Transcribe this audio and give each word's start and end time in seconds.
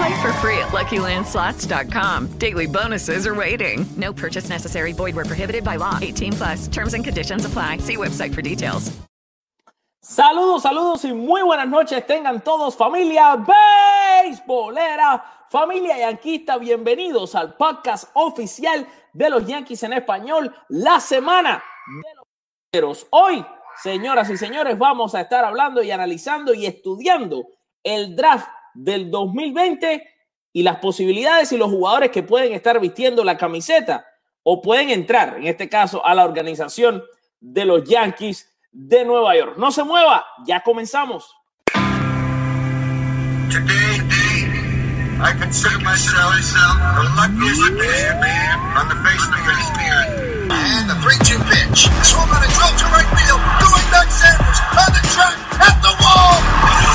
Play 0.00 0.22
for 0.22 0.32
free 0.40 0.56
at 0.56 0.68
LuckyLandSlots.com. 0.72 2.38
Daily 2.38 2.66
bonuses 2.66 3.26
are 3.26 3.34
waiting. 3.34 3.84
No 3.98 4.14
purchase 4.14 4.48
necessary. 4.48 4.92
Void 4.92 5.14
where 5.14 5.26
prohibited 5.26 5.62
by 5.62 5.76
law. 5.76 5.98
18 6.00 6.32
plus. 6.32 6.68
Terms 6.68 6.94
and 6.94 7.04
conditions 7.04 7.44
apply. 7.44 7.78
See 7.78 7.98
website 7.98 8.32
for 8.34 8.40
details. 8.40 8.90
Saludos, 10.02 10.62
saludos 10.62 11.04
y 11.04 11.12
muy 11.12 11.42
buenas 11.42 11.68
noches. 11.68 12.06
Tengan 12.06 12.42
todos 12.42 12.74
familia 12.74 13.36
beisbolera, 13.36 15.22
familia 15.50 15.98
yanquista. 15.98 16.56
Bienvenidos 16.56 17.34
al 17.34 17.54
podcast 17.54 18.08
oficial 18.14 18.88
de 19.12 19.28
los 19.28 19.46
Yankees 19.46 19.82
en 19.82 19.92
español. 19.92 20.54
La 20.70 20.98
semana 20.98 21.62
de 22.72 22.80
los 22.80 23.06
Hoy, 23.10 23.44
señoras 23.82 24.30
y 24.30 24.38
señores, 24.38 24.78
vamos 24.78 25.14
a 25.14 25.20
estar 25.20 25.44
hablando 25.44 25.82
y 25.82 25.90
analizando 25.90 26.54
y 26.54 26.64
estudiando 26.64 27.44
el 27.84 28.16
draft 28.16 28.48
del 28.74 29.10
2020 29.10 30.06
y 30.52 30.62
las 30.62 30.76
posibilidades 30.78 31.52
y 31.52 31.56
los 31.56 31.70
jugadores 31.70 32.10
que 32.10 32.22
pueden 32.22 32.52
estar 32.52 32.80
vistiendo 32.80 33.24
la 33.24 33.36
camiseta 33.36 34.06
o 34.42 34.60
pueden 34.62 34.90
entrar, 34.90 35.36
en 35.36 35.46
este 35.46 35.68
caso, 35.68 36.04
a 36.04 36.14
la 36.14 36.24
organización 36.24 37.02
de 37.40 37.64
los 37.64 37.84
Yankees 37.84 38.48
de 38.72 39.04
Nueva 39.04 39.36
York. 39.36 39.56
No 39.56 39.70
se 39.70 39.84
mueva, 39.84 40.24
ya 40.46 40.62
comenzamos. 40.62 41.34
Today, 43.50 44.00
I 45.20 45.36
consider 45.36 45.76
myself 45.84 46.32
the 46.96 47.04
luckiest 47.12 47.60
man 47.76 48.56
on 48.72 48.88
the 48.88 48.96
face 49.04 49.20
of 49.20 49.36
the 49.36 49.42
earth. 49.44 50.48
And 50.48 50.88
the 50.88 50.96
3-2 50.96 51.36
pitch. 51.44 51.92
Swung 52.00 52.24
on 52.30 52.40
a 52.40 52.48
drill 52.48 52.72
to 52.72 52.86
right 52.88 53.10
field. 53.20 53.42
Going 53.60 53.86
back 53.92 54.08
Sanders 54.08 54.60
on 54.80 54.90
the 54.96 55.02
track 55.12 55.36
at 55.60 55.76
the 55.84 55.92
wall. 56.00 56.40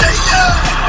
See 0.01 0.17
ya! 0.25 0.84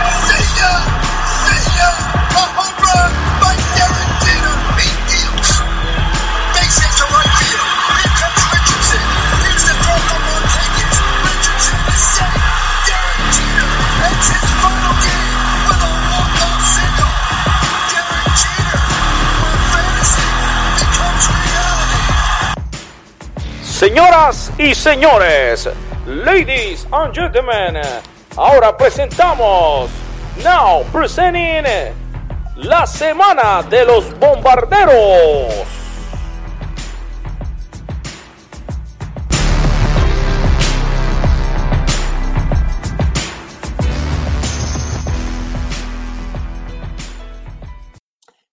Señoras 23.79 24.51
y 24.59 24.75
señores, 24.75 25.69
ladies 26.07 26.89
and 26.91 27.15
gentlemen, 27.15 27.81
ahora 28.37 28.77
presentamos, 28.77 29.91
now 30.43 30.83
presenting, 30.93 31.65
la 32.57 32.87
semana 32.87 33.63
de 33.63 33.85
los 33.85 34.19
bombarderos. 34.19 35.77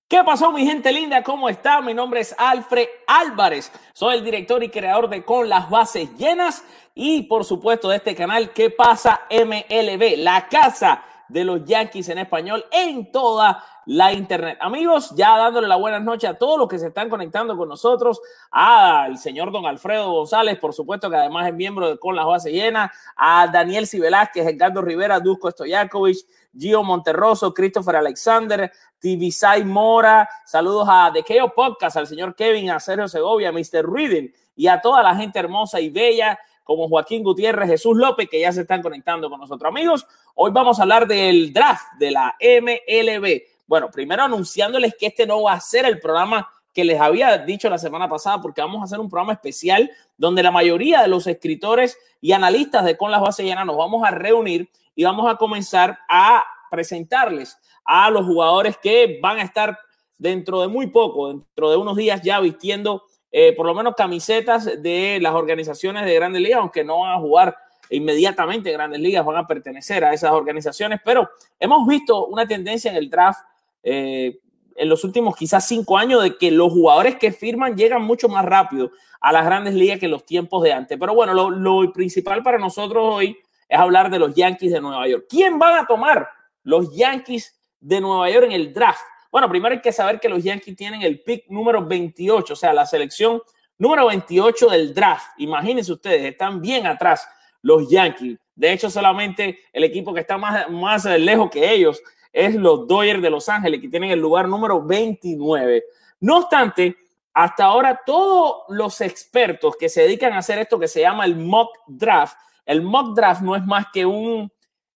¿Qué 0.07 0.23
pasó, 0.23 0.51
mi 0.51 0.63
gente 0.63 0.91
linda? 0.91 1.23
¿Cómo 1.23 1.49
está? 1.49 1.81
Mi 1.81 1.95
nombre 1.95 2.19
es 2.19 2.35
Alfred 2.37 2.87
Álvarez. 3.07 3.71
Soy 3.93 4.17
el 4.17 4.23
director 4.23 4.63
y 4.63 4.69
creador 4.69 5.09
de 5.09 5.25
Con 5.25 5.49
las 5.49 5.71
Bases 5.71 6.15
Llenas 6.17 6.63
y, 6.93 7.23
por 7.23 7.43
supuesto, 7.43 7.89
de 7.89 7.95
este 7.95 8.13
canal 8.13 8.51
¿Qué 8.51 8.69
pasa 8.69 9.21
MLB? 9.31 10.17
La 10.17 10.47
casa 10.47 11.03
de 11.33 11.43
los 11.43 11.65
Yankees 11.65 12.09
en 12.09 12.19
español 12.19 12.63
en 12.71 13.11
toda 13.11 13.63
la 13.87 14.13
internet. 14.13 14.57
Amigos, 14.61 15.13
ya 15.15 15.35
dándole 15.35 15.67
la 15.67 15.75
buenas 15.75 16.03
noches 16.03 16.29
a 16.29 16.35
todos 16.35 16.59
los 16.59 16.67
que 16.67 16.77
se 16.77 16.87
están 16.87 17.09
conectando 17.09 17.57
con 17.57 17.67
nosotros, 17.67 18.21
al 18.51 19.17
señor 19.17 19.51
don 19.51 19.65
Alfredo 19.65 20.11
González, 20.11 20.59
por 20.59 20.73
supuesto 20.73 21.09
que 21.09 21.15
además 21.15 21.47
es 21.47 21.55
miembro 21.55 21.89
de 21.89 21.97
Con 21.97 22.15
las 22.15 22.25
Bases 22.25 22.53
Llenas, 22.53 22.91
a 23.15 23.47
Daniel 23.47 23.87
Civelázquez, 23.87 24.45
Edgardo 24.45 24.81
Rivera, 24.83 25.19
Dusko 25.19 25.49
Stojakovic, 25.49 26.17
Gio 26.55 26.83
Monterroso, 26.83 27.51
Christopher 27.51 27.95
Alexander, 27.95 28.71
Tibisay 28.99 29.65
Mora, 29.65 30.29
saludos 30.45 30.87
a 30.89 31.09
The 31.11 31.23
Keo 31.23 31.51
Podcast, 31.53 31.97
al 31.97 32.05
señor 32.05 32.35
Kevin, 32.35 32.69
a 32.69 32.79
Sergio 32.79 33.07
Segovia, 33.07 33.49
a 33.49 33.51
Mr. 33.51 33.91
Reading 33.91 34.29
y 34.55 34.67
a 34.67 34.79
toda 34.79 35.01
la 35.01 35.15
gente 35.15 35.39
hermosa 35.39 35.81
y 35.81 35.89
bella 35.89 36.39
como 36.63 36.87
Joaquín 36.87 37.23
Gutiérrez, 37.23 37.69
Jesús 37.69 37.97
López, 37.97 38.29
que 38.29 38.39
ya 38.39 38.51
se 38.51 38.61
están 38.61 38.81
conectando 38.81 39.29
con 39.29 39.39
nosotros. 39.39 39.67
Amigos, 39.69 40.07
hoy 40.35 40.51
vamos 40.51 40.79
a 40.79 40.83
hablar 40.83 41.07
del 41.07 41.53
draft 41.53 41.93
de 41.99 42.11
la 42.11 42.35
MLB. 42.39 43.41
Bueno, 43.67 43.89
primero 43.91 44.23
anunciándoles 44.23 44.95
que 44.95 45.07
este 45.07 45.25
no 45.25 45.43
va 45.43 45.53
a 45.53 45.59
ser 45.59 45.85
el 45.85 45.99
programa 45.99 46.49
que 46.73 46.83
les 46.83 46.99
había 46.99 47.37
dicho 47.37 47.69
la 47.69 47.77
semana 47.77 48.09
pasada, 48.09 48.41
porque 48.41 48.61
vamos 48.61 48.81
a 48.81 48.85
hacer 48.85 48.99
un 48.99 49.09
programa 49.09 49.33
especial 49.33 49.91
donde 50.17 50.41
la 50.41 50.51
mayoría 50.51 51.01
de 51.01 51.07
los 51.07 51.27
escritores 51.27 51.97
y 52.19 52.31
analistas 52.31 52.83
de 52.83 52.97
Con 52.97 53.11
las 53.11 53.21
Bases 53.21 53.45
Llenas 53.45 53.65
nos 53.65 53.77
vamos 53.77 54.03
a 54.03 54.11
reunir 54.11 54.69
y 54.95 55.03
vamos 55.03 55.31
a 55.31 55.37
comenzar 55.37 55.99
a 56.09 56.43
presentarles 56.71 57.57
a 57.85 58.09
los 58.09 58.25
jugadores 58.25 58.77
que 58.77 59.19
van 59.21 59.37
a 59.37 59.43
estar 59.43 59.77
dentro 60.17 60.61
de 60.61 60.67
muy 60.67 60.87
poco, 60.87 61.29
dentro 61.29 61.69
de 61.69 61.77
unos 61.77 61.95
días 61.95 62.21
ya 62.23 62.39
vistiendo 62.39 63.03
eh, 63.31 63.53
por 63.53 63.65
lo 63.65 63.73
menos 63.73 63.95
camisetas 63.95 64.81
de 64.81 65.19
las 65.21 65.33
organizaciones 65.33 66.05
de 66.05 66.13
grandes 66.13 66.41
ligas, 66.41 66.59
aunque 66.59 66.83
no 66.83 66.99
van 66.99 67.11
a 67.11 67.19
jugar 67.19 67.57
inmediatamente 67.95 68.71
grandes 68.71 68.99
ligas, 68.99 69.25
van 69.25 69.37
a 69.37 69.47
pertenecer 69.47 70.03
a 70.03 70.13
esas 70.13 70.31
organizaciones, 70.31 70.99
pero 71.03 71.29
hemos 71.59 71.87
visto 71.87 72.25
una 72.25 72.47
tendencia 72.47 72.91
en 72.91 72.97
el 72.97 73.09
draft 73.09 73.39
eh, 73.83 74.39
en 74.75 74.89
los 74.89 75.03
últimos 75.03 75.35
quizás 75.35 75.67
cinco 75.67 75.97
años 75.97 76.23
de 76.23 76.37
que 76.37 76.49
los 76.49 76.71
jugadores 76.71 77.15
que 77.17 77.31
firman 77.31 77.75
llegan 77.75 78.01
mucho 78.01 78.27
más 78.27 78.43
rápido 78.43 78.91
a 79.21 79.31
las 79.31 79.45
grandes 79.45 79.75
ligas 79.75 79.99
que 79.99 80.07
los 80.07 80.25
tiempos 80.25 80.63
de 80.63 80.73
antes. 80.73 80.97
Pero 80.99 81.13
bueno, 81.13 81.33
lo, 81.33 81.49
lo 81.49 81.93
principal 81.93 82.41
para 82.41 82.57
nosotros 82.57 83.03
hoy 83.03 83.37
es 83.69 83.79
hablar 83.79 84.09
de 84.09 84.19
los 84.19 84.33
Yankees 84.33 84.71
de 84.71 84.81
Nueva 84.81 85.07
York. 85.07 85.25
¿Quién 85.29 85.59
van 85.59 85.77
a 85.77 85.87
tomar 85.87 86.27
los 86.63 86.95
Yankees 86.95 87.59
de 87.79 88.01
Nueva 88.01 88.29
York 88.29 88.45
en 88.45 88.51
el 88.53 88.73
draft? 88.73 89.01
Bueno, 89.31 89.49
primero 89.49 89.73
hay 89.73 89.81
que 89.81 89.91
saber 89.91 90.19
que 90.19 90.29
los 90.29 90.43
Yankees 90.43 90.75
tienen 90.75 91.01
el 91.01 91.21
pick 91.21 91.45
número 91.49 91.85
28, 91.85 92.53
o 92.53 92.55
sea, 92.55 92.73
la 92.73 92.85
selección 92.85 93.41
número 93.77 94.07
28 94.07 94.69
del 94.69 94.93
draft. 94.93 95.27
Imagínense 95.37 95.91
ustedes, 95.91 96.23
están 96.31 96.61
bien 96.61 96.85
atrás 96.85 97.27
los 97.63 97.89
Yankees. 97.89 98.37
De 98.55 98.71
hecho, 98.71 98.91
solamente 98.91 99.59
el 99.73 99.83
equipo 99.83 100.13
que 100.13 100.19
está 100.19 100.37
más, 100.37 100.69
más 100.69 101.05
lejos 101.05 101.49
que 101.49 101.73
ellos 101.73 102.01
es 102.31 102.53
los 102.53 102.87
Dodgers 102.87 103.21
de 103.21 103.29
Los 103.29 103.49
Ángeles, 103.49 103.81
que 103.81 103.89
tienen 103.89 104.11
el 104.11 104.19
lugar 104.19 104.47
número 104.47 104.83
29. 104.83 105.83
No 106.19 106.37
obstante, 106.37 106.95
hasta 107.33 107.65
ahora 107.65 108.01
todos 108.05 108.63
los 108.69 109.01
expertos 109.01 109.75
que 109.77 109.89
se 109.89 110.01
dedican 110.01 110.33
a 110.33 110.39
hacer 110.39 110.59
esto 110.59 110.79
que 110.79 110.87
se 110.87 111.01
llama 111.01 111.25
el 111.25 111.35
mock 111.35 111.75
draft, 111.87 112.37
el 112.65 112.81
mock 112.81 113.15
draft 113.15 113.41
no 113.41 113.55
es 113.55 113.65
más 113.65 113.87
que 113.91 114.05
un, 114.05 114.51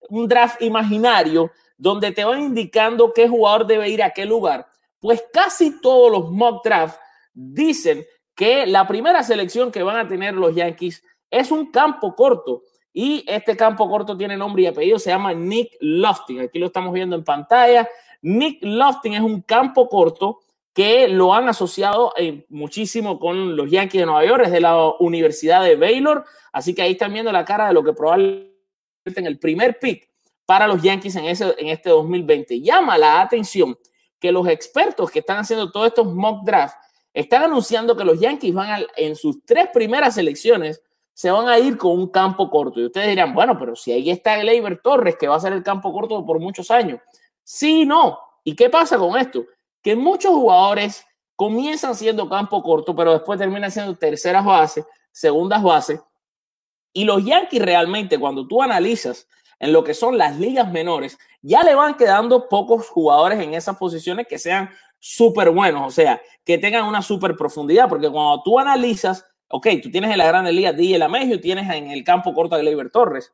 un 0.10 0.28
draft 0.28 0.62
imaginario 0.62 1.52
donde 1.78 2.12
te 2.12 2.24
van 2.24 2.42
indicando 2.42 3.12
qué 3.14 3.28
jugador 3.28 3.66
debe 3.66 3.90
ir 3.90 4.04
a 4.04 4.12
qué 4.12 4.26
lugar, 4.26 4.68
pues 5.00 5.24
casi 5.34 5.80
todos 5.82 6.12
los 6.12 6.32
mock 6.32 6.64
draft 6.64 7.00
dicen 7.34 8.06
que 8.36 8.66
la 8.68 8.88
primera 8.88 9.24
selección 9.24 9.72
que 9.72 9.84
van 9.84 9.98
a 9.98 10.08
tener 10.08 10.36
los 10.36 10.56
Yankees 10.56 11.04
es 11.30 11.52
un 11.52 11.72
campo 11.72 12.16
corto. 12.16 12.64
Y 12.94 13.24
este 13.28 13.56
campo 13.56 13.88
corto 13.90 14.18
tiene 14.18 14.36
nombre 14.36 14.64
y 14.64 14.66
apellido, 14.66 14.98
se 14.98 15.12
llama 15.12 15.34
Nick 15.34 15.78
Lofting. 15.80 16.42
Aquí 16.42 16.58
lo 16.58 16.68
estamos 16.68 16.94
viendo 16.94 17.16
en 17.16 17.24
pantalla. 17.24 17.88
Nick 18.22 18.60
Lofting 18.62 19.14
es 19.14 19.22
un 19.22 19.42
campo 19.42 19.88
corto 19.88 20.40
que 20.74 21.08
lo 21.08 21.34
han 21.34 21.50
asociado 21.50 22.14
eh, 22.18 22.46
muchísimo 22.50 23.18
con 23.18 23.56
los 23.56 23.70
Yankees 23.70 24.02
de 24.02 24.06
Nueva 24.06 24.26
York, 24.26 24.44
es 24.46 24.52
de 24.52 24.62
la 24.62 24.92
Universidad 25.00 25.64
de 25.64 25.76
Baylor, 25.76 26.24
así 26.52 26.76
que 26.76 26.84
ahí 26.84 26.92
están 26.92 27.14
viendo 27.14 27.32
la 27.32 27.46
cara 27.46 27.68
de 27.68 27.74
lo 27.74 27.84
que 27.84 27.94
probablemente 27.94 28.54
en 29.06 29.26
el 29.26 29.40
primer 29.40 29.80
pick 29.80 30.08
para 30.46 30.68
los 30.68 30.82
Yankees 30.82 31.16
en, 31.16 31.26
ese, 31.26 31.56
en 31.58 31.70
este 31.70 31.90
2020. 31.90 32.62
Llama 32.62 32.98
la 32.98 33.22
atención 33.22 33.76
que 34.20 34.32
los 34.32 34.48
expertos 34.48 35.10
que 35.10 35.20
están 35.20 35.38
haciendo 35.38 35.72
todos 35.72 35.88
estos 35.88 36.14
mock 36.14 36.46
drafts 36.46 36.78
están 37.14 37.44
anunciando 37.44 37.98
que 37.98 38.04
los 38.04 38.20
Yankees 38.20 38.54
van 38.54 38.86
en 38.96 39.16
sus 39.16 39.44
tres 39.46 39.70
primeras 39.74 40.16
selecciones 40.16 40.84
se 41.18 41.32
van 41.32 41.48
a 41.48 41.58
ir 41.58 41.80
con 41.80 41.94
un 41.94 42.10
campo 42.10 42.48
corto. 42.48 42.80
Y 42.80 42.86
ustedes 42.86 43.08
dirán, 43.08 43.34
bueno, 43.34 43.58
pero 43.58 43.76
si 43.76 43.92
ahí 43.92 44.12
está 44.12 44.38
Gleyber 44.38 44.80
Torres, 44.84 45.16
que 45.20 45.28
va 45.28 45.36
a 45.36 45.40
ser 45.40 45.52
el 45.52 45.64
campo 45.64 45.92
corto 45.92 46.24
por 46.24 46.40
muchos 46.40 46.70
años. 46.70 47.00
Sí, 47.44 47.86
no. 47.86 48.20
¿Y 48.44 48.56
qué 48.56 48.70
pasa 48.70 49.00
con 49.00 49.18
esto? 49.18 49.44
Que 49.82 49.96
muchos 49.96 50.32
jugadores 50.32 51.04
comienzan 51.36 51.96
siendo 51.96 52.30
campo 52.30 52.62
corto, 52.62 52.96
pero 52.96 53.14
después 53.14 53.40
terminan 53.40 53.72
siendo 53.72 53.96
terceras 53.96 54.46
bases, 54.46 54.86
segundas 55.12 55.64
bases. 55.64 56.00
Y 56.94 57.04
los 57.04 57.26
Yankees 57.26 57.64
realmente, 57.64 58.20
cuando 58.20 58.48
tú 58.48 58.62
analizas 58.62 59.28
en 59.58 59.74
lo 59.74 59.84
que 59.84 59.96
son 59.96 60.20
las 60.20 60.38
ligas 60.38 60.72
menores, 60.72 61.18
ya 61.42 61.64
le 61.64 61.74
van 61.74 61.98
quedando 61.98 62.48
pocos 62.48 62.90
jugadores 62.90 63.40
en 63.40 63.56
esas 63.56 63.76
posiciones 63.78 64.28
que 64.28 64.38
sean 64.38 64.70
súper 65.00 65.50
buenos, 65.50 65.88
o 65.88 65.90
sea, 65.90 66.22
que 66.46 66.60
tengan 66.60 66.86
una 66.86 67.02
súper 67.02 67.36
profundidad, 67.36 67.90
porque 67.90 68.08
cuando 68.08 68.44
tú 68.44 68.60
analizas, 68.60 69.26
ok, 69.50 69.68
tú 69.82 69.92
tienes 69.92 70.12
en 70.12 70.18
la 70.18 70.28
Grande 70.28 70.52
Liga 70.52 70.74
DJ 70.74 70.98
Lamegio, 70.98 71.40
tienes 71.40 71.70
en 71.74 71.92
el 71.92 72.04
campo 72.04 72.34
corto 72.34 72.56
a 72.56 72.60
Gleyber 72.60 72.90
Torres, 72.90 73.32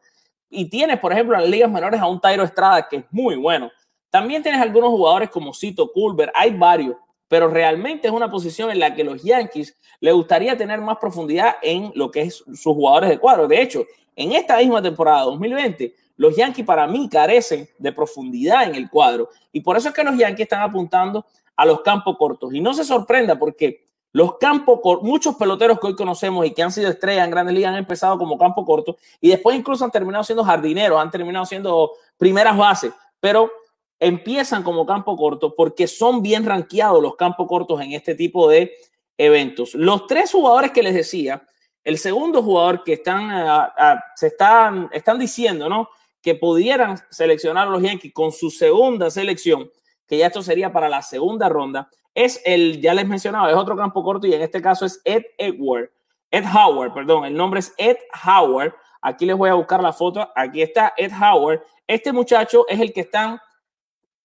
y 0.50 0.70
tienes, 0.70 1.00
por 1.00 1.12
ejemplo, 1.12 1.36
en 1.36 1.42
las 1.42 1.50
ligas 1.50 1.72
menores 1.72 2.00
a 2.00 2.08
un 2.08 2.22
Tairo 2.22 2.44
Estrada, 2.44 2.88
que 2.88 2.98
es 2.98 3.06
muy 3.10 3.36
bueno. 3.36 3.72
También 4.12 4.44
tienes 4.44 4.62
algunos 4.62 4.92
jugadores 4.92 5.30
como 5.30 5.54
Cito 5.54 5.92
Culver, 5.92 6.32
hay 6.36 6.52
varios, 6.56 6.96
pero 7.28 7.48
realmente 7.48 8.08
es 8.08 8.14
una 8.14 8.30
posición 8.30 8.70
en 8.70 8.78
la 8.78 8.94
que 8.94 9.04
los 9.04 9.24
Yankees 9.24 9.76
le 10.00 10.12
gustaría 10.12 10.56
tener 10.56 10.80
más 10.82 10.98
profundidad 10.98 11.56
en 11.64 11.92
lo 11.96 12.12
que 12.12 12.22
es 12.22 12.36
sus 12.36 12.76
jugadores 12.76 13.10
de 13.10 13.18
cuadro. 13.18 13.48
De 13.48 13.60
hecho, 13.60 13.84
en 14.16 14.34
esta 14.34 14.58
misma 14.58 14.84
temporada 14.84 15.24
2020, 15.24 15.96
los 16.18 16.36
Yankees 16.36 16.64
para 16.64 16.86
mí 16.86 17.10
carecen 17.10 17.68
de 17.80 17.92
profundidad 17.92 18.66
en 18.66 18.76
el 18.76 18.88
cuadro 18.88 19.30
y 19.52 19.62
por 19.62 19.76
eso 19.76 19.90
es 19.90 19.96
que 19.96 20.04
los 20.04 20.16
Yankees 20.16 20.44
están 20.44 20.62
apuntando 20.62 21.26
a 21.56 21.66
los 21.66 21.82
campos 21.82 22.18
cortos. 22.18 22.54
Y 22.54 22.62
no 22.62 22.74
se 22.74 22.84
sorprenda 22.84 23.38
porque 23.38 23.83
los 24.14 24.38
campos 24.38 24.80
muchos 25.02 25.36
peloteros 25.36 25.80
que 25.80 25.88
hoy 25.88 25.96
conocemos 25.96 26.46
y 26.46 26.52
que 26.52 26.64
han 26.64 26.72
sido 26.72 26.90
estrellas 26.90 27.26
en 27.26 27.32
grandes 27.32 27.56
ligas 27.56 27.72
han 27.72 27.80
empezado 27.80 28.18
como 28.18 28.38
campo 28.38 28.64
corto 28.64 28.98
y 29.20 29.30
después 29.30 29.58
incluso 29.58 29.84
han 29.84 29.92
terminado 29.92 30.24
siendo 30.24 30.44
jardineros, 30.44 31.02
han 31.02 31.12
terminado 31.12 31.46
siendo 31.46 31.92
primeras 32.18 32.56
bases, 32.56 32.94
pero 33.20 33.52
empiezan 34.00 34.64
como 34.64 34.86
campo 34.86 35.18
corto 35.18 35.54
porque 35.56 35.88
son 35.88 36.22
bien 36.22 36.46
rankeados 36.46 37.02
los 37.02 37.16
campos 37.16 37.48
cortos 37.48 37.82
en 37.82 37.94
este 37.94 38.16
tipo 38.16 38.48
de 38.48 38.72
eventos. 39.18 39.74
Los 39.74 40.08
tres 40.08 40.32
jugadores 40.32 40.72
que 40.72 40.84
les 40.84 40.94
decía, 40.94 41.46
el 41.84 41.98
segundo 41.98 42.42
jugador 42.44 42.84
que 42.84 42.94
están, 42.94 43.30
ah, 43.32 44.04
se 44.16 44.28
están, 44.28 44.90
están 44.94 45.20
diciendo, 45.20 45.68
¿no? 45.68 45.90
Que 46.22 46.36
pudieran 46.36 46.98
seleccionar 47.10 47.68
a 47.68 47.72
los 47.72 47.82
Yankees 47.82 48.14
con 48.14 48.32
su 48.32 48.50
segunda 48.50 49.10
selección 49.10 49.70
que 50.08 50.18
ya 50.18 50.28
esto 50.28 50.42
sería 50.42 50.72
para 50.72 50.90
la 50.90 51.02
segunda 51.02 51.50
ronda, 51.50 51.90
es 52.16 52.42
el, 52.46 52.82
ya 52.82 52.94
les 52.94 53.08
mencionaba, 53.08 53.50
es 53.50 53.56
otro 53.56 53.76
campo 53.76 54.04
corto 54.04 54.28
y 54.28 54.34
en 54.34 54.42
este 54.42 54.62
caso 54.62 54.86
es 54.86 55.02
Ed 55.04 55.24
Edward, 55.38 55.92
Ed 56.34 56.46
Howard, 56.46 56.94
perdón, 56.94 57.26
el 57.26 57.36
nombre 57.36 57.60
es 57.60 57.74
Ed 57.78 57.98
Howard. 58.26 58.74
Aquí 59.02 59.26
les 59.26 59.36
voy 59.36 59.50
a 59.50 59.54
buscar 59.54 59.84
la 59.84 59.94
foto. 59.94 60.28
Aquí 60.36 60.62
está 60.62 60.94
Ed 60.98 61.12
Howard. 61.12 61.62
Este 61.86 62.12
muchacho 62.12 62.66
es 62.68 62.80
el 62.80 62.92
que 62.92 63.02
están 63.02 63.40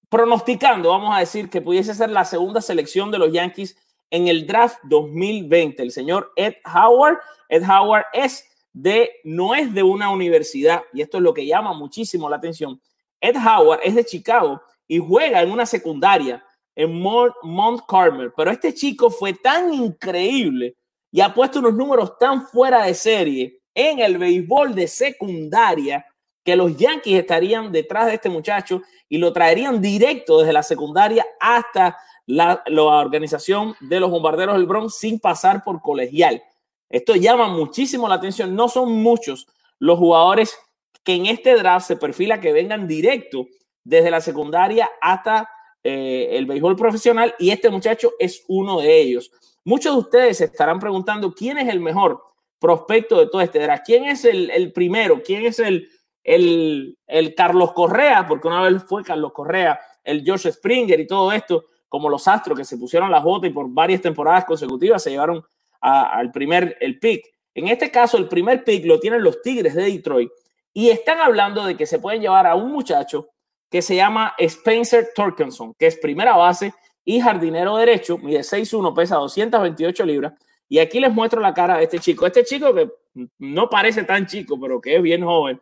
pronosticando, 0.08 0.88
vamos 0.88 1.14
a 1.14 1.20
decir, 1.20 1.50
que 1.50 1.60
pudiese 1.60 1.92
ser 1.94 2.08
la 2.10 2.24
segunda 2.24 2.62
selección 2.62 3.10
de 3.10 3.18
los 3.18 3.32
Yankees 3.32 3.76
en 4.10 4.28
el 4.28 4.46
draft 4.46 4.78
2020. 4.84 5.82
El 5.82 5.90
señor 5.90 6.32
Ed 6.36 6.54
Howard. 6.64 7.18
Ed 7.48 7.62
Howard 7.68 8.06
es 8.12 8.44
de, 8.72 9.10
no 9.24 9.54
es 9.54 9.74
de 9.74 9.82
una 9.82 10.10
universidad, 10.10 10.82
y 10.92 11.02
esto 11.02 11.18
es 11.18 11.22
lo 11.22 11.34
que 11.34 11.44
llama 11.44 11.74
muchísimo 11.74 12.30
la 12.30 12.36
atención. 12.36 12.80
Ed 13.20 13.36
Howard 13.36 13.80
es 13.82 13.94
de 13.94 14.04
Chicago 14.04 14.62
y 14.86 14.98
juega 14.98 15.42
en 15.42 15.50
una 15.50 15.66
secundaria 15.66 16.42
en 16.78 17.02
Mount 17.02 17.80
Carmel. 17.88 18.32
Pero 18.36 18.52
este 18.52 18.72
chico 18.72 19.10
fue 19.10 19.32
tan 19.32 19.74
increíble 19.74 20.76
y 21.10 21.20
ha 21.20 21.34
puesto 21.34 21.58
unos 21.58 21.74
números 21.74 22.16
tan 22.18 22.46
fuera 22.46 22.84
de 22.84 22.94
serie 22.94 23.60
en 23.74 23.98
el 23.98 24.16
béisbol 24.16 24.76
de 24.76 24.86
secundaria 24.86 26.06
que 26.44 26.54
los 26.54 26.76
Yankees 26.76 27.18
estarían 27.18 27.72
detrás 27.72 28.06
de 28.06 28.14
este 28.14 28.28
muchacho 28.28 28.80
y 29.08 29.18
lo 29.18 29.32
traerían 29.32 29.82
directo 29.82 30.38
desde 30.38 30.52
la 30.52 30.62
secundaria 30.62 31.26
hasta 31.40 31.96
la, 32.26 32.62
la 32.66 32.82
organización 32.84 33.74
de 33.80 33.98
los 33.98 34.08
bombarderos 34.08 34.54
del 34.54 34.66
Bronx 34.66 34.98
sin 34.98 35.18
pasar 35.18 35.64
por 35.64 35.82
colegial. 35.82 36.40
Esto 36.88 37.16
llama 37.16 37.48
muchísimo 37.48 38.08
la 38.08 38.14
atención. 38.14 38.54
No 38.54 38.68
son 38.68 38.92
muchos 39.02 39.48
los 39.80 39.98
jugadores 39.98 40.56
que 41.02 41.14
en 41.14 41.26
este 41.26 41.56
draft 41.56 41.88
se 41.88 41.96
perfila 41.96 42.40
que 42.40 42.52
vengan 42.52 42.86
directo 42.86 43.48
desde 43.82 44.12
la 44.12 44.20
secundaria 44.20 44.88
hasta 45.00 45.50
eh, 45.90 46.36
el 46.36 46.44
béisbol 46.44 46.76
profesional 46.76 47.34
y 47.38 47.48
este 47.48 47.70
muchacho 47.70 48.12
es 48.18 48.44
uno 48.46 48.78
de 48.82 49.00
ellos. 49.00 49.32
Muchos 49.64 49.94
de 49.94 50.00
ustedes 50.00 50.36
se 50.36 50.44
estarán 50.44 50.78
preguntando 50.78 51.32
quién 51.32 51.56
es 51.56 51.66
el 51.66 51.80
mejor 51.80 52.22
prospecto 52.58 53.18
de 53.18 53.28
todo 53.28 53.40
este 53.40 53.58
draft, 53.58 53.84
quién 53.86 54.04
es 54.04 54.26
el, 54.26 54.70
primero, 54.74 55.22
quién 55.24 55.46
es 55.46 55.58
el, 55.60 55.88
el, 56.22 56.98
el, 57.06 57.34
Carlos 57.34 57.72
Correa, 57.72 58.28
porque 58.28 58.48
una 58.48 58.60
vez 58.60 58.84
fue 58.84 59.02
Carlos 59.02 59.32
Correa, 59.32 59.80
el 60.04 60.22
Josh 60.26 60.50
Springer 60.50 61.00
y 61.00 61.06
todo 61.06 61.32
esto, 61.32 61.64
como 61.88 62.10
los 62.10 62.28
Astros 62.28 62.58
que 62.58 62.66
se 62.66 62.76
pusieron 62.76 63.10
la 63.10 63.20
bota 63.20 63.46
y 63.46 63.50
por 63.50 63.66
varias 63.70 64.02
temporadas 64.02 64.44
consecutivas 64.44 65.02
se 65.02 65.08
llevaron 65.10 65.42
al 65.80 66.30
primer 66.32 66.76
el 66.82 66.98
pick. 66.98 67.24
En 67.54 67.68
este 67.68 67.90
caso, 67.90 68.18
el 68.18 68.28
primer 68.28 68.62
pick 68.62 68.84
lo 68.84 69.00
tienen 69.00 69.22
los 69.22 69.40
Tigres 69.40 69.74
de 69.74 69.84
Detroit 69.84 70.30
y 70.74 70.90
están 70.90 71.18
hablando 71.18 71.64
de 71.64 71.78
que 71.78 71.86
se 71.86 71.98
pueden 71.98 72.20
llevar 72.20 72.46
a 72.46 72.56
un 72.56 72.72
muchacho 72.72 73.30
que 73.70 73.82
se 73.82 73.96
llama 73.96 74.34
Spencer 74.38 75.10
Torkenson, 75.14 75.74
que 75.74 75.86
es 75.86 75.96
primera 75.98 76.36
base 76.36 76.72
y 77.04 77.20
jardinero 77.20 77.76
derecho, 77.76 78.18
mide 78.18 78.40
6'1, 78.40 78.94
pesa 78.94 79.16
228 79.16 80.04
libras. 80.04 80.34
Y 80.68 80.78
aquí 80.78 81.00
les 81.00 81.12
muestro 81.12 81.40
la 81.40 81.54
cara 81.54 81.78
de 81.78 81.84
este 81.84 81.98
chico. 81.98 82.26
Este 82.26 82.44
chico 82.44 82.74
que 82.74 82.90
no 83.38 83.68
parece 83.70 84.04
tan 84.04 84.26
chico, 84.26 84.60
pero 84.60 84.80
que 84.80 84.96
es 84.96 85.02
bien 85.02 85.24
joven, 85.24 85.60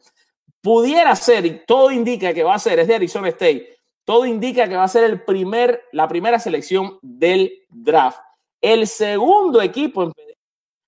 pudiera 0.61 1.15
ser, 1.15 1.47
y 1.47 1.63
todo 1.65 1.93
indica 1.93 2.35
que 2.35 2.43
va 2.43 2.55
a 2.55 2.59
ser, 2.59 2.81
es 2.81 2.89
de 2.89 2.97
Arizona 2.97 3.29
State, 3.29 3.77
todo 4.05 4.27
indica 4.27 4.69
que 4.69 4.77
va 4.77 4.85
a 4.85 4.89
ser 4.89 5.05
el 5.05 5.23
primer, 5.23 5.85
la 5.93 6.09
primera 6.09 6.39
selección 6.39 6.99
del 7.03 7.67
draft. 7.69 8.19
El 8.61 8.87
segundo 8.87 9.63
equipo 9.63 10.13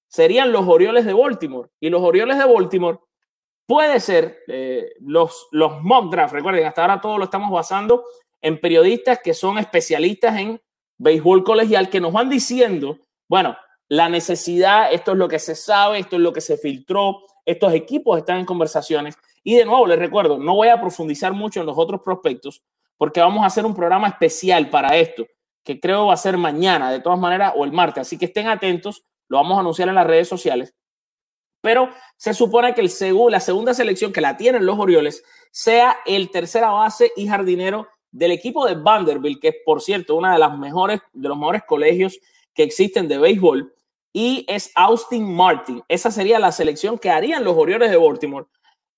serían 0.08 0.52
los 0.52 0.66
Orioles 0.66 1.04
de 1.04 1.12
Baltimore. 1.12 1.68
Y 1.80 1.90
los 1.90 2.02
Orioles 2.02 2.38
de 2.38 2.44
Baltimore 2.44 2.98
puede 3.68 4.00
ser 4.00 4.44
eh, 4.48 4.94
los, 5.00 5.46
los 5.52 5.82
mock 5.82 6.10
draft. 6.10 6.32
Recuerden, 6.32 6.66
hasta 6.66 6.80
ahora 6.80 7.02
todo 7.02 7.18
lo 7.18 7.24
estamos 7.24 7.50
basando 7.50 8.02
en 8.40 8.58
periodistas 8.58 9.20
que 9.22 9.34
son 9.34 9.58
especialistas 9.58 10.38
en 10.38 10.60
béisbol 10.96 11.44
colegial 11.44 11.90
que 11.90 12.00
nos 12.00 12.14
van 12.14 12.30
diciendo, 12.30 12.98
bueno, 13.28 13.56
la 13.88 14.08
necesidad, 14.08 14.90
esto 14.90 15.12
es 15.12 15.18
lo 15.18 15.28
que 15.28 15.38
se 15.38 15.54
sabe, 15.54 15.98
esto 15.98 16.16
es 16.16 16.22
lo 16.22 16.32
que 16.32 16.40
se 16.40 16.56
filtró, 16.56 17.24
estos 17.44 17.74
equipos 17.74 18.16
están 18.16 18.38
en 18.38 18.46
conversaciones. 18.46 19.16
Y 19.44 19.56
de 19.56 19.66
nuevo, 19.66 19.86
les 19.86 19.98
recuerdo, 19.98 20.38
no 20.38 20.54
voy 20.54 20.68
a 20.68 20.80
profundizar 20.80 21.34
mucho 21.34 21.60
en 21.60 21.66
los 21.66 21.76
otros 21.76 22.00
prospectos 22.02 22.62
porque 22.96 23.20
vamos 23.20 23.44
a 23.44 23.46
hacer 23.46 23.66
un 23.66 23.74
programa 23.74 24.08
especial 24.08 24.70
para 24.70 24.96
esto, 24.96 25.26
que 25.62 25.78
creo 25.78 26.06
va 26.06 26.14
a 26.14 26.16
ser 26.16 26.38
mañana, 26.38 26.90
de 26.90 27.00
todas 27.00 27.18
maneras, 27.18 27.52
o 27.54 27.66
el 27.66 27.72
martes. 27.72 28.00
Así 28.00 28.16
que 28.16 28.24
estén 28.24 28.48
atentos, 28.48 29.04
lo 29.28 29.36
vamos 29.36 29.58
a 29.58 29.60
anunciar 29.60 29.90
en 29.90 29.94
las 29.94 30.06
redes 30.06 30.26
sociales 30.26 30.74
pero 31.60 31.90
se 32.16 32.34
supone 32.34 32.74
que 32.74 32.80
el 32.80 32.90
la 33.30 33.40
segunda 33.40 33.74
selección 33.74 34.12
que 34.12 34.20
la 34.20 34.36
tienen 34.36 34.66
los 34.66 34.78
Orioles 34.78 35.22
sea 35.50 35.98
el 36.06 36.30
tercera 36.30 36.70
base 36.70 37.12
y 37.16 37.26
jardinero 37.26 37.88
del 38.10 38.32
equipo 38.32 38.66
de 38.66 38.74
Vanderbilt, 38.74 39.40
que 39.40 39.48
es, 39.48 39.56
por 39.64 39.82
cierto, 39.82 40.16
una 40.16 40.32
de 40.32 40.38
las 40.38 40.56
mejores, 40.58 41.00
de 41.12 41.28
los 41.28 41.36
mejores 41.36 41.62
colegios 41.66 42.18
que 42.54 42.62
existen 42.62 43.08
de 43.08 43.18
béisbol, 43.18 43.72
y 44.12 44.44
es 44.48 44.72
Austin 44.74 45.32
Martin. 45.34 45.82
Esa 45.88 46.10
sería 46.10 46.38
la 46.38 46.50
selección 46.50 46.98
que 46.98 47.10
harían 47.10 47.44
los 47.44 47.56
Orioles 47.56 47.90
de 47.90 47.96
Baltimore. 47.96 48.46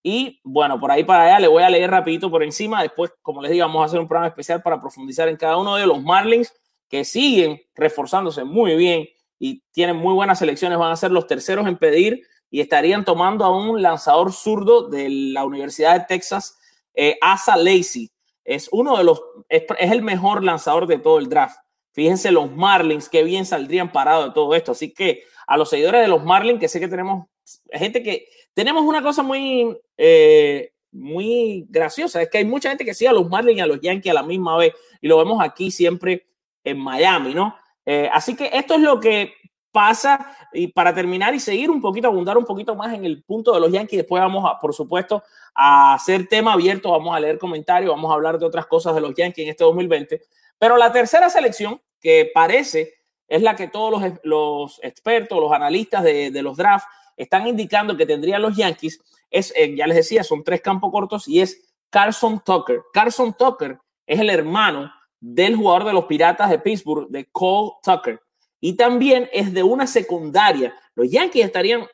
Y 0.03 0.41
bueno, 0.45 0.81
por 0.81 0.91
ahí 0.91 1.05
para 1.05 1.25
allá 1.25 1.41
le 1.41 1.49
voy 1.49 1.63
a 1.63 1.69
leer 1.69 1.91
rapidito 1.91 2.31
por 2.31 2.43
encima. 2.43 2.83
Después, 2.83 3.13
como 3.21 3.43
les 3.43 3.51
digo, 3.51 3.67
vamos 3.67 3.83
a 3.83 3.85
hacer 3.87 4.01
un 4.01 4.09
programa 4.09 4.29
especial 4.29 4.63
para 4.63 4.81
profundizar 4.81 5.29
en 5.29 5.37
cada 5.37 5.59
uno 5.59 5.77
de 5.77 5.87
los 5.87 6.03
Marlins 6.03 6.55
que 6.89 7.05
siguen 7.05 7.61
reforzándose 7.75 8.45
muy 8.45 8.77
bien 8.77 9.09
y 9.39 9.63
tienen 9.73 9.97
muy 9.97 10.15
buenas 10.15 10.39
selecciones. 10.39 10.79
Van 10.79 10.93
a 10.93 10.97
ser 10.97 11.11
los 11.11 11.27
terceros 11.27 11.67
en 11.67 11.77
pedir 11.77 12.23
y 12.51 12.61
estarían 12.61 13.05
tomando 13.05 13.45
a 13.45 13.57
un 13.57 13.81
lanzador 13.81 14.33
zurdo 14.33 14.89
de 14.89 15.09
la 15.09 15.45
Universidad 15.45 15.99
de 15.99 16.07
Texas, 16.07 16.59
eh, 16.95 17.17
Asa 17.21 17.57
Lacey. 17.57 18.11
Es 18.45 18.69
uno 18.73 18.97
de 18.97 19.05
los, 19.05 19.23
es, 19.49 19.65
el 19.79 20.03
mejor 20.03 20.43
lanzador 20.43 20.87
de 20.87 20.99
todo 20.99 21.19
el 21.19 21.29
draft. 21.29 21.59
Fíjense 21.93 22.31
los 22.31 22.51
Marlins, 22.51 23.09
qué 23.09 23.23
bien 23.23 23.47
saldrían 23.47 23.93
parados 23.93 24.27
de 24.27 24.35
todo 24.35 24.55
esto. 24.55 24.73
Así 24.73 24.93
que 24.93 25.23
a 25.47 25.57
los 25.57 25.71
seguidores 25.71 26.01
de 26.01 26.09
los 26.09 26.25
Marlins, 26.25 26.61
que 26.61 26.69
sé 26.69 26.81
que 26.81 26.89
tenemos 26.89 27.27
gente 27.73 28.03
que 28.03 28.29
tenemos 28.55 28.83
una 28.85 29.03
cosa 29.03 29.23
muy, 29.23 29.77
eh, 29.97 30.73
muy 30.93 31.67
graciosa, 31.69 32.23
es 32.23 32.29
que 32.29 32.39
hay 32.39 32.45
mucha 32.45 32.69
gente 32.69 32.85
que 32.85 32.95
sigue 32.95 33.09
a 33.09 33.13
los 33.13 33.29
Marlins 33.29 33.59
y 33.59 33.61
a 33.61 33.67
los 33.67 33.81
Yankees 33.81 34.11
a 34.11 34.15
la 34.15 34.23
misma 34.23 34.57
vez 34.57 34.75
y 35.01 35.09
lo 35.09 35.19
vemos 35.19 35.43
aquí 35.43 35.71
siempre 35.71 36.27
en 36.65 36.79
Miami, 36.79 37.35
¿no? 37.35 37.57
Eh, 37.87 38.09
así 38.13 38.37
que 38.37 38.51
esto 38.53 38.75
es 38.75 38.81
lo 38.81 39.01
que 39.01 39.35
pasa 39.73 40.37
y 40.53 40.69
para 40.69 40.95
terminar 40.95 41.35
y 41.35 41.41
seguir 41.41 41.71
un 41.71 41.81
poquito, 41.81 42.09
abundar 42.09 42.37
un 42.37 42.45
poquito 42.45 42.75
más 42.75 42.93
en 42.95 43.05
el 43.05 43.23
punto 43.23 43.53
de 43.53 43.61
los 43.61 43.71
Yankees, 43.71 43.99
después 43.99 44.21
vamos 44.21 44.49
a, 44.49 44.59
por 44.59 44.75
supuesto, 44.75 45.23
a 45.55 45.95
hacer 45.95 46.27
tema 46.29 46.53
abierto, 46.53 46.91
vamos 46.91 47.15
a 47.15 47.21
leer 47.21 47.39
comentarios, 47.39 47.91
vamos 47.91 48.11
a 48.11 48.15
hablar 48.15 48.39
de 48.39 48.47
otras 48.47 48.67
cosas 48.67 48.95
de 48.95 49.01
los 49.01 49.15
Yankees 49.15 49.45
en 49.45 49.51
este 49.51 49.65
2020. 49.65 50.23
Pero 50.59 50.77
la 50.77 50.93
tercera 50.93 51.31
selección, 51.31 51.81
que 52.01 52.31
parece 52.33 52.95
es 53.29 53.43
la 53.43 53.55
que 53.55 53.69
todos 53.69 53.91
los, 53.93 54.13
los 54.25 54.81
expertos, 54.83 55.39
los 55.39 55.53
analistas 55.53 56.03
de, 56.03 56.31
los 56.43 56.57
drafts 56.57 56.89
están 57.17 57.47
indicando 57.47 57.97
que 57.97 58.07
tendrían 58.07 58.43
los 58.43 58.57
Yankees, 58.57 59.01
es, 59.31 59.53
eh, 59.57 59.75
ya 59.77 59.87
les 59.87 59.97
decía, 59.97 60.25
son 60.25 60.43
tres 60.43 60.61
campos 60.61 60.91
cortos 60.91 61.29
y 61.29 61.41
es 61.41 61.75
Carson 61.91 62.43
Tucker. 62.45 62.83
Carson 62.93 63.35
Tucker 63.35 63.79
es 64.07 64.19
el 64.19 64.31
hermano 64.31 64.93
del 65.21 65.55
jugador 65.55 65.85
de 65.85 65.93
los 65.93 66.07
Piratas 66.07 66.51
de 66.51 66.59
Pittsburgh, 66.59 67.09
de 67.09 67.27
Cole 67.31 67.73
Tucker 67.83 68.21
y 68.61 68.75
también 68.75 69.29
es 69.33 69.53
de 69.53 69.63
una 69.63 69.87
secundaria. 69.87 70.75
Los 70.95 71.11
Yankees 71.11 71.45
estarían, 71.45 71.87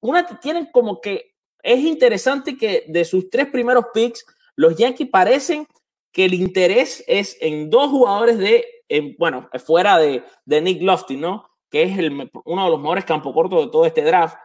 una 0.00 0.26
tienen 0.40 0.66
como 0.66 1.00
que 1.00 1.34
es 1.62 1.80
interesante 1.80 2.56
que 2.56 2.84
de 2.88 3.04
sus 3.04 3.28
tres 3.30 3.46
primeros 3.46 3.86
picks, 3.92 4.24
los 4.56 4.76
Yankees 4.76 5.08
parecen 5.10 5.66
que 6.12 6.24
el 6.24 6.34
interés 6.34 7.04
es 7.06 7.36
en 7.40 7.70
dos 7.70 7.90
jugadores 7.90 8.38
de, 8.38 8.64
bueno, 9.18 9.48
fuera 9.64 9.98
de, 9.98 10.24
de 10.44 10.60
Nick 10.60 10.82
Lofty, 10.82 11.16
¿no? 11.16 11.48
Que 11.70 11.84
es 11.84 11.98
el, 11.98 12.30
uno 12.44 12.64
de 12.64 12.70
los 12.70 12.80
mejores 12.80 13.04
campo 13.04 13.32
cortos 13.32 13.66
de 13.66 13.70
todo 13.70 13.86
este 13.86 14.02
draft. 14.02 14.36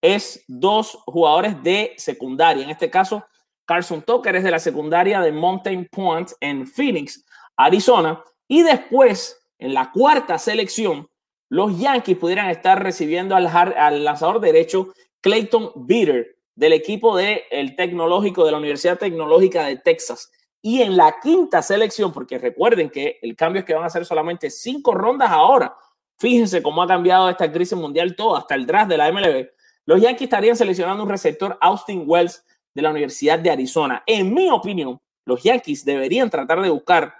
Es 0.00 0.44
dos 0.46 0.98
jugadores 1.06 1.60
de 1.62 1.94
secundaria. 1.96 2.62
En 2.62 2.70
este 2.70 2.88
caso, 2.88 3.24
Carson 3.64 4.02
Tucker 4.02 4.36
es 4.36 4.44
de 4.44 4.50
la 4.52 4.60
secundaria 4.60 5.20
de 5.20 5.32
Mountain 5.32 5.88
Point 5.90 6.30
en 6.40 6.66
Phoenix, 6.66 7.24
Arizona. 7.56 8.22
Y 8.46 8.62
después, 8.62 9.44
en 9.58 9.74
la 9.74 9.90
cuarta 9.90 10.38
selección, 10.38 11.08
los 11.48 11.78
Yankees 11.78 12.18
pudieran 12.18 12.50
estar 12.50 12.82
recibiendo 12.82 13.34
al, 13.34 14.04
lanzador 14.04 14.40
derecho 14.40 14.92
Clayton 15.20 15.72
Bitter 15.76 16.36
del 16.54 16.72
equipo 16.72 17.16
del 17.16 17.40
el 17.50 17.74
tecnológico 17.74 18.44
de 18.44 18.52
la 18.52 18.58
Universidad 18.58 18.98
Tecnológica 18.98 19.64
de 19.64 19.76
Texas. 19.76 20.30
Y 20.60 20.82
en 20.82 20.96
la 20.96 21.16
quinta 21.22 21.62
selección, 21.62 22.12
porque 22.12 22.38
recuerden 22.38 22.90
que 22.90 23.18
el 23.22 23.36
cambio 23.36 23.60
es 23.60 23.64
que 23.64 23.74
van 23.74 23.84
a 23.84 23.90
ser 23.90 24.04
solamente 24.04 24.50
cinco 24.50 24.92
rondas 24.92 25.30
ahora. 25.30 25.74
Fíjense 26.18 26.62
cómo 26.62 26.82
ha 26.82 26.86
cambiado 26.86 27.30
esta 27.30 27.50
crisis 27.50 27.78
mundial 27.78 28.16
todo, 28.16 28.36
hasta 28.36 28.56
el 28.56 28.66
draft 28.66 28.90
de 28.90 28.96
la 28.96 29.12
MLB. 29.12 29.48
Los 29.86 30.02
Yankees 30.02 30.24
estarían 30.24 30.56
seleccionando 30.56 31.04
un 31.04 31.08
receptor 31.08 31.56
Austin 31.60 32.02
Wells 32.06 32.44
de 32.74 32.82
la 32.82 32.90
Universidad 32.90 33.38
de 33.38 33.50
Arizona. 33.50 34.02
En 34.04 34.34
mi 34.34 34.50
opinión, 34.50 35.00
los 35.24 35.42
Yankees 35.42 35.84
deberían 35.84 36.28
tratar 36.28 36.60
de 36.60 36.70
buscar. 36.70 37.14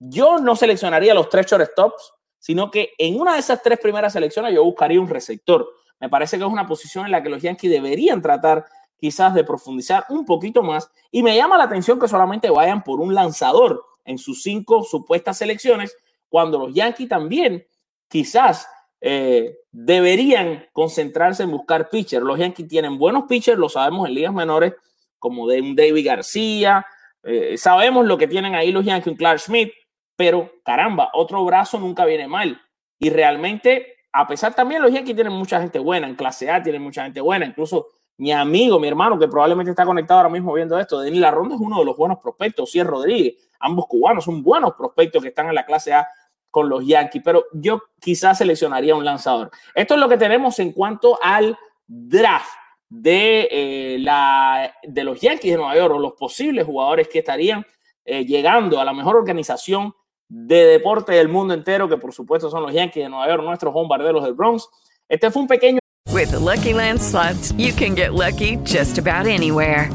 Yo 0.00 0.38
no 0.38 0.56
seleccionaría 0.56 1.12
los 1.12 1.28
tres 1.28 1.46
shortstops 1.46 2.14
sino 2.38 2.70
que 2.70 2.92
en 2.98 3.20
una 3.20 3.34
de 3.34 3.40
esas 3.40 3.62
tres 3.62 3.78
primeras 3.78 4.12
selecciones 4.12 4.54
yo 4.54 4.64
buscaría 4.64 5.00
un 5.00 5.08
receptor. 5.08 5.68
Me 6.00 6.08
parece 6.08 6.38
que 6.38 6.44
es 6.44 6.50
una 6.50 6.66
posición 6.66 7.06
en 7.06 7.12
la 7.12 7.22
que 7.22 7.28
los 7.28 7.42
Yankees 7.42 7.70
deberían 7.70 8.22
tratar 8.22 8.64
quizás 8.98 9.34
de 9.34 9.44
profundizar 9.44 10.04
un 10.08 10.24
poquito 10.24 10.62
más 10.62 10.90
y 11.10 11.22
me 11.22 11.36
llama 11.36 11.56
la 11.56 11.64
atención 11.64 11.98
que 11.98 12.08
solamente 12.08 12.50
vayan 12.50 12.82
por 12.82 13.00
un 13.00 13.14
lanzador 13.14 13.84
en 14.04 14.18
sus 14.18 14.42
cinco 14.42 14.82
supuestas 14.82 15.38
selecciones, 15.38 15.94
cuando 16.28 16.58
los 16.58 16.74
Yankees 16.74 17.08
también 17.08 17.66
quizás 18.08 18.66
eh, 19.00 19.58
deberían 19.70 20.66
concentrarse 20.72 21.42
en 21.42 21.50
buscar 21.50 21.90
pitchers. 21.90 22.24
Los 22.24 22.38
Yankees 22.38 22.66
tienen 22.68 22.98
buenos 22.98 23.24
pitchers, 23.28 23.58
lo 23.58 23.68
sabemos 23.68 24.08
en 24.08 24.14
ligas 24.14 24.32
menores, 24.32 24.74
como 25.18 25.46
de 25.46 25.60
un 25.60 25.76
David 25.76 26.06
García, 26.06 26.86
eh, 27.22 27.58
sabemos 27.58 28.06
lo 28.06 28.16
que 28.16 28.28
tienen 28.28 28.54
ahí 28.54 28.72
los 28.72 28.84
Yankees, 28.84 29.12
un 29.12 29.16
Clark 29.16 29.40
Schmidt, 29.40 29.72
pero 30.18 30.50
caramba, 30.64 31.10
otro 31.14 31.44
brazo 31.44 31.78
nunca 31.78 32.04
viene 32.04 32.26
mal. 32.26 32.60
Y 32.98 33.08
realmente, 33.08 33.98
a 34.12 34.26
pesar 34.26 34.52
también 34.52 34.82
los 34.82 34.90
Yankees 34.90 35.14
tienen 35.14 35.32
mucha 35.32 35.60
gente 35.60 35.78
buena, 35.78 36.08
en 36.08 36.16
clase 36.16 36.50
A 36.50 36.60
tienen 36.60 36.82
mucha 36.82 37.04
gente 37.04 37.20
buena, 37.20 37.46
incluso 37.46 37.86
mi 38.16 38.32
amigo, 38.32 38.80
mi 38.80 38.88
hermano, 38.88 39.16
que 39.16 39.28
probablemente 39.28 39.70
está 39.70 39.86
conectado 39.86 40.18
ahora 40.18 40.28
mismo 40.28 40.52
viendo 40.52 40.76
esto, 40.76 40.98
Denis 40.98 41.30
Ronda 41.30 41.54
es 41.54 41.60
uno 41.60 41.78
de 41.78 41.84
los 41.84 41.96
buenos 41.96 42.18
prospectos, 42.18 42.74
es 42.74 42.84
Rodríguez, 42.84 43.48
ambos 43.60 43.86
cubanos 43.86 44.24
son 44.24 44.42
buenos 44.42 44.74
prospectos 44.74 45.22
que 45.22 45.28
están 45.28 45.46
en 45.50 45.54
la 45.54 45.64
clase 45.64 45.92
A 45.92 46.08
con 46.50 46.68
los 46.68 46.84
Yankees, 46.84 47.22
pero 47.24 47.44
yo 47.52 47.80
quizás 48.00 48.38
seleccionaría 48.38 48.96
un 48.96 49.04
lanzador. 49.04 49.52
Esto 49.72 49.94
es 49.94 50.00
lo 50.00 50.08
que 50.08 50.16
tenemos 50.16 50.58
en 50.58 50.72
cuanto 50.72 51.16
al 51.22 51.56
draft 51.86 52.50
de, 52.88 53.48
eh, 53.52 53.98
la, 54.00 54.74
de 54.82 55.04
los 55.04 55.20
Yankees 55.20 55.52
de 55.52 55.58
Nueva 55.58 55.76
York 55.76 55.94
o 55.94 55.98
los 56.00 56.14
posibles 56.14 56.66
jugadores 56.66 57.06
que 57.06 57.20
estarían 57.20 57.64
eh, 58.04 58.24
llegando 58.24 58.80
a 58.80 58.84
la 58.84 58.92
mejor 58.92 59.14
organización 59.14 59.94
de 60.28 60.66
deporte 60.66 61.12
del 61.12 61.28
mundo 61.28 61.54
entero, 61.54 61.88
que 61.88 61.96
por 61.96 62.12
supuesto 62.12 62.50
son 62.50 62.62
los 62.62 62.72
Yankees 62.72 63.04
de 63.04 63.08
Nueva 63.08 63.28
York, 63.28 63.42
nuestros 63.42 63.72
bombarderos 63.72 64.24
del 64.24 64.34
Bronx. 64.34 64.68
Este 65.08 65.30
fue 65.30 65.42
un 65.42 65.48
pequeño. 65.48 65.78
With 66.12 66.30
the 66.30 66.38
Lucky 66.38 66.72
Land 66.72 67.00
slots, 67.00 67.52
you 67.52 67.72
can 67.72 67.94
get 67.94 68.12
lucky 68.14 68.56
just 68.64 68.98
about 68.98 69.26
anywhere. 69.26 69.90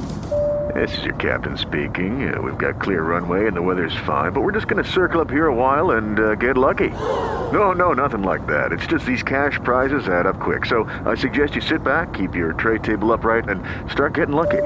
This 0.73 0.97
is 0.97 1.03
your 1.03 1.15
captain 1.15 1.57
speaking. 1.57 2.33
Uh, 2.33 2.41
we've 2.41 2.57
got 2.57 2.81
clear 2.81 3.03
runway 3.03 3.47
and 3.47 3.55
the 3.55 3.61
weather's 3.61 3.95
fine, 4.07 4.31
but 4.31 4.41
we're 4.41 4.53
just 4.53 4.67
going 4.67 4.83
to 4.83 4.89
circle 4.89 5.21
up 5.21 5.29
here 5.29 5.47
a 5.47 5.53
while 5.53 5.91
and 5.91 6.19
uh, 6.19 6.35
get 6.35 6.57
lucky. 6.57 6.89
No, 7.51 7.73
no, 7.73 7.93
nothing 7.93 8.23
like 8.23 8.47
that. 8.47 8.71
It's 8.71 8.87
just 8.87 9.05
these 9.05 9.21
cash 9.21 9.59
prizes 9.63 10.07
add 10.07 10.25
up 10.25 10.39
quick. 10.39 10.65
So 10.65 10.85
I 11.05 11.15
suggest 11.15 11.55
you 11.55 11.61
sit 11.61 11.83
back, 11.83 12.13
keep 12.13 12.33
your 12.33 12.53
tray 12.53 12.79
table 12.79 13.11
upright, 13.11 13.49
and 13.49 13.61
start 13.91 14.13
getting 14.15 14.35
lucky. 14.35 14.63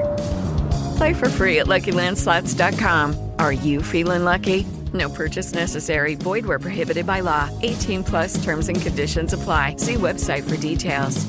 Play 0.96 1.14
for 1.14 1.28
free 1.28 1.58
at 1.58 1.66
LuckyLandSlots.com. 1.66 3.32
Are 3.38 3.52
you 3.52 3.82
feeling 3.82 4.24
lucky? 4.24 4.64
No 4.94 5.08
purchase 5.08 5.52
necessary. 5.52 6.14
Void 6.14 6.46
where 6.46 6.58
prohibited 6.58 7.06
by 7.06 7.20
law. 7.20 7.50
18 7.62 8.04
plus 8.04 8.42
terms 8.44 8.68
and 8.68 8.80
conditions 8.80 9.32
apply. 9.32 9.76
See 9.76 9.94
website 9.94 10.44
for 10.48 10.56
details. 10.56 11.26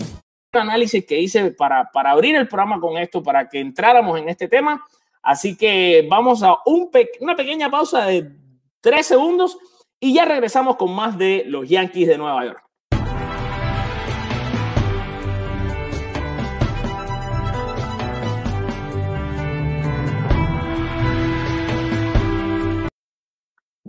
Análisis 0.54 1.06
para, 1.58 1.90
para 1.94 2.12
abrir 2.12 2.36
el 2.36 2.48
programa 2.48 2.80
con 2.80 2.98
esto, 2.98 3.22
para 3.22 3.48
que 3.48 3.60
entráramos 3.60 4.20
en 4.20 4.30
este 4.30 4.48
tema. 4.48 4.84
Así 5.22 5.56
que 5.56 6.08
vamos 6.10 6.42
a 6.44 6.58
una 6.66 7.36
pequeña 7.36 7.70
pausa 7.70 8.06
de 8.06 8.32
tres 8.82 9.06
segundos 9.06 9.58
y 10.00 10.14
ya 10.14 10.26
regresamos 10.26 10.76
con 10.78 10.94
más 10.96 11.18
de 11.18 11.44
los 11.46 11.68
Yankees 11.68 12.08
de 12.08 12.18
Nueva 12.18 12.46
York. 12.46 12.69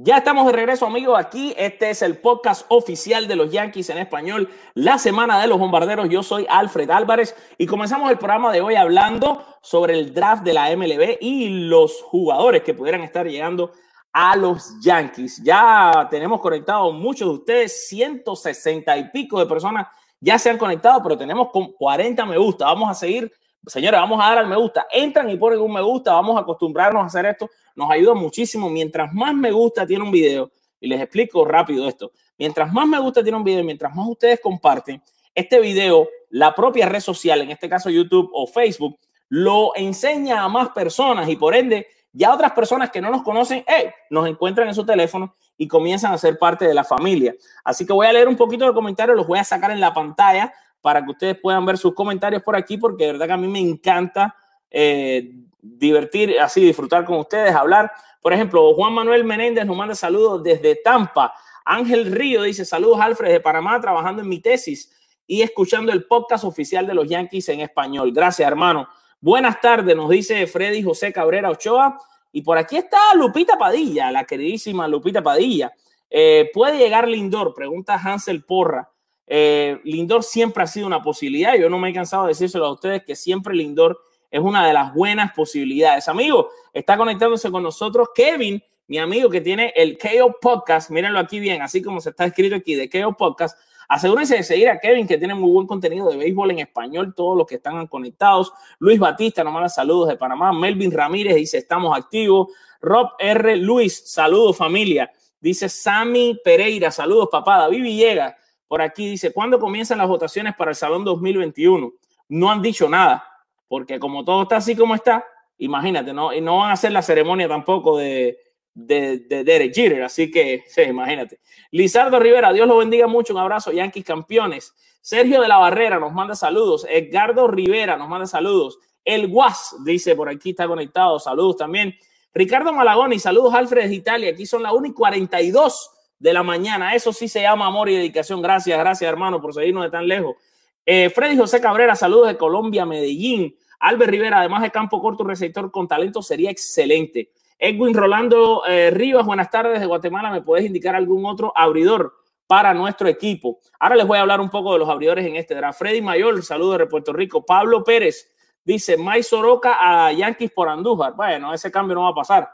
Ya 0.03 0.17
estamos 0.17 0.47
de 0.47 0.53
regreso, 0.53 0.87
amigos. 0.87 1.19
Aquí 1.19 1.53
este 1.59 1.91
es 1.91 2.01
el 2.01 2.17
podcast 2.17 2.65
oficial 2.69 3.29
de 3.29 3.37
los 3.37 3.53
Yankees 3.53 3.91
en 3.91 3.99
español, 3.99 4.49
la 4.73 4.97
semana 4.97 5.39
de 5.39 5.47
los 5.47 5.59
bombarderos. 5.59 6.09
Yo 6.09 6.23
soy 6.23 6.47
Alfred 6.49 6.89
Álvarez 6.91 7.37
y 7.59 7.67
comenzamos 7.67 8.11
el 8.11 8.17
programa 8.17 8.51
de 8.51 8.63
hoy 8.63 8.77
hablando 8.77 9.45
sobre 9.61 9.99
el 9.99 10.15
draft 10.15 10.43
de 10.43 10.55
la 10.55 10.75
MLB 10.75 11.19
y 11.21 11.67
los 11.69 12.01
jugadores 12.01 12.63
que 12.63 12.73
pudieran 12.73 13.03
estar 13.03 13.27
llegando 13.27 13.73
a 14.11 14.37
los 14.37 14.81
Yankees. 14.81 15.43
Ya 15.45 16.09
tenemos 16.11 16.41
conectados 16.41 16.95
muchos 16.95 17.29
de 17.29 17.35
ustedes, 17.35 17.89
160 17.89 18.97
y 18.97 19.11
pico 19.11 19.39
de 19.39 19.45
personas 19.45 19.87
ya 20.19 20.39
se 20.39 20.49
han 20.49 20.57
conectado, 20.57 21.03
pero 21.03 21.19
tenemos 21.19 21.51
con 21.51 21.73
40 21.73 22.25
me 22.25 22.39
gusta. 22.39 22.65
Vamos 22.65 22.91
a 22.91 22.95
seguir 22.95 23.31
Señores, 23.67 24.01
vamos 24.01 24.21
a 24.23 24.29
dar 24.29 24.39
al 24.39 24.47
me 24.47 24.57
gusta. 24.57 24.87
Entran 24.91 25.29
y 25.31 25.37
ponen 25.37 25.61
un 25.61 25.73
me 25.73 25.83
gusta. 25.83 26.13
Vamos 26.13 26.37
a 26.37 26.41
acostumbrarnos 26.41 27.03
a 27.03 27.07
hacer 27.07 27.27
esto. 27.27 27.51
Nos 27.75 27.91
ayuda 27.91 28.15
muchísimo. 28.15 28.69
Mientras 28.71 29.13
más 29.13 29.35
me 29.35 29.51
gusta 29.51 29.87
tiene 29.87 30.05
un 30.05 30.11
video, 30.11 30.51
y 30.81 30.89
les 30.89 31.01
explico 31.01 31.45
rápido 31.45 31.87
esto. 31.87 32.13
Mientras 32.39 32.73
más 32.73 32.89
me 32.89 32.99
gusta 32.99 33.23
tiene 33.23 33.37
un 33.37 33.45
video, 33.45 33.63
mientras 33.63 33.95
más 33.95 34.09
ustedes 34.09 34.41
comparten 34.41 35.03
este 35.35 35.61
video, 35.61 36.09
la 36.31 36.55
propia 36.55 36.89
red 36.89 37.01
social, 37.01 37.43
en 37.43 37.51
este 37.51 37.69
caso 37.69 37.91
YouTube 37.91 38.31
o 38.33 38.47
Facebook, 38.47 38.99
lo 39.29 39.73
enseña 39.77 40.43
a 40.43 40.49
más 40.49 40.71
personas 40.71 41.29
y 41.29 41.37
por 41.37 41.55
ende 41.55 41.87
ya 42.13 42.35
otras 42.35 42.53
personas 42.53 42.91
que 42.91 43.01
no 43.01 43.11
nos 43.11 43.23
conocen, 43.23 43.63
hey, 43.67 43.91
nos 44.09 44.27
encuentran 44.27 44.67
en 44.67 44.75
su 44.75 44.85
teléfono 44.85 45.37
y 45.57 45.69
comienzan 45.69 46.13
a 46.13 46.19
ser 46.19 46.39
parte 46.39 46.67
de 46.67 46.75
la 46.75 46.83
familia. 46.83 47.35
Así 47.63 47.87
que 47.87 47.93
voy 47.93 48.07
a 48.07 48.13
leer 48.13 48.27
un 48.27 48.37
poquito 48.37 48.67
de 48.67 48.73
comentarios, 48.73 49.17
los 49.17 49.27
voy 49.27 49.39
a 49.39 49.45
sacar 49.45 49.71
en 49.71 49.81
la 49.81 49.95
pantalla 49.95 50.53
para 50.81 51.05
que 51.05 51.11
ustedes 51.11 51.39
puedan 51.39 51.65
ver 51.67 51.79
sus 51.79 51.95
comentarios 51.95 52.43
por 52.43 52.57
aquí, 52.57 52.77
porque 52.77 53.07
de 53.07 53.13
verdad 53.13 53.27
que 53.27 53.33
a 53.33 53.37
mí 53.37 53.49
me 53.49 53.61
encanta 53.61 54.35
eh, 54.71 55.33
divertir, 55.61 56.39
así 56.41 56.61
disfrutar 56.61 57.05
con 57.05 57.19
ustedes, 57.19 57.55
hablar. 57.55 57.93
Por 58.21 58.33
ejemplo, 58.33 58.75
Juan 58.75 58.93
Manuel 58.93 59.25
Menéndez 59.25 59.67
nos 59.67 59.77
manda 59.77 59.95
saludos 59.95 60.43
desde 60.43 60.77
Tampa. 60.77 61.35
Ángel 61.65 62.13
Río 62.13 62.43
dice 62.43 62.65
saludos 62.65 63.01
Alfred 63.01 63.33
de 63.33 63.41
Panamá, 63.41 63.81
trabajando 63.81 64.23
en 64.23 64.29
mi 64.29 64.41
tesis 64.41 64.93
y 65.27 65.43
escuchando 65.43 65.93
el 65.93 66.05
podcast 66.07 66.45
oficial 66.45 66.87
de 66.87 66.95
los 66.95 67.09
Yankees 67.09 67.49
en 67.51 67.61
español. 67.61 68.13
Gracias, 68.13 68.47
hermano. 68.47 68.89
Buenas 69.21 69.61
tardes, 69.61 69.95
nos 69.95 70.11
dice 70.11 70.47
Freddy 70.47 70.83
José 70.83 71.13
Cabrera 71.13 71.51
Ochoa. 71.51 71.99
Y 72.33 72.43
por 72.43 72.59
aquí 72.59 72.77
está 72.77 73.15
Lupita 73.15 73.57
Padilla, 73.57 74.11
la 74.11 74.25
queridísima 74.25 74.89
Lupita 74.89 75.23
Padilla. 75.23 75.73
Eh, 76.09 76.51
¿Puede 76.53 76.79
llegar 76.79 77.09
Lindor? 77.09 77.55
Pregunta 77.55 77.95
Hansel 77.95 78.45
Porra. 78.45 78.90
Eh, 79.33 79.81
Lindor 79.85 80.25
siempre 80.25 80.65
ha 80.65 80.67
sido 80.67 80.89
una 80.89 81.01
posibilidad. 81.01 81.55
Yo 81.55 81.71
no 81.71 81.79
me 81.79 81.91
he 81.91 81.95
cansado 81.95 82.25
de 82.25 82.31
decírselo 82.31 82.67
a 82.67 82.73
ustedes 82.73 83.05
que 83.05 83.15
siempre 83.15 83.55
Lindor 83.55 84.01
es 84.29 84.41
una 84.41 84.67
de 84.67 84.73
las 84.73 84.93
buenas 84.93 85.33
posibilidades. 85.33 86.09
Amigo, 86.09 86.51
está 86.73 86.97
conectándose 86.97 87.49
con 87.49 87.63
nosotros 87.63 88.09
Kevin, 88.13 88.61
mi 88.89 88.99
amigo 88.99 89.31
que 89.31 89.41
tiene 89.41 89.73
el 89.77 89.97
KO 89.97 90.37
Podcast, 90.41 90.91
mírenlo 90.91 91.21
aquí 91.21 91.39
bien, 91.39 91.63
así 91.63 91.81
como 91.81 92.01
se 92.01 92.11
está 92.11 92.25
escrito 92.25 92.57
aquí, 92.57 92.75
de 92.75 92.91
KO 92.91 93.17
Podcast. 93.17 93.57
Asegúrense 93.89 94.37
de 94.37 94.43
seguir 94.43 94.69
a 94.69 94.81
Kevin, 94.81 95.07
que 95.07 95.17
tiene 95.17 95.35
muy 95.35 95.51
buen 95.53 95.69
contenido 95.69 96.09
de 96.11 96.17
béisbol 96.17 96.51
en 96.51 96.59
español, 96.59 97.15
todos 97.15 97.39
los 97.39 97.47
que 97.47 97.57
están 97.57 97.87
conectados. 97.87 98.53
Luis 98.81 98.99
Batista 98.99 99.45
nos 99.45 99.53
manda 99.53 99.69
saludos 99.69 100.09
de 100.09 100.17
Panamá. 100.17 100.53
Melvin 100.53 100.91
Ramírez 100.91 101.37
dice, 101.37 101.59
estamos 101.59 101.97
activos. 101.97 102.49
Rob 102.81 103.11
R. 103.19 103.57
Luis, 103.57 104.03
saludos 104.07 104.57
familia. 104.57 105.13
Dice 105.41 105.69
Sammy 105.69 106.39
Pereira, 106.43 106.91
saludos 106.91 107.29
papá. 107.31 107.59
David 107.59 107.83
Villegas, 107.83 108.35
por 108.71 108.83
aquí 108.83 109.09
dice, 109.09 109.33
¿cuándo 109.33 109.59
comienzan 109.59 109.99
las 109.99 110.07
votaciones 110.07 110.55
para 110.55 110.71
el 110.71 110.77
Salón 110.77 111.03
2021? 111.03 111.93
No 112.29 112.51
han 112.53 112.63
dicho 112.63 112.89
nada, 112.89 113.27
porque 113.67 113.99
como 113.99 114.25
todo 114.25 114.43
está 114.43 114.59
así 114.59 114.77
como 114.77 114.95
está, 114.95 115.25
imagínate, 115.59 116.13
no, 116.13 116.33
y 116.33 116.41
no 116.41 116.59
van 116.59 116.71
a 116.71 116.75
hacer 116.75 116.93
la 116.93 117.03
ceremonia 117.03 117.49
tampoco 117.49 117.99
de, 117.99 118.39
de, 118.73 119.19
de 119.29 119.43
Derek 119.43 119.75
Jeter, 119.75 120.05
así 120.05 120.31
que 120.31 120.63
sí, 120.69 120.83
imagínate. 120.83 121.41
Lizardo 121.73 122.21
Rivera, 122.21 122.53
Dios 122.53 122.69
lo 122.69 122.77
bendiga 122.77 123.09
mucho, 123.09 123.33
un 123.33 123.41
abrazo, 123.41 123.73
Yankees 123.73 124.05
campeones. 124.05 124.73
Sergio 125.01 125.43
de 125.43 125.49
la 125.49 125.57
Barrera 125.57 125.99
nos 125.99 126.13
manda 126.13 126.37
saludos. 126.37 126.87
Edgardo 126.89 127.49
Rivera 127.49 127.97
nos 127.97 128.09
manda 128.09 128.29
saludos. 128.29 128.79
El 129.05 129.27
Guas 129.27 129.75
dice 129.85 130.15
por 130.15 130.29
aquí 130.29 130.51
está 130.51 130.69
conectado, 130.69 131.19
saludos 131.19 131.57
también. 131.57 131.97
Ricardo 132.33 132.73
Malagoni, 132.73 133.19
saludos 133.19 133.53
Alfred 133.53 133.89
de 133.89 133.95
Italia, 133.97 134.31
aquí 134.31 134.47
son 134.47 134.63
las 134.63 134.73
1 134.73 134.87
y 134.87 134.93
42 134.93 135.91
de 136.21 136.33
la 136.33 136.43
mañana, 136.45 136.95
eso 136.95 137.13
sí 137.13 137.27
se 137.27 137.41
llama 137.41 137.67
amor 137.67 137.89
y 137.89 137.97
dedicación, 137.97 138.43
gracias, 138.43 138.79
gracias 138.79 139.11
hermano 139.11 139.41
por 139.41 139.53
seguirnos 139.53 139.83
de 139.85 139.91
tan 139.91 140.07
lejos. 140.07 140.37
Eh, 140.85 141.11
Freddy 141.11 141.37
José 141.37 141.61
Cabrera, 141.61 141.97
saludos 141.97 142.29
de 142.29 142.37
Colombia, 142.37 142.87
Medellín. 142.87 143.57
Albert 143.81 144.11
Rivera, 144.11 144.41
además 144.41 144.61
de 144.61 144.71
campo 144.71 145.01
corto, 145.01 145.25
receptor 145.25 145.71
con 145.71 145.89
talento, 145.89 146.21
sería 146.21 146.51
excelente. 146.51 147.31
Edwin 147.59 147.95
Rolando 147.95 148.63
eh, 148.67 148.91
Rivas, 148.91 149.25
buenas 149.25 149.51
tardes 149.51 149.81
de 149.81 149.87
Guatemala. 149.87 150.31
¿Me 150.31 150.43
puedes 150.43 150.67
indicar 150.67 150.95
algún 150.95 151.25
otro 151.25 151.53
abridor 151.57 152.15
para 152.47 152.75
nuestro 152.75 153.09
equipo? 153.09 153.59
Ahora 153.79 153.97
les 153.97 154.07
voy 154.07 154.19
a 154.19 154.21
hablar 154.21 154.41
un 154.41 154.51
poco 154.51 154.75
de 154.75 154.79
los 154.79 154.89
abridores 154.89 155.27
en 155.27 155.37
este 155.37 155.55
draft. 155.55 155.79
Freddy 155.79 156.03
Mayor, 156.03 156.43
saludo 156.43 156.77
de 156.77 156.87
Puerto 156.87 157.15
Rico. 157.15 157.45
Pablo 157.45 157.83
Pérez 157.83 158.31
dice: 158.63 158.99
May 158.99 159.23
Soroka 159.23 159.79
a 159.81 160.13
Yankees 160.13 160.51
por 160.51 160.69
Andújar. 160.69 161.15
Bueno, 161.15 161.55
ese 161.55 161.71
cambio 161.71 161.95
no 161.95 162.03
va 162.03 162.11
a 162.11 162.15
pasar. 162.15 162.51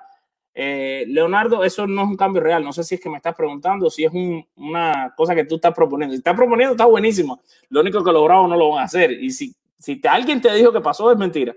Eh, 0.58 1.04
Leonardo, 1.08 1.62
eso 1.62 1.86
no 1.86 2.02
es 2.02 2.08
un 2.08 2.16
cambio 2.16 2.40
real. 2.40 2.64
No 2.64 2.72
sé 2.72 2.82
si 2.82 2.94
es 2.94 3.00
que 3.00 3.10
me 3.10 3.18
estás 3.18 3.34
preguntando, 3.34 3.90
si 3.90 4.04
es 4.04 4.12
una 4.56 5.12
cosa 5.14 5.34
que 5.34 5.44
tú 5.44 5.56
estás 5.56 5.74
proponiendo. 5.74 6.14
Si 6.14 6.18
estás 6.18 6.34
proponiendo, 6.34 6.72
está 6.72 6.86
buenísimo. 6.86 7.42
Lo 7.68 7.82
único 7.82 8.02
que 8.02 8.10
logrado 8.10 8.48
no 8.48 8.56
lo 8.56 8.70
van 8.70 8.80
a 8.80 8.84
hacer. 8.84 9.12
Y 9.12 9.30
si 9.30 9.54
si 9.78 10.00
alguien 10.08 10.40
te 10.40 10.52
dijo 10.54 10.72
que 10.72 10.80
pasó, 10.80 11.12
es 11.12 11.18
mentira. 11.18 11.54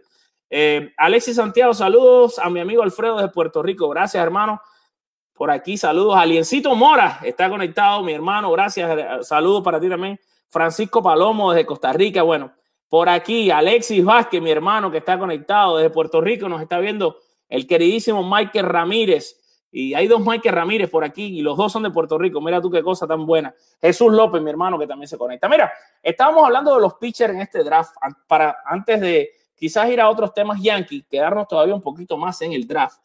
Eh, 0.50 0.94
Alexis 0.98 1.36
Santiago, 1.36 1.74
saludos 1.74 2.39
a 2.39 2.50
mi 2.50 2.60
amigo 2.60 2.84
Alfredo 2.84 3.18
de 3.18 3.29
Puerto 3.29 3.63
Rico. 3.63 3.88
Gracias, 3.89 4.22
hermano. 4.22 4.62
Por 5.34 5.51
aquí, 5.51 5.77
saludos. 5.77 6.18
Aliencito 6.18 6.75
Mora 6.75 7.20
está 7.24 7.50
conectado, 7.50 8.03
mi 8.03 8.13
hermano. 8.13 8.51
Gracias. 8.51 9.25
Saludos 9.27 9.63
para 9.63 9.79
ti 9.79 9.88
también. 9.88 10.20
Francisco 10.50 11.01
Palomo 11.01 11.51
desde 11.51 11.65
Costa 11.65 11.94
Rica. 11.94 12.24
Bueno, 12.24 12.51
por 12.89 13.08
aquí, 13.08 13.50
Alexis 13.51 14.03
Vázquez, 14.03 14.41
mi 14.41 14.51
hermano 14.51 14.91
que 14.91 14.98
está 14.98 15.18
conectado 15.18 15.77
desde 15.77 15.91
Puerto 15.91 16.20
Rico. 16.20 16.50
Nos 16.50 16.62
está 16.62 16.79
viendo 16.79 17.18
el 17.50 17.68
queridísimo 17.68 18.24
Michael 18.24 18.65
Ramírez. 18.65 19.36
Y 19.72 19.94
hay 19.94 20.08
dos 20.08 20.22
Michael 20.22 20.56
Ramírez 20.56 20.89
por 20.89 21.03
aquí 21.03 21.25
y 21.25 21.41
los 21.41 21.58
dos 21.58 21.72
son 21.72 21.84
de 21.84 21.91
Puerto 21.91 22.18
Rico. 22.18 22.41
Mira 22.41 22.62
tú 22.62 22.72
qué 22.72 22.82
cosa 22.82 23.06
tan 23.06 23.25
buena. 23.25 23.53
Jesús 23.82 24.12
López, 24.12 24.41
mi 24.41 24.50
hermano, 24.50 24.79
que 24.79 24.88
también 24.88 25.08
se 25.08 25.18
conecta. 25.18 25.48
Mira, 25.48 25.72
estábamos 26.01 26.46
hablando 26.46 26.74
de 26.74 26.82
los 26.82 26.96
pitchers 26.96 27.34
en 27.34 27.41
este 27.41 27.63
draft. 27.63 27.96
Para 28.27 28.58
antes 28.65 29.01
de 29.01 29.32
quizás 29.56 29.89
ir 29.89 30.01
a 30.01 30.10
otros 30.10 30.34
temas 30.34 30.60
Yankee, 30.62 31.06
quedarnos 31.10 31.48
todavía 31.48 31.75
un 31.75 31.82
poquito 31.82 32.18
más 32.18 32.41
en 32.41 32.53
el 32.53 32.68
draft. 32.68 33.00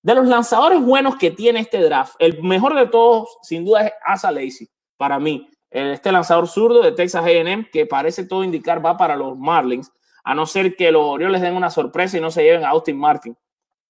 De 0.00 0.14
los 0.14 0.26
lanzadores 0.26 0.80
buenos 0.80 1.16
que 1.16 1.30
tiene 1.32 1.60
este 1.60 1.82
draft, 1.82 2.14
el 2.20 2.40
mejor 2.42 2.74
de 2.74 2.86
todos, 2.86 3.36
sin 3.42 3.64
duda, 3.64 3.86
es 3.86 3.92
Asa 4.02 4.30
Lacy, 4.30 4.70
para 4.96 5.18
mí. 5.18 5.50
Este 5.70 6.12
lanzador 6.12 6.46
zurdo 6.46 6.82
de 6.82 6.92
Texas 6.92 7.24
AM, 7.24 7.66
que 7.70 7.84
parece 7.84 8.24
todo 8.24 8.44
indicar 8.44 8.84
va 8.84 8.96
para 8.96 9.16
los 9.16 9.36
Marlins, 9.36 9.92
a 10.24 10.34
no 10.34 10.46
ser 10.46 10.76
que 10.76 10.92
los 10.92 11.02
Orioles 11.02 11.42
den 11.42 11.54
una 11.54 11.68
sorpresa 11.68 12.16
y 12.16 12.20
no 12.20 12.30
se 12.30 12.44
lleven 12.44 12.64
a 12.64 12.70
Austin 12.70 12.96
Martin 12.96 13.36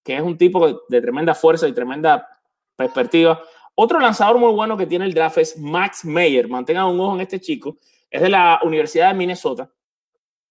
que 0.03 0.17
es 0.17 0.23
un 0.23 0.37
tipo 0.39 0.81
de, 0.89 1.01
tremenda 1.01 1.35
fuerza 1.35 1.69
y 1.69 1.73
tremenda 1.73 2.29
perspectiva. 2.77 3.43
Otro 3.75 4.01
lanzador 4.01 4.39
muy 4.39 4.53
bueno 4.53 4.77
que 4.77 4.87
tiene 4.87 5.05
el 5.05 5.15
draft 5.15 5.39
es 5.39 5.59
Max 5.59 6.05
Meyer. 6.05 6.49
Mantengan 6.49 6.87
un 6.87 7.01
ojo 7.01 7.15
en 7.15 7.21
este 7.21 7.41
chico. 7.41 7.79
Es 8.11 8.23
de 8.23 8.29
la 8.29 8.61
Universidad 8.63 9.09
de 9.09 9.15
Minnesota 9.15 9.71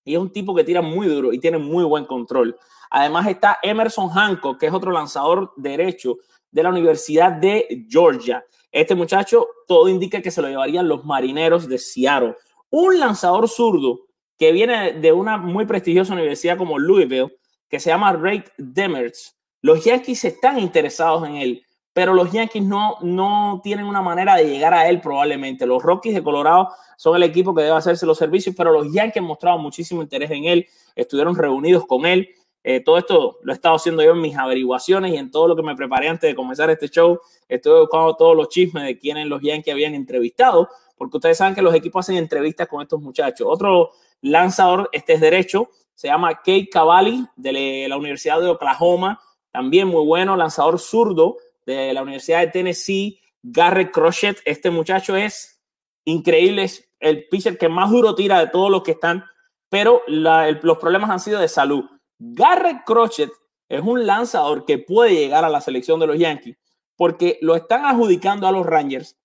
y 0.07 0.15
es 0.15 0.21
un 0.21 0.31
tipo 0.31 0.55
que 0.55 0.63
tira 0.63 0.81
muy 0.81 1.07
duro 1.07 1.33
y 1.33 1.39
tiene 1.39 1.57
muy 1.57 1.83
buen 1.83 2.05
control. 2.05 2.57
Además 2.89 3.27
está 3.27 3.59
Emerson 3.61 4.07
Hancock, 4.07 4.57
que 4.57 4.67
es 4.67 4.73
otro 4.73 4.91
lanzador 4.91 5.51
derecho 5.57 6.17
de 6.49 6.63
la 6.63 6.69
Universidad 6.69 7.33
de 7.33 7.85
Georgia. 7.89 8.43
Este 8.71 8.95
muchacho, 8.95 9.47
todo 9.67 9.89
indica 9.89 10.21
que 10.21 10.31
se 10.31 10.41
lo 10.41 10.47
llevarían 10.47 10.87
los 10.87 11.03
marineros 11.03 11.67
de 11.67 11.77
Seattle. 11.77 12.35
Un 12.69 12.97
lanzador 12.97 13.49
zurdo 13.49 14.07
que 14.37 14.53
viene 14.53 14.93
de 14.93 15.11
una 15.11 15.37
muy 15.37 15.65
prestigiosa 15.65 16.13
universidad 16.13 16.57
como 16.57 16.79
Louisville, 16.79 17.37
que 17.67 17.81
se 17.81 17.89
llama 17.89 18.13
Ray 18.13 18.45
Demers. 18.57 19.36
Los 19.67 19.83
Yankees 19.83 20.23
están 20.23 20.59
interesados 20.59 21.27
en 21.27 21.35
él, 21.35 21.61
pero 21.91 22.13
los 22.13 22.31
Yankees 22.31 22.63
no, 22.63 22.95
no 23.01 23.59
tienen 23.61 23.85
una 23.85 24.01
manera 24.01 24.37
de 24.37 24.45
llegar 24.45 24.73
a 24.73 24.87
él 24.87 25.01
probablemente. 25.01 25.65
Los 25.65 25.83
Rockies 25.83 26.15
de 26.15 26.23
Colorado 26.23 26.69
son 26.95 27.17
el 27.17 27.23
equipo 27.23 27.53
que 27.53 27.63
debe 27.63 27.75
hacerse 27.75 28.05
los 28.05 28.17
servicios, 28.17 28.55
pero 28.55 28.71
los 28.71 28.93
Yankees 28.93 29.17
han 29.17 29.25
mostrado 29.25 29.57
muchísimo 29.57 30.01
interés 30.01 30.31
en 30.31 30.45
él, 30.45 30.67
estuvieron 30.95 31.35
reunidos 31.35 31.85
con 31.85 32.05
él. 32.05 32.29
Eh, 32.63 32.79
todo 32.79 32.97
esto 32.97 33.39
lo 33.43 33.51
he 33.51 33.55
estado 33.55 33.75
haciendo 33.75 34.01
yo 34.01 34.11
en 34.11 34.21
mis 34.21 34.37
averiguaciones 34.37 35.11
y 35.11 35.17
en 35.17 35.29
todo 35.31 35.49
lo 35.49 35.55
que 35.57 35.63
me 35.63 35.75
preparé 35.75 36.07
antes 36.07 36.29
de 36.29 36.33
comenzar 36.35 36.69
este 36.69 36.87
show. 36.87 37.19
Estoy 37.49 37.81
buscando 37.81 38.15
todos 38.15 38.37
los 38.37 38.47
chismes 38.47 38.85
de 38.85 38.97
quienes 38.97 39.27
los 39.27 39.41
Yankees 39.41 39.73
habían 39.73 39.95
entrevistado, 39.95 40.69
porque 40.95 41.17
ustedes 41.17 41.37
saben 41.37 41.55
que 41.55 41.61
los 41.61 41.75
equipos 41.75 42.05
hacen 42.05 42.15
entrevistas 42.15 42.69
con 42.69 42.81
estos 42.81 43.01
muchachos. 43.01 43.45
Otro 43.51 43.91
lanzador, 44.21 44.89
este 44.93 45.15
es 45.15 45.19
derecho, 45.19 45.71
se 45.93 46.07
llama 46.07 46.35
Kate 46.35 46.69
Cavalli 46.71 47.27
de 47.35 47.87
la 47.89 47.97
Universidad 47.97 48.39
de 48.39 48.47
Oklahoma 48.47 49.19
también 49.57 49.87
muy 49.87 50.05
bueno, 50.05 50.37
lanzador 50.37 50.77
zurdo 50.77 51.37
de 51.65 51.91
la 51.91 52.03
Universidad 52.03 52.41
de 52.41 52.51
Tennessee, 52.51 53.19
Garrett 53.41 53.89
Crochet. 53.91 54.39
Este 54.45 54.69
muchacho 54.69 55.15
es 55.15 55.63
increíble, 56.05 56.65
es 56.65 56.87
el 56.99 57.27
pitcher 57.27 57.57
que 57.57 57.67
más 57.67 57.89
duro 57.89 58.13
tira 58.13 58.39
de 58.39 58.51
todos 58.51 58.69
los 58.69 58.83
que 58.83 58.91
están, 58.91 59.25
pero 59.67 60.03
los 60.07 60.77
problemas 60.77 61.09
han 61.09 61.19
sido 61.19 61.39
de 61.39 61.47
salud. 61.47 61.85
Garrett 62.19 62.83
Crochet 62.85 63.31
es 63.67 63.81
un 63.81 64.05
lanzador 64.05 64.63
que 64.63 64.77
puede 64.77 65.15
llegar 65.15 65.43
a 65.43 65.49
la 65.49 65.59
selección 65.59 65.99
de 65.99 66.05
los 66.05 66.19
Yankees 66.19 66.55
porque 66.95 67.39
lo 67.41 67.55
están 67.55 67.83
adjudicando 67.83 68.47
a 68.47 68.51
los 68.51 68.63
Rangers, 68.63 69.17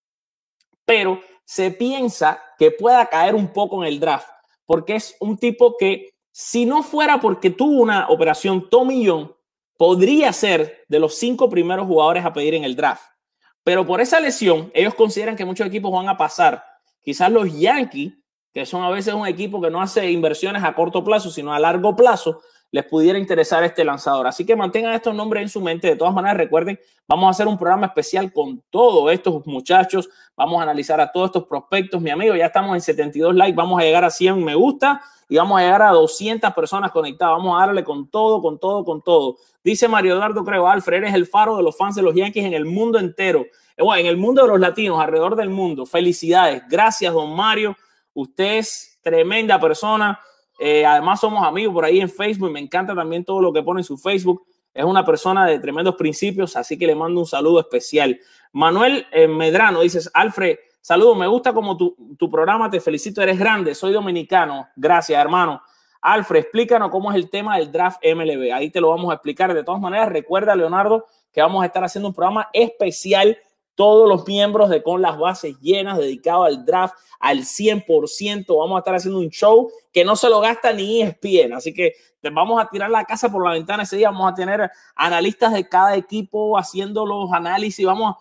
pero 0.86 1.20
se 1.44 1.72
piensa 1.72 2.42
que 2.58 2.70
pueda 2.70 3.04
caer 3.04 3.34
un 3.34 3.52
poco 3.52 3.82
en 3.82 3.92
el 3.92 4.00
draft 4.00 4.30
porque 4.64 4.94
es 4.94 5.14
un 5.20 5.36
tipo 5.36 5.76
que 5.76 6.14
si 6.30 6.64
no 6.64 6.82
fuera 6.82 7.20
porque 7.20 7.50
tuvo 7.50 7.82
una 7.82 8.08
operación 8.08 8.70
tomillón, 8.70 9.36
podría 9.76 10.32
ser 10.32 10.84
de 10.88 10.98
los 10.98 11.16
cinco 11.16 11.48
primeros 11.48 11.86
jugadores 11.86 12.24
a 12.24 12.32
pedir 12.32 12.54
en 12.54 12.64
el 12.64 12.76
draft. 12.76 13.04
Pero 13.64 13.86
por 13.86 14.00
esa 14.00 14.20
lesión, 14.20 14.70
ellos 14.74 14.94
consideran 14.94 15.36
que 15.36 15.44
muchos 15.44 15.66
equipos 15.66 15.92
van 15.92 16.08
a 16.08 16.16
pasar. 16.16 16.64
Quizás 17.02 17.30
los 17.30 17.58
Yankees, 17.58 18.12
que 18.52 18.66
son 18.66 18.82
a 18.82 18.90
veces 18.90 19.14
un 19.14 19.26
equipo 19.26 19.60
que 19.60 19.70
no 19.70 19.80
hace 19.80 20.10
inversiones 20.10 20.62
a 20.62 20.74
corto 20.74 21.02
plazo, 21.02 21.30
sino 21.30 21.52
a 21.52 21.58
largo 21.58 21.94
plazo, 21.96 22.42
les 22.72 22.86
pudiera 22.86 23.18
interesar 23.18 23.62
este 23.64 23.84
lanzador. 23.84 24.26
Así 24.26 24.46
que 24.46 24.56
mantengan 24.56 24.94
estos 24.94 25.14
nombres 25.14 25.42
en 25.42 25.48
su 25.50 25.60
mente. 25.60 25.88
De 25.88 25.96
todas 25.96 26.14
maneras, 26.14 26.38
recuerden, 26.38 26.80
vamos 27.06 27.26
a 27.26 27.30
hacer 27.30 27.46
un 27.46 27.58
programa 27.58 27.86
especial 27.86 28.32
con 28.32 28.62
todos 28.70 29.12
estos 29.12 29.46
muchachos. 29.46 30.08
Vamos 30.34 30.58
a 30.58 30.62
analizar 30.62 30.98
a 30.98 31.12
todos 31.12 31.26
estos 31.26 31.44
prospectos. 31.44 32.00
Mi 32.00 32.10
amigo, 32.10 32.34
ya 32.34 32.46
estamos 32.46 32.74
en 32.74 32.80
72 32.80 33.34
likes. 33.34 33.54
Vamos 33.54 33.78
a 33.78 33.84
llegar 33.84 34.04
a 34.04 34.10
100 34.10 34.42
me 34.42 34.54
gusta 34.54 35.02
y 35.28 35.36
vamos 35.36 35.60
a 35.60 35.64
llegar 35.64 35.82
a 35.82 35.90
200 35.90 36.50
personas 36.54 36.90
conectadas. 36.92 37.36
Vamos 37.36 37.54
a 37.56 37.66
darle 37.66 37.84
con 37.84 38.08
todo, 38.08 38.40
con 38.40 38.58
todo, 38.58 38.86
con 38.86 39.02
todo. 39.02 39.36
Dice 39.62 39.86
Mario 39.86 40.14
Eduardo 40.14 40.42
Creo, 40.42 40.66
Alfred, 40.66 40.98
eres 40.98 41.14
el 41.14 41.26
faro 41.26 41.58
de 41.58 41.62
los 41.62 41.76
fans 41.76 41.94
de 41.94 42.02
los 42.02 42.14
Yankees 42.14 42.46
en 42.46 42.54
el 42.54 42.64
mundo 42.64 42.98
entero. 42.98 43.44
Eh, 43.76 43.84
en 43.98 44.06
el 44.06 44.16
mundo 44.16 44.42
de 44.42 44.48
los 44.48 44.58
latinos, 44.58 44.98
alrededor 44.98 45.36
del 45.36 45.50
mundo. 45.50 45.84
Felicidades. 45.84 46.62
Gracias, 46.70 47.12
don 47.12 47.36
Mario. 47.36 47.76
Usted 48.14 48.56
es 48.56 48.98
tremenda 49.02 49.60
persona 49.60 50.18
eh, 50.58 50.86
además, 50.86 51.20
somos 51.20 51.44
amigos 51.44 51.74
por 51.74 51.84
ahí 51.84 52.00
en 52.00 52.08
Facebook 52.08 52.50
me 52.50 52.60
encanta 52.60 52.94
también 52.94 53.24
todo 53.24 53.40
lo 53.40 53.52
que 53.52 53.62
pone 53.62 53.80
en 53.80 53.84
su 53.84 53.96
Facebook. 53.96 54.44
Es 54.74 54.84
una 54.84 55.04
persona 55.04 55.46
de 55.46 55.58
tremendos 55.58 55.96
principios, 55.96 56.56
así 56.56 56.78
que 56.78 56.86
le 56.86 56.94
mando 56.94 57.20
un 57.20 57.26
saludo 57.26 57.60
especial. 57.60 58.18
Manuel 58.52 59.06
eh, 59.12 59.28
Medrano, 59.28 59.80
dices, 59.80 60.10
Alfred, 60.14 60.56
saludo, 60.80 61.14
me 61.14 61.26
gusta 61.26 61.52
como 61.52 61.76
tu, 61.76 61.94
tu 62.18 62.30
programa, 62.30 62.70
te 62.70 62.80
felicito, 62.80 63.20
eres 63.20 63.38
grande, 63.38 63.74
soy 63.74 63.92
dominicano. 63.92 64.68
Gracias, 64.76 65.20
hermano. 65.20 65.62
Alfred, 66.00 66.40
explícanos 66.40 66.90
cómo 66.90 67.10
es 67.10 67.16
el 67.16 67.30
tema 67.30 67.58
del 67.58 67.70
draft 67.70 68.00
MLB. 68.04 68.52
Ahí 68.52 68.70
te 68.70 68.80
lo 68.80 68.88
vamos 68.90 69.10
a 69.10 69.14
explicar. 69.14 69.54
De 69.54 69.62
todas 69.62 69.80
maneras, 69.80 70.08
recuerda, 70.08 70.56
Leonardo, 70.56 71.06
que 71.32 71.40
vamos 71.40 71.62
a 71.62 71.66
estar 71.66 71.84
haciendo 71.84 72.08
un 72.08 72.14
programa 72.14 72.48
especial 72.52 73.38
todos 73.74 74.08
los 74.08 74.26
miembros 74.26 74.70
de 74.70 74.82
Con 74.82 75.02
las 75.02 75.18
Bases 75.18 75.58
Llenas, 75.60 75.98
dedicado 75.98 76.44
al 76.44 76.64
draft 76.64 76.94
al 77.22 77.40
100%. 77.40 78.58
Vamos 78.58 78.76
a 78.76 78.78
estar 78.80 78.94
haciendo 78.94 79.20
un 79.20 79.30
show 79.30 79.70
que 79.92 80.04
no 80.04 80.16
se 80.16 80.28
lo 80.28 80.40
gasta 80.40 80.72
ni 80.72 81.02
ESPN. 81.02 81.54
Así 81.54 81.72
que 81.72 81.94
vamos 82.32 82.62
a 82.62 82.68
tirar 82.68 82.90
la 82.90 83.04
casa 83.04 83.30
por 83.30 83.44
la 83.44 83.52
ventana 83.52 83.84
ese 83.84 83.96
día. 83.96 84.10
Vamos 84.10 84.30
a 84.30 84.34
tener 84.34 84.70
analistas 84.96 85.52
de 85.52 85.68
cada 85.68 85.96
equipo 85.96 86.58
haciendo 86.58 87.06
los 87.06 87.32
análisis. 87.32 87.86
Vamos, 87.86 88.16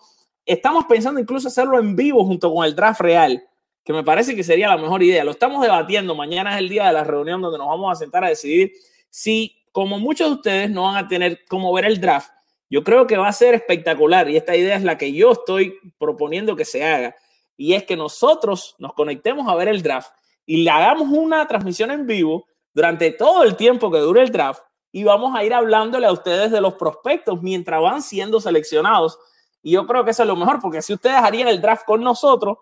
estamos 0.46 0.84
pensando 0.86 1.20
incluso 1.20 1.48
hacerlo 1.48 1.78
en 1.78 1.96
vivo 1.96 2.24
junto 2.24 2.52
con 2.54 2.64
el 2.64 2.74
draft 2.74 3.00
real, 3.00 3.42
que 3.84 3.92
me 3.92 4.04
parece 4.04 4.36
que 4.36 4.44
sería 4.44 4.68
la 4.68 4.76
mejor 4.76 5.02
idea. 5.02 5.24
Lo 5.24 5.32
estamos 5.32 5.62
debatiendo. 5.62 6.14
Mañana 6.14 6.54
es 6.54 6.58
el 6.60 6.68
día 6.68 6.86
de 6.86 6.92
la 6.92 7.04
reunión 7.04 7.42
donde 7.42 7.58
nos 7.58 7.66
vamos 7.66 7.90
a 7.90 7.96
sentar 7.96 8.24
a 8.24 8.28
decidir 8.28 8.72
si, 9.10 9.64
como 9.72 9.98
muchos 9.98 10.28
de 10.28 10.34
ustedes 10.34 10.70
no 10.70 10.84
van 10.84 11.04
a 11.04 11.08
tener 11.08 11.40
cómo 11.48 11.72
ver 11.72 11.86
el 11.86 12.00
draft, 12.00 12.30
yo 12.72 12.82
creo 12.82 13.06
que 13.06 13.18
va 13.18 13.28
a 13.28 13.32
ser 13.32 13.52
espectacular 13.52 14.30
y 14.30 14.38
esta 14.38 14.56
idea 14.56 14.76
es 14.76 14.82
la 14.82 14.96
que 14.96 15.12
yo 15.12 15.32
estoy 15.32 15.78
proponiendo 15.98 16.56
que 16.56 16.64
se 16.64 16.82
haga 16.82 17.14
y 17.54 17.74
es 17.74 17.84
que 17.84 17.98
nosotros 17.98 18.76
nos 18.78 18.94
conectemos 18.94 19.46
a 19.46 19.54
ver 19.54 19.68
el 19.68 19.82
draft 19.82 20.10
y 20.46 20.62
le 20.62 20.70
hagamos 20.70 21.10
una 21.10 21.46
transmisión 21.46 21.90
en 21.90 22.06
vivo 22.06 22.46
durante 22.72 23.10
todo 23.10 23.42
el 23.42 23.56
tiempo 23.56 23.90
que 23.90 23.98
dure 23.98 24.22
el 24.22 24.32
draft 24.32 24.62
y 24.90 25.04
vamos 25.04 25.36
a 25.36 25.44
ir 25.44 25.52
hablándole 25.52 26.06
a 26.06 26.12
ustedes 26.12 26.50
de 26.50 26.62
los 26.62 26.72
prospectos 26.72 27.42
mientras 27.42 27.78
van 27.82 28.00
siendo 28.00 28.40
seleccionados. 28.40 29.18
Y 29.62 29.72
yo 29.72 29.86
creo 29.86 30.02
que 30.02 30.12
eso 30.12 30.22
es 30.22 30.28
lo 30.28 30.36
mejor, 30.36 30.58
porque 30.60 30.80
si 30.80 30.94
ustedes 30.94 31.16
harían 31.16 31.48
el 31.48 31.60
draft 31.60 31.84
con 31.84 32.02
nosotros, 32.02 32.56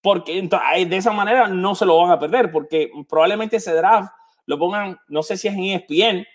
porque 0.00 0.40
de 0.40 0.96
esa 0.96 1.12
manera 1.12 1.48
no 1.48 1.74
se 1.74 1.84
lo 1.84 1.98
van 1.98 2.10
a 2.10 2.18
perder, 2.18 2.50
porque 2.50 2.90
probablemente 3.08 3.56
ese 3.56 3.74
draft 3.74 4.10
lo 4.46 4.58
pongan, 4.58 4.98
no 5.08 5.22
sé 5.22 5.36
si 5.36 5.48
es 5.48 5.54
en 5.54 5.64
ESPN 5.64 6.26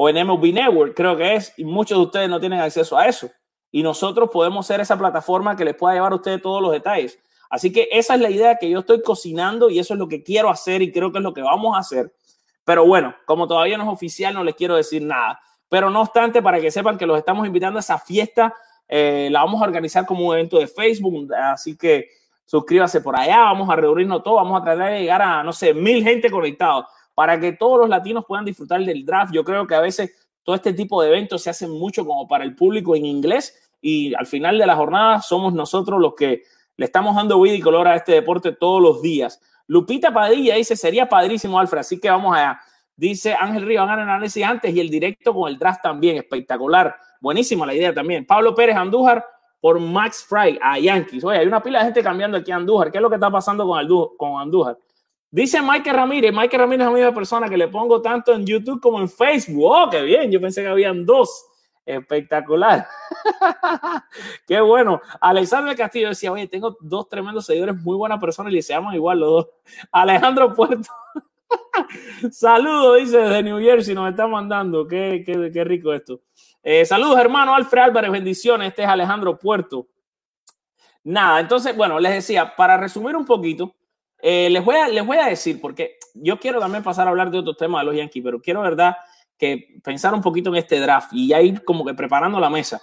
o 0.00 0.08
en 0.08 0.14
MLB 0.24 0.52
Network, 0.54 0.94
creo 0.94 1.16
que 1.16 1.34
es, 1.34 1.52
y 1.56 1.64
muchos 1.64 1.98
de 1.98 2.04
ustedes 2.04 2.28
no 2.30 2.38
tienen 2.38 2.60
acceso 2.60 2.96
a 2.96 3.08
eso. 3.08 3.28
Y 3.72 3.82
nosotros 3.82 4.30
podemos 4.32 4.64
ser 4.64 4.80
esa 4.80 4.96
plataforma 4.96 5.56
que 5.56 5.64
les 5.64 5.74
pueda 5.74 5.94
llevar 5.94 6.12
a 6.12 6.14
ustedes 6.14 6.40
todos 6.40 6.62
los 6.62 6.70
detalles. 6.70 7.18
Así 7.50 7.72
que 7.72 7.88
esa 7.90 8.14
es 8.14 8.20
la 8.20 8.30
idea 8.30 8.58
que 8.58 8.70
yo 8.70 8.78
estoy 8.78 9.02
cocinando 9.02 9.68
y 9.68 9.80
eso 9.80 9.94
es 9.94 9.98
lo 9.98 10.06
que 10.06 10.22
quiero 10.22 10.50
hacer 10.50 10.82
y 10.82 10.92
creo 10.92 11.10
que 11.10 11.18
es 11.18 11.24
lo 11.24 11.34
que 11.34 11.42
vamos 11.42 11.74
a 11.74 11.80
hacer. 11.80 12.14
Pero 12.64 12.86
bueno, 12.86 13.12
como 13.26 13.48
todavía 13.48 13.76
no 13.76 13.82
es 13.82 13.90
oficial, 13.90 14.34
no 14.34 14.44
les 14.44 14.54
quiero 14.54 14.76
decir 14.76 15.02
nada. 15.02 15.40
Pero 15.68 15.90
no 15.90 16.02
obstante, 16.02 16.42
para 16.42 16.60
que 16.60 16.70
sepan 16.70 16.96
que 16.96 17.04
los 17.04 17.18
estamos 17.18 17.44
invitando 17.44 17.78
a 17.78 17.80
esa 17.80 17.98
fiesta, 17.98 18.54
eh, 18.86 19.28
la 19.32 19.40
vamos 19.42 19.60
a 19.60 19.64
organizar 19.64 20.06
como 20.06 20.28
un 20.28 20.34
evento 20.34 20.60
de 20.60 20.68
Facebook. 20.68 21.34
Así 21.34 21.76
que 21.76 22.06
suscríbase 22.44 23.00
por 23.00 23.18
allá, 23.18 23.40
vamos 23.40 23.68
a 23.68 23.74
reunirnos 23.74 24.22
todos, 24.22 24.36
vamos 24.44 24.60
a 24.60 24.64
tratar 24.64 24.92
de 24.92 25.00
llegar 25.00 25.22
a, 25.22 25.42
no 25.42 25.52
sé, 25.52 25.74
mil 25.74 26.04
gente 26.04 26.30
conectados 26.30 26.86
para 27.18 27.40
que 27.40 27.50
todos 27.50 27.80
los 27.80 27.88
latinos 27.88 28.24
puedan 28.28 28.44
disfrutar 28.44 28.80
del 28.80 29.04
draft. 29.04 29.32
Yo 29.34 29.42
creo 29.42 29.66
que 29.66 29.74
a 29.74 29.80
veces 29.80 30.14
todo 30.44 30.54
este 30.54 30.72
tipo 30.72 31.02
de 31.02 31.08
eventos 31.08 31.42
se 31.42 31.50
hacen 31.50 31.68
mucho 31.68 32.06
como 32.06 32.28
para 32.28 32.44
el 32.44 32.54
público 32.54 32.94
en 32.94 33.04
inglés 33.04 33.72
y 33.80 34.14
al 34.14 34.24
final 34.24 34.56
de 34.56 34.64
la 34.64 34.76
jornada 34.76 35.20
somos 35.20 35.52
nosotros 35.52 36.00
los 36.00 36.14
que 36.14 36.44
le 36.76 36.84
estamos 36.84 37.16
dando 37.16 37.40
vida 37.40 37.54
y 37.54 37.60
color 37.60 37.88
a 37.88 37.96
este 37.96 38.12
deporte 38.12 38.52
todos 38.52 38.80
los 38.80 39.02
días. 39.02 39.40
Lupita 39.66 40.14
Padilla 40.14 40.54
dice, 40.54 40.76
sería 40.76 41.08
padrísimo, 41.08 41.58
Alfred, 41.58 41.80
así 41.80 41.98
que 41.98 42.08
vamos 42.08 42.36
allá. 42.36 42.60
Dice 42.94 43.34
Ángel 43.34 43.66
Río, 43.66 43.82
a 43.82 43.92
análisis 43.92 44.44
antes 44.44 44.72
y 44.72 44.78
el 44.78 44.88
directo 44.88 45.34
con 45.34 45.48
el 45.48 45.58
draft 45.58 45.82
también, 45.82 46.18
espectacular. 46.18 46.94
Buenísima 47.20 47.66
la 47.66 47.74
idea 47.74 47.92
también. 47.92 48.26
Pablo 48.26 48.54
Pérez 48.54 48.76
Andújar 48.76 49.24
por 49.60 49.80
Max 49.80 50.24
Fry 50.24 50.56
a 50.62 50.78
Yankees. 50.78 51.24
Oye, 51.24 51.38
hay 51.38 51.48
una 51.48 51.60
pila 51.60 51.80
de 51.80 51.86
gente 51.86 52.00
cambiando 52.00 52.36
aquí 52.36 52.52
a 52.52 52.56
Andújar. 52.56 52.92
¿Qué 52.92 52.98
es 52.98 53.02
lo 53.02 53.08
que 53.08 53.16
está 53.16 53.28
pasando 53.28 53.66
con 54.16 54.40
Andújar? 54.40 54.78
Dice 55.30 55.60
Michael 55.60 55.96
Ramírez, 55.96 56.32
Michael 56.32 56.60
Ramírez 56.60 56.86
es 56.86 56.92
la 56.92 56.96
misma 56.98 57.14
persona 57.14 57.48
que 57.48 57.56
le 57.56 57.68
pongo 57.68 58.00
tanto 58.00 58.32
en 58.32 58.46
YouTube 58.46 58.80
como 58.80 58.98
en 58.98 59.08
Facebook. 59.08 59.64
¡Oh, 59.64 59.90
qué 59.90 60.02
bien! 60.02 60.30
Yo 60.30 60.40
pensé 60.40 60.62
que 60.62 60.68
habían 60.68 61.04
dos. 61.04 61.46
Espectacular. 61.84 62.86
Qué 64.46 64.60
bueno. 64.60 65.00
Alexander 65.22 65.74
Castillo 65.74 66.10
decía, 66.10 66.30
oye, 66.30 66.46
tengo 66.46 66.76
dos 66.80 67.08
tremendos 67.08 67.46
seguidores, 67.46 67.76
muy 67.76 67.96
buenas 67.96 68.20
personas 68.20 68.52
y 68.52 68.60
se 68.60 68.74
llaman 68.74 68.94
igual 68.94 69.20
los 69.20 69.30
dos. 69.30 69.48
Alejandro 69.90 70.54
Puerto. 70.54 70.90
saludos, 72.30 72.98
dice 72.98 73.16
desde 73.16 73.42
New 73.42 73.58
Jersey, 73.58 73.94
nos 73.94 74.10
está 74.10 74.26
mandando. 74.26 74.86
Qué, 74.86 75.22
qué, 75.24 75.64
rico 75.64 75.94
esto. 75.94 76.20
Eh, 76.62 76.84
saludos, 76.84 77.18
hermano 77.18 77.54
Alfred 77.54 77.84
Álvarez, 77.84 78.10
bendiciones. 78.10 78.68
Este 78.68 78.82
es 78.82 78.88
Alejandro 78.88 79.38
Puerto. 79.38 79.86
Nada, 81.04 81.40
entonces, 81.40 81.74
bueno, 81.74 81.98
les 81.98 82.12
decía, 82.12 82.54
para 82.54 82.76
resumir 82.76 83.16
un 83.16 83.24
poquito, 83.24 83.74
eh, 84.20 84.48
les, 84.50 84.64
voy 84.64 84.76
a, 84.76 84.88
les 84.88 85.06
voy 85.06 85.16
a 85.18 85.26
decir, 85.26 85.60
porque 85.60 85.98
yo 86.14 86.38
quiero 86.38 86.60
también 86.60 86.82
pasar 86.82 87.06
a 87.06 87.10
hablar 87.10 87.30
de 87.30 87.38
otros 87.38 87.56
temas 87.56 87.82
de 87.82 87.86
los 87.86 87.96
Yankees, 87.96 88.22
pero 88.24 88.40
quiero, 88.40 88.62
¿verdad? 88.62 88.96
Que 89.36 89.76
pensar 89.82 90.14
un 90.14 90.20
poquito 90.20 90.50
en 90.50 90.56
este 90.56 90.80
draft 90.80 91.10
y 91.12 91.28
ya 91.28 91.40
ir 91.40 91.64
como 91.64 91.84
que 91.84 91.94
preparando 91.94 92.40
la 92.40 92.50
mesa. 92.50 92.80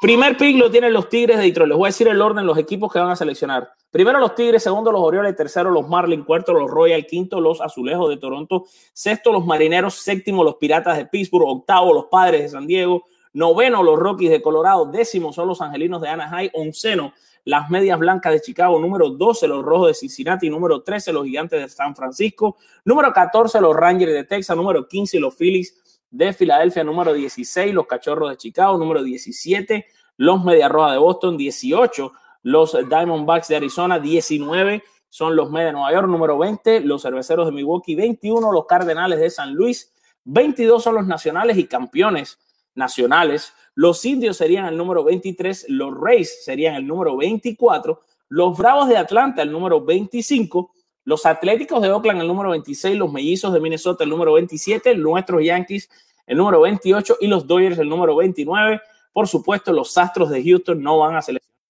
Primer 0.00 0.38
pick 0.38 0.56
lo 0.56 0.70
tienen 0.70 0.94
los 0.94 1.10
Tigres 1.10 1.36
de 1.36 1.44
Detroit. 1.44 1.68
Les 1.68 1.76
voy 1.76 1.86
a 1.86 1.88
decir 1.88 2.08
el 2.08 2.22
orden, 2.22 2.46
los 2.46 2.56
equipos 2.56 2.90
que 2.90 2.98
van 2.98 3.10
a 3.10 3.16
seleccionar. 3.16 3.70
Primero 3.90 4.18
los 4.18 4.34
Tigres, 4.34 4.62
segundo 4.62 4.90
los 4.92 5.02
Orioles, 5.02 5.36
tercero 5.36 5.70
los 5.70 5.88
Marlins, 5.88 6.24
cuarto 6.24 6.54
los 6.54 6.70
Royals, 6.70 7.06
quinto 7.06 7.38
los 7.40 7.60
Azulejos 7.60 8.08
de 8.08 8.16
Toronto, 8.16 8.64
sexto 8.94 9.30
los 9.30 9.44
Marineros, 9.44 9.94
séptimo 9.94 10.42
los 10.42 10.54
Piratas 10.56 10.96
de 10.96 11.06
Pittsburgh, 11.06 11.46
octavo 11.46 11.92
los 11.92 12.06
Padres 12.06 12.42
de 12.42 12.48
San 12.48 12.66
Diego, 12.66 13.04
noveno 13.34 13.82
los 13.82 13.98
Rockies 13.98 14.30
de 14.30 14.40
Colorado, 14.40 14.86
décimo 14.86 15.32
son 15.32 15.48
los 15.48 15.60
Angelinos 15.60 16.00
de 16.00 16.08
Anaheim, 16.08 16.50
onceno 16.54 17.12
las 17.44 17.70
Medias 17.70 17.98
Blancas 17.98 18.32
de 18.32 18.40
Chicago, 18.40 18.78
número 18.78 19.10
12 19.10 19.48
los 19.48 19.64
Rojos 19.64 19.88
de 19.88 19.94
Cincinnati, 19.94 20.50
número 20.50 20.82
13 20.82 21.12
los 21.12 21.24
Gigantes 21.24 21.60
de 21.60 21.68
San 21.68 21.94
Francisco, 21.96 22.56
número 22.84 23.12
14 23.12 23.60
los 23.60 23.74
Rangers 23.74 24.12
de 24.12 24.24
Texas, 24.24 24.56
número 24.56 24.86
15 24.86 25.20
los 25.20 25.34
Phillies 25.34 26.02
de 26.10 26.32
Filadelfia, 26.32 26.84
número 26.84 27.12
16 27.12 27.72
los 27.74 27.86
Cachorros 27.86 28.30
de 28.30 28.36
Chicago, 28.36 28.76
número 28.78 29.02
17 29.02 29.86
los 30.16 30.44
Medias 30.44 30.70
Rojas 30.70 30.92
de 30.92 30.98
Boston, 30.98 31.36
18 31.36 32.12
los 32.42 32.76
Diamondbacks 32.88 33.48
de 33.48 33.56
Arizona, 33.56 33.98
19 33.98 34.82
son 35.08 35.34
los 35.34 35.50
Medias 35.50 35.68
de 35.68 35.72
Nueva 35.72 35.92
York, 35.92 36.08
número 36.08 36.38
20 36.38 36.80
los 36.80 37.02
Cerveceros 37.02 37.46
de 37.46 37.52
Milwaukee, 37.52 37.94
21 37.94 38.52
los 38.52 38.66
Cardenales 38.66 39.18
de 39.18 39.30
San 39.30 39.54
Luis, 39.54 39.92
22 40.24 40.82
son 40.82 40.94
los 40.96 41.06
Nacionales 41.06 41.56
y 41.58 41.66
campeones 41.66 42.38
nacionales, 42.74 43.52
los 43.80 44.04
indios 44.04 44.36
serían 44.36 44.66
el 44.66 44.76
número 44.76 45.02
23, 45.02 45.70
los 45.70 45.98
Rays 45.98 46.44
serían 46.44 46.74
el 46.74 46.86
número 46.86 47.16
24, 47.16 47.98
los 48.28 48.58
Bravos 48.58 48.90
de 48.90 48.98
Atlanta 48.98 49.40
el 49.40 49.50
número 49.50 49.82
25, 49.82 50.70
los 51.04 51.24
Atléticos 51.24 51.80
de 51.80 51.90
Oakland 51.90 52.20
el 52.20 52.28
número 52.28 52.50
26, 52.50 52.98
los 52.98 53.10
Mellizos 53.10 53.54
de 53.54 53.60
Minnesota 53.60 54.04
el 54.04 54.10
número 54.10 54.34
27, 54.34 54.94
nuestros 54.96 55.42
Yankees 55.42 55.88
el 56.26 56.36
número 56.36 56.60
28 56.60 57.16
y 57.22 57.28
los 57.28 57.46
Dodgers 57.46 57.78
el 57.78 57.88
número 57.88 58.16
29. 58.16 58.82
Por 59.14 59.26
supuesto, 59.26 59.72
los 59.72 59.96
Astros 59.96 60.28
de 60.28 60.44
Houston 60.44 60.82
no 60.82 60.98
van 60.98 61.16
a 61.16 61.22
seleccionar 61.22 61.62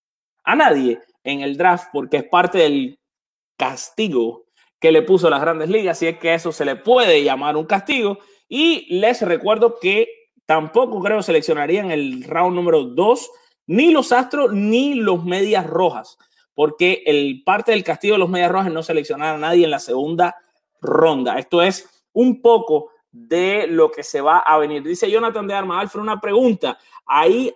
a 0.42 0.57
nadie 0.57 0.99
en 1.23 1.42
el 1.42 1.57
draft 1.57 1.90
porque 1.92 2.16
es 2.16 2.25
parte 2.25 2.59
del 2.59 2.99
castigo 3.57 4.46
que 4.81 4.90
le 4.90 5.03
puso 5.03 5.31
las 5.31 5.40
grandes 5.40 5.70
ligas, 5.70 5.96
si 5.99 6.09
es 6.09 6.18
que 6.18 6.35
eso 6.35 6.51
se 6.51 6.64
le 6.64 6.75
puede 6.75 7.23
llamar 7.23 7.57
un 7.57 7.66
castigo. 7.66 8.18
Y 8.49 8.99
les 8.99 9.23
recuerdo 9.23 9.79
que 9.81 10.19
Tampoco 10.50 11.00
creo 11.00 11.22
seleccionarían 11.22 11.92
el 11.92 12.24
round 12.24 12.56
número 12.56 12.82
2 12.82 13.30
ni 13.68 13.92
los 13.92 14.10
Astros 14.10 14.52
ni 14.52 14.94
los 14.94 15.24
Medias 15.24 15.64
Rojas, 15.64 16.18
porque 16.56 17.04
el 17.06 17.44
parte 17.44 17.70
del 17.70 17.84
castigo 17.84 18.14
de 18.14 18.18
los 18.18 18.28
Medias 18.28 18.50
Rojas 18.50 18.72
no 18.72 18.82
seleccionar 18.82 19.36
a 19.36 19.38
nadie 19.38 19.62
en 19.62 19.70
la 19.70 19.78
segunda 19.78 20.34
ronda. 20.80 21.38
Esto 21.38 21.62
es 21.62 21.88
un 22.12 22.42
poco 22.42 22.90
de 23.12 23.68
lo 23.68 23.92
que 23.92 24.02
se 24.02 24.20
va 24.20 24.40
a 24.40 24.58
venir. 24.58 24.82
Dice 24.82 25.08
Jonathan 25.08 25.46
de 25.46 25.54
Arma 25.54 25.78
Alfred, 25.78 26.02
una 26.02 26.20
pregunta. 26.20 26.76
¿Hay, 27.06 27.52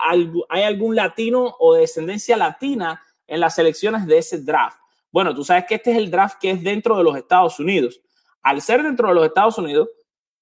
¿Hay 0.48 0.62
algún 0.62 0.94
latino 0.94 1.56
o 1.58 1.74
de 1.74 1.80
descendencia 1.80 2.36
latina 2.36 3.02
en 3.26 3.40
las 3.40 3.56
selecciones 3.56 4.06
de 4.06 4.18
ese 4.18 4.38
draft? 4.38 4.78
Bueno, 5.10 5.34
tú 5.34 5.42
sabes 5.42 5.64
que 5.68 5.74
este 5.74 5.90
es 5.90 5.96
el 5.96 6.12
draft 6.12 6.36
que 6.40 6.52
es 6.52 6.62
dentro 6.62 6.96
de 6.96 7.02
los 7.02 7.16
Estados 7.16 7.58
Unidos. 7.58 8.00
Al 8.40 8.62
ser 8.62 8.84
dentro 8.84 9.08
de 9.08 9.14
los 9.14 9.26
Estados 9.26 9.58
Unidos, 9.58 9.88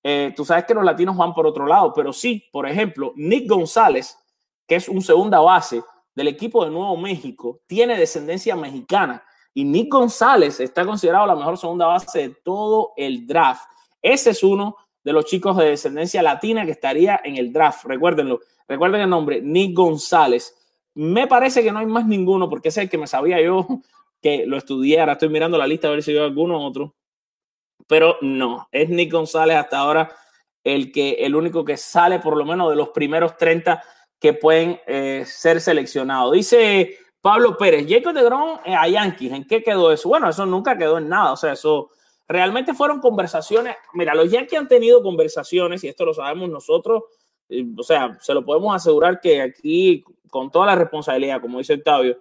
eh, 0.02 0.32
tú 0.34 0.44
sabes 0.44 0.64
que 0.64 0.74
los 0.74 0.84
latinos 0.84 1.16
van 1.16 1.32
por 1.32 1.46
otro 1.46 1.66
lado, 1.66 1.92
pero 1.94 2.12
sí, 2.12 2.48
por 2.50 2.68
ejemplo, 2.68 3.12
Nick 3.16 3.48
González, 3.48 4.18
que 4.66 4.76
es 4.76 4.88
un 4.88 5.00
segunda 5.00 5.38
base 5.40 5.82
del 6.14 6.28
equipo 6.28 6.64
de 6.64 6.70
Nuevo 6.70 6.96
México, 6.96 7.60
tiene 7.66 7.96
descendencia 7.96 8.56
mexicana 8.56 9.22
y 9.54 9.64
Nick 9.64 9.92
González 9.92 10.58
está 10.60 10.84
considerado 10.84 11.26
la 11.26 11.36
mejor 11.36 11.56
segunda 11.56 11.86
base 11.86 12.28
de 12.28 12.34
todo 12.42 12.92
el 12.96 13.26
draft. 13.26 13.64
Ese 14.00 14.30
es 14.30 14.42
uno 14.42 14.76
de 15.04 15.12
los 15.12 15.26
chicos 15.26 15.56
de 15.56 15.66
descendencia 15.66 16.22
latina 16.22 16.64
que 16.64 16.72
estaría 16.72 17.20
en 17.22 17.36
el 17.36 17.52
draft. 17.52 17.84
Recuérdenlo, 17.84 18.40
recuerden 18.66 19.02
el 19.02 19.10
nombre, 19.10 19.40
Nick 19.40 19.76
González. 19.76 20.56
Me 20.94 21.26
parece 21.26 21.62
que 21.62 21.70
no 21.70 21.78
hay 21.78 21.86
más 21.86 22.06
ninguno 22.06 22.48
porque 22.48 22.70
es 22.70 22.76
el 22.78 22.90
que 22.90 22.98
me 22.98 23.06
sabía 23.06 23.40
yo 23.40 23.66
que 24.20 24.46
lo 24.46 24.56
estudié. 24.56 25.00
Ahora 25.00 25.12
estoy 25.12 25.28
mirando 25.28 25.58
la 25.58 25.66
lista 25.66 25.88
a 25.88 25.92
ver 25.92 26.02
si 26.02 26.10
hay 26.10 26.18
alguno 26.18 26.64
otro 26.66 26.94
pero 27.87 28.16
no, 28.21 28.68
es 28.73 28.88
Nick 28.88 29.12
González 29.12 29.57
hasta 29.57 29.79
ahora 29.79 30.12
el, 30.64 30.92
que, 30.92 31.14
el 31.21 31.35
único 31.35 31.64
que 31.64 31.77
sale 31.77 32.18
por 32.18 32.37
lo 32.37 32.45
menos 32.45 32.71
de 32.71 32.77
los 32.77 32.90
primeros 32.90 33.37
30 33.37 33.83
que 34.18 34.33
pueden 34.33 34.81
eh, 34.87 35.25
ser 35.27 35.61
seleccionados. 35.61 36.33
Dice 36.33 36.99
Pablo 37.21 37.57
Pérez, 37.57 37.87
Jacob 37.88 38.14
de 38.14 38.23
Gron 38.23 38.61
eh, 38.64 38.75
a 38.75 38.88
Yankees, 38.88 39.33
¿en 39.33 39.47
qué 39.47 39.62
quedó 39.62 39.92
eso? 39.92 40.09
Bueno, 40.09 40.29
eso 40.29 40.47
nunca 40.47 40.79
quedó 40.79 40.99
en 40.99 41.09
nada, 41.09 41.33
o 41.33 41.37
sea, 41.37 41.53
eso 41.53 41.90
realmente 42.29 42.75
fueron 42.75 43.01
conversaciones. 43.01 43.77
Mira, 43.95 44.14
los 44.14 44.31
Yankees 44.31 44.59
han 44.59 44.68
tenido 44.68 45.03
conversaciones, 45.03 45.83
y 45.85 45.88
esto 45.88 46.05
lo 46.05 46.14
sabemos 46.14 46.49
nosotros 46.49 47.03
o 47.77 47.83
sea, 47.83 48.18
se 48.21 48.35
lo 48.35 48.45
podemos 48.45 48.75
asegurar 48.75 49.21
que 49.21 49.42
aquí, 49.42 50.05
con 50.31 50.51
toda 50.51 50.66
la 50.66 50.75
responsabilidad, 50.75 51.40
como 51.40 51.59
dice 51.59 51.75
Octavio, 51.75 52.18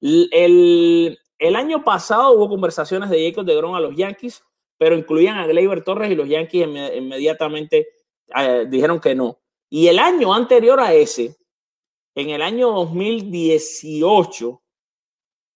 el, 0.00 1.18
el 1.38 1.56
año 1.56 1.82
pasado 1.82 2.32
hubo 2.32 2.48
conversaciones 2.48 3.08
de 3.10 3.28
Jacob 3.28 3.46
de 3.46 3.56
Grom 3.56 3.74
a 3.74 3.80
los 3.80 3.96
Yankees, 3.96 4.44
pero 4.84 4.98
incluían 4.98 5.38
a 5.38 5.46
Gleyber 5.46 5.82
Torres 5.82 6.12
y 6.12 6.14
los 6.14 6.28
Yankees 6.28 6.66
inmediatamente 6.94 7.88
eh, 8.36 8.66
dijeron 8.68 9.00
que 9.00 9.14
no. 9.14 9.38
Y 9.70 9.88
el 9.88 9.98
año 9.98 10.34
anterior 10.34 10.78
a 10.78 10.92
ese, 10.92 11.38
en 12.14 12.28
el 12.28 12.42
año 12.42 12.70
2018, 12.70 14.62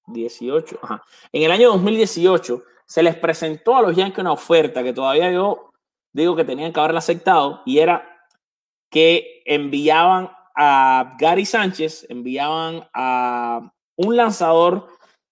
18, 0.06 0.78
ajá, 0.80 1.04
en 1.30 1.42
el 1.42 1.50
año 1.50 1.68
2018 1.72 2.62
se 2.86 3.02
les 3.02 3.16
presentó 3.16 3.76
a 3.76 3.82
los 3.82 3.94
Yankees 3.94 4.20
una 4.20 4.32
oferta 4.32 4.82
que 4.82 4.94
todavía 4.94 5.30
yo 5.30 5.72
digo 6.10 6.34
que 6.34 6.46
tenían 6.46 6.72
que 6.72 6.80
haberla 6.80 7.00
aceptado 7.00 7.60
y 7.66 7.80
era 7.80 8.26
que 8.88 9.42
enviaban 9.44 10.30
a 10.56 11.16
Gary 11.20 11.44
Sánchez, 11.44 12.06
enviaban 12.08 12.88
a 12.94 13.74
un 13.94 14.16
lanzador 14.16 14.88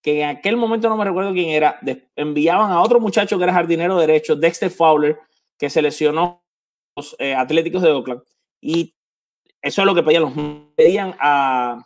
que 0.07 0.23
en 0.23 0.29
aquel 0.29 0.57
momento 0.57 0.89
no 0.89 0.97
me 0.97 1.05
recuerdo 1.05 1.33
quién 1.33 1.49
era, 1.49 1.81
enviaban 2.15 2.71
a 2.71 2.81
otro 2.81 3.01
muchacho 3.01 3.39
que 3.39 3.43
era 3.43 3.53
jardinero 3.53 3.99
derecho, 3.99 4.37
Dexter 4.37 4.71
Fowler, 4.71 5.19
que 5.59 5.69
se 5.69 5.83
lesionó 5.83 6.45
los 6.95 7.17
eh, 7.19 7.35
Atléticos 7.35 7.83
de 7.83 7.91
Oakland. 7.91 8.23
Y 8.61 8.95
eso 9.61 9.83
es 9.83 9.85
lo 9.87 9.97
que 9.97 10.05
pedían 10.05 10.23
los 10.23 10.33
pedían 10.77 11.17
a, 11.19 11.85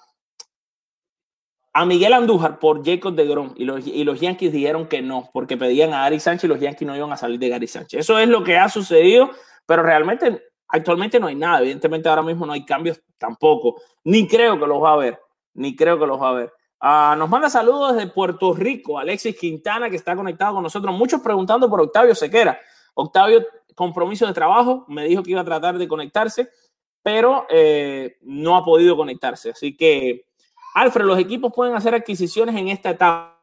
a 1.72 1.87
Miguel 1.87 2.12
Andújar 2.12 2.59
por 2.59 2.85
Jacob 2.85 3.14
de 3.14 3.26
Grom 3.26 3.54
y 3.56 3.64
los, 3.64 3.87
y 3.87 4.04
los 4.04 4.20
Yankees 4.20 4.52
dijeron 4.52 4.87
que 4.87 5.00
no, 5.00 5.30
porque 5.33 5.56
pedían 5.56 5.94
a 5.94 6.02
Gary 6.02 6.20
Sánchez 6.20 6.44
y 6.44 6.48
los 6.48 6.61
Yankees 6.61 6.87
no 6.87 6.94
iban 6.94 7.12
a 7.12 7.16
salir 7.16 7.38
de 7.38 7.48
Gary 7.48 7.68
Sánchez. 7.68 8.00
Eso 8.00 8.18
es 8.18 8.28
lo 8.28 8.44
que 8.44 8.59
ha 8.59 8.68
sucedido, 8.68 9.30
pero 9.64 9.83
realmente 9.83 10.42
actualmente 10.68 11.18
no 11.18 11.28
hay 11.28 11.37
nada. 11.37 11.62
Evidentemente 11.62 12.06
ahora 12.11 12.22
mismo 12.22 12.44
no 12.44 12.52
hay 12.52 12.66
cambios 12.66 13.00
tampoco. 13.16 13.80
Ni 14.04 14.28
creo 14.28 14.61
que 14.61 14.66
los 14.66 14.83
va 14.83 14.90
a 14.90 14.92
haber, 14.92 15.18
ni 15.54 15.74
creo 15.74 15.98
que 15.98 16.06
los 16.06 16.20
va 16.20 16.26
a 16.26 16.30
haber. 16.33 16.52
Ah, 16.80 17.14
nos 17.18 17.28
manda 17.28 17.50
saludos 17.50 17.94
desde 17.94 18.10
Puerto 18.10 18.54
Rico, 18.54 18.98
Alexis 18.98 19.36
Quintana, 19.36 19.90
que 19.90 19.96
está 19.96 20.16
conectado 20.16 20.54
con 20.54 20.62
nosotros. 20.62 20.96
Muchos 20.96 21.20
preguntando 21.20 21.68
por 21.68 21.82
Octavio 21.82 22.14
Sequera. 22.14 22.58
Octavio, 22.94 23.46
compromiso 23.74 24.26
de 24.26 24.32
trabajo, 24.32 24.86
me 24.88 25.04
dijo 25.04 25.22
que 25.22 25.32
iba 25.32 25.42
a 25.42 25.44
tratar 25.44 25.76
de 25.76 25.86
conectarse, 25.86 26.48
pero 27.02 27.46
eh, 27.50 28.16
no 28.22 28.56
ha 28.56 28.64
podido 28.64 28.96
conectarse. 28.96 29.50
Así 29.50 29.76
que, 29.76 30.26
Alfred, 30.74 31.04
los 31.04 31.18
equipos 31.18 31.52
pueden 31.54 31.74
hacer 31.74 31.94
adquisiciones 31.94 32.56
en 32.56 32.68
esta 32.68 32.90
etapa. 32.90 33.36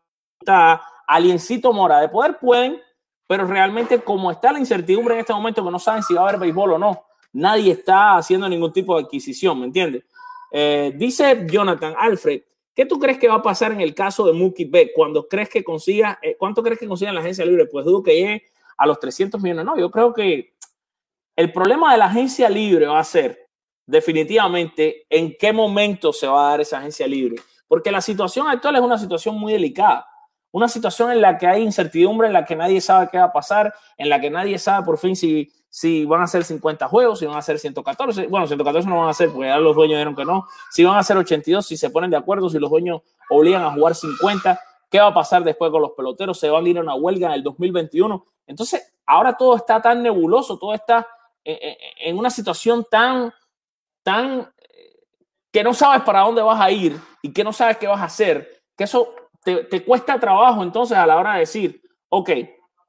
Aliencito 1.07 1.71
Mora, 1.73 1.99
de 1.99 2.09
poder 2.09 2.37
pueden, 2.39 2.81
pero 3.27 3.45
realmente 3.45 4.01
como 4.01 4.31
está 4.31 4.51
la 4.51 4.59
incertidumbre 4.59 5.13
en 5.13 5.21
este 5.21 5.33
momento, 5.33 5.63
que 5.63 5.71
no 5.71 5.79
saben 5.79 6.03
si 6.03 6.13
va 6.13 6.21
a 6.21 6.29
haber 6.29 6.39
béisbol 6.39 6.73
o 6.73 6.77
no, 6.77 7.05
nadie 7.33 7.71
está 7.71 8.17
haciendo 8.17 8.49
ningún 8.49 8.73
tipo 8.73 8.95
de 8.95 9.03
adquisición, 9.03 9.59
¿me 9.59 9.67
entiendes? 9.67 10.03
Eh, 10.51 10.93
dice 10.95 11.45
Jonathan, 11.49 11.93
Alfred, 11.97 12.41
¿Qué 12.77 12.85
tú 12.85 12.99
crees 12.99 13.17
que 13.17 13.27
va 13.27 13.33
a 13.33 13.41
pasar 13.41 13.71
en 13.71 13.81
el 13.81 13.95
caso 13.95 14.23
de 14.23 14.33
Mookie 14.33 14.65
B? 14.65 14.91
Cuando 14.93 15.27
crees 15.27 15.49
que 15.49 15.63
consiga, 15.63 16.19
eh, 16.21 16.35
¿cuánto 16.37 16.61
crees 16.61 16.79
que 16.79 16.87
consiga 16.87 17.11
la 17.11 17.21
agencia 17.21 17.43
libre? 17.43 17.65
Pues 17.65 17.83
dudo 17.83 18.03
que 18.03 18.13
llegue 18.13 18.43
a 18.77 18.85
los 18.85 18.99
300 18.99 19.41
millones. 19.41 19.65
No, 19.65 19.79
yo 19.79 19.89
creo 19.89 20.13
que 20.13 20.53
el 21.35 21.51
problema 21.51 21.91
de 21.91 21.97
la 21.97 22.05
agencia 22.05 22.47
libre 22.47 22.85
va 22.85 22.99
a 22.99 23.03
ser 23.03 23.47
definitivamente 23.87 25.07
en 25.09 25.35
qué 25.39 25.51
momento 25.51 26.13
se 26.13 26.27
va 26.27 26.49
a 26.49 26.51
dar 26.51 26.61
esa 26.61 26.77
agencia 26.77 27.07
libre. 27.07 27.37
Porque 27.67 27.91
la 27.91 27.99
situación 27.99 28.47
actual 28.47 28.75
es 28.75 28.81
una 28.81 28.99
situación 28.99 29.39
muy 29.39 29.53
delicada. 29.53 30.05
Una 30.51 30.67
situación 30.67 31.11
en 31.11 31.21
la 31.21 31.37
que 31.37 31.47
hay 31.47 31.61
incertidumbre, 31.61 32.27
en 32.27 32.33
la 32.33 32.45
que 32.45 32.55
nadie 32.55 32.81
sabe 32.81 33.09
qué 33.11 33.17
va 33.17 33.25
a 33.25 33.33
pasar, 33.33 33.73
en 33.97 34.09
la 34.09 34.19
que 34.19 34.29
nadie 34.29 34.57
sabe 34.57 34.85
por 34.85 34.97
fin 34.97 35.15
si 35.15 35.51
si 35.69 36.05
van 36.05 36.21
a 36.21 36.27
ser 36.27 36.43
50 36.43 36.87
juegos, 36.87 37.19
si 37.19 37.25
van 37.25 37.37
a 37.37 37.41
ser 37.41 37.59
114. 37.59 38.27
Bueno, 38.27 38.47
114 38.47 38.89
no 38.89 38.99
van 39.01 39.09
a 39.09 39.13
ser 39.13 39.31
porque 39.31 39.47
ya 39.47 39.57
los 39.57 39.75
dueños 39.75 39.97
dijeron 39.97 40.15
que 40.15 40.25
no. 40.25 40.47
Si 40.71 40.83
van 40.83 40.97
a 40.97 41.03
ser 41.03 41.17
82, 41.17 41.65
si 41.65 41.77
se 41.77 41.89
ponen 41.89 42.09
de 42.09 42.17
acuerdo, 42.17 42.49
si 42.49 42.57
los 42.57 42.69
dueños 42.69 43.01
obligan 43.29 43.63
a 43.63 43.71
jugar 43.71 43.93
50, 43.93 44.59
¿qué 44.89 44.99
va 44.99 45.07
a 45.07 45.13
pasar 45.13 45.43
después 45.43 45.69
con 45.71 45.81
los 45.81 45.91
peloteros? 45.91 46.39
¿Se 46.39 46.49
van 46.49 46.65
a 46.65 46.69
ir 46.69 46.77
a 46.77 46.81
una 46.81 46.95
huelga 46.95 47.27
en 47.27 47.33
el 47.33 47.43
2021? 47.43 48.25
Entonces, 48.47 48.93
ahora 49.05 49.37
todo 49.37 49.55
está 49.55 49.81
tan 49.81 50.01
nebuloso, 50.01 50.57
todo 50.57 50.73
está 50.73 51.07
en 51.43 52.17
una 52.17 52.29
situación 52.29 52.85
tan, 52.89 53.31
tan 54.03 54.51
que 55.51 55.63
no 55.63 55.73
sabes 55.73 56.01
para 56.01 56.21
dónde 56.21 56.41
vas 56.41 56.59
a 56.59 56.71
ir 56.71 56.99
y 57.21 57.31
que 57.31 57.43
no 57.43 57.53
sabes 57.53 57.77
qué 57.77 57.87
vas 57.87 58.01
a 58.01 58.05
hacer, 58.05 58.63
que 58.75 58.85
eso 58.85 59.13
te, 59.55 59.83
cuesta 59.83 60.19
trabajo 60.19 60.63
entonces 60.63 60.97
a 60.97 61.05
la 61.05 61.17
hora 61.17 61.33
de 61.33 61.39
decir, 61.39 61.81
ok, 62.09 62.29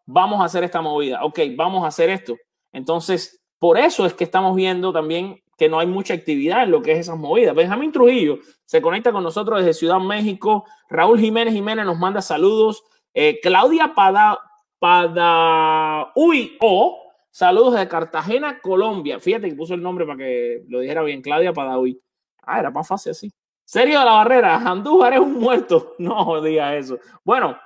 vamos 0.07 0.40
a 0.40 0.44
hacer 0.44 0.64
esta 0.64 0.81
movida, 0.81 1.25
ok, 1.25 1.40
vamos 1.57 1.85
a 1.85 1.88
hacer 1.88 2.11
esto. 2.11 2.37
Entonces, 2.73 3.40
por 3.59 3.79
eso 3.79 4.07
es 4.07 4.14
que 4.14 4.25
estamos 4.25 4.57
viendo 4.57 4.92
también 4.92 5.42
que 5.57 5.68
no 5.68 5.79
hay 5.79 5.87
mucha 5.87 6.14
actividad 6.14 6.62
en 6.64 6.71
lo 6.71 6.83
que 6.83 6.92
es 6.92 7.01
esas 7.01 7.18
movidas. 7.18 7.55
Benjamín 7.55 7.92
Trujillo 7.92 8.38
se 8.64 8.81
conecta 8.81 9.12
con 9.12 9.25
nosotros 9.25 9.59
desde 9.59 9.75
Ciudad 9.75 9.99
México. 9.99 10.64
Raúl 10.88 11.18
Jiménez 11.18 11.55
Jiménez 11.55 11.85
nos 11.85 11.99
manda 11.99 12.23
saludos. 12.23 12.85
Eh, 13.12 13.40
Claudia 13.42 13.94
Pada, 13.94 14.38
Pada 14.79 16.12
Uy 16.14 16.57
O, 16.61 17.03
saludos 17.31 17.75
de 17.75 17.88
Cartagena, 17.88 18.61
Colombia. 18.61 19.18
Fíjate 19.18 19.49
que 19.49 19.57
puso 19.57 19.75
el 19.75 19.83
nombre 19.83 20.07
para 20.07 20.18
que 20.18 20.64
lo 20.68 20.81
dijera 20.81 21.03
bien. 21.03 21.23
Claudia 21.23 21.53
Padaui. 21.53 22.01
Ah, 22.42 22.61
era 22.61 22.71
más 22.71 22.87
fácil 22.87 23.11
así. 23.11 23.33
Serio 23.68 23.98
de 23.98 24.07
la 24.07 24.12
Barrera, 24.12 24.57
Andújar 24.57 25.12
es 25.12 25.20
un 25.20 25.35
muerto. 25.35 25.94
No 25.98 26.40
diga 26.40 26.74
eso. 26.74 26.98
Bueno, 27.22 27.59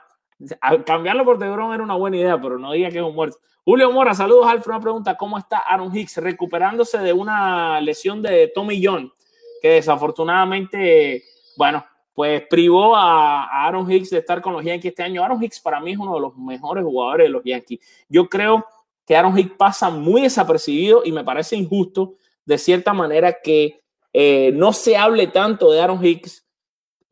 cambiarlo 0.84 1.24
por 1.24 1.38
Tebrón 1.38 1.72
era 1.72 1.84
una 1.84 1.94
buena 1.94 2.16
idea, 2.16 2.40
pero 2.40 2.58
no 2.58 2.72
diga 2.72 2.90
que 2.90 2.98
es 2.98 3.04
un 3.04 3.14
muerto. 3.14 3.38
Julio 3.64 3.92
Mora, 3.92 4.12
saludos, 4.12 4.48
Alfred. 4.48 4.72
Una 4.72 4.80
pregunta: 4.80 5.16
¿Cómo 5.16 5.38
está 5.38 5.58
Aaron 5.58 5.96
Hicks 5.96 6.16
recuperándose 6.16 6.98
de 6.98 7.12
una 7.12 7.80
lesión 7.80 8.20
de 8.20 8.50
Tommy 8.52 8.84
John? 8.84 9.12
Que 9.60 9.74
desafortunadamente, 9.74 11.22
bueno, 11.56 11.86
pues 12.12 12.42
privó 12.50 12.96
a, 12.96 13.64
Aaron 13.64 13.88
Hicks 13.88 14.10
de 14.10 14.18
estar 14.18 14.42
con 14.42 14.54
los 14.54 14.64
Yankees 14.64 14.90
este 14.90 15.04
año. 15.04 15.22
Aaron 15.22 15.40
Hicks 15.40 15.60
para 15.60 15.78
mí 15.78 15.92
es 15.92 15.98
uno 15.98 16.16
de 16.16 16.20
los 16.20 16.36
mejores 16.36 16.82
jugadores 16.82 17.26
de 17.26 17.30
los 17.30 17.44
Yankees. 17.44 17.78
Yo 18.08 18.28
creo 18.28 18.66
que 19.06 19.16
Aaron 19.16 19.38
Hicks 19.38 19.54
pasa 19.56 19.88
muy 19.88 20.22
desapercibido 20.22 21.02
y 21.04 21.12
me 21.12 21.22
parece 21.22 21.54
injusto 21.54 22.16
de 22.44 22.58
cierta 22.58 22.92
manera 22.92 23.36
que 23.40 23.81
eh, 24.12 24.52
no 24.54 24.72
se 24.72 24.96
hable 24.96 25.28
tanto 25.28 25.70
de 25.70 25.80
Aaron 25.80 26.04
Hicks 26.04 26.46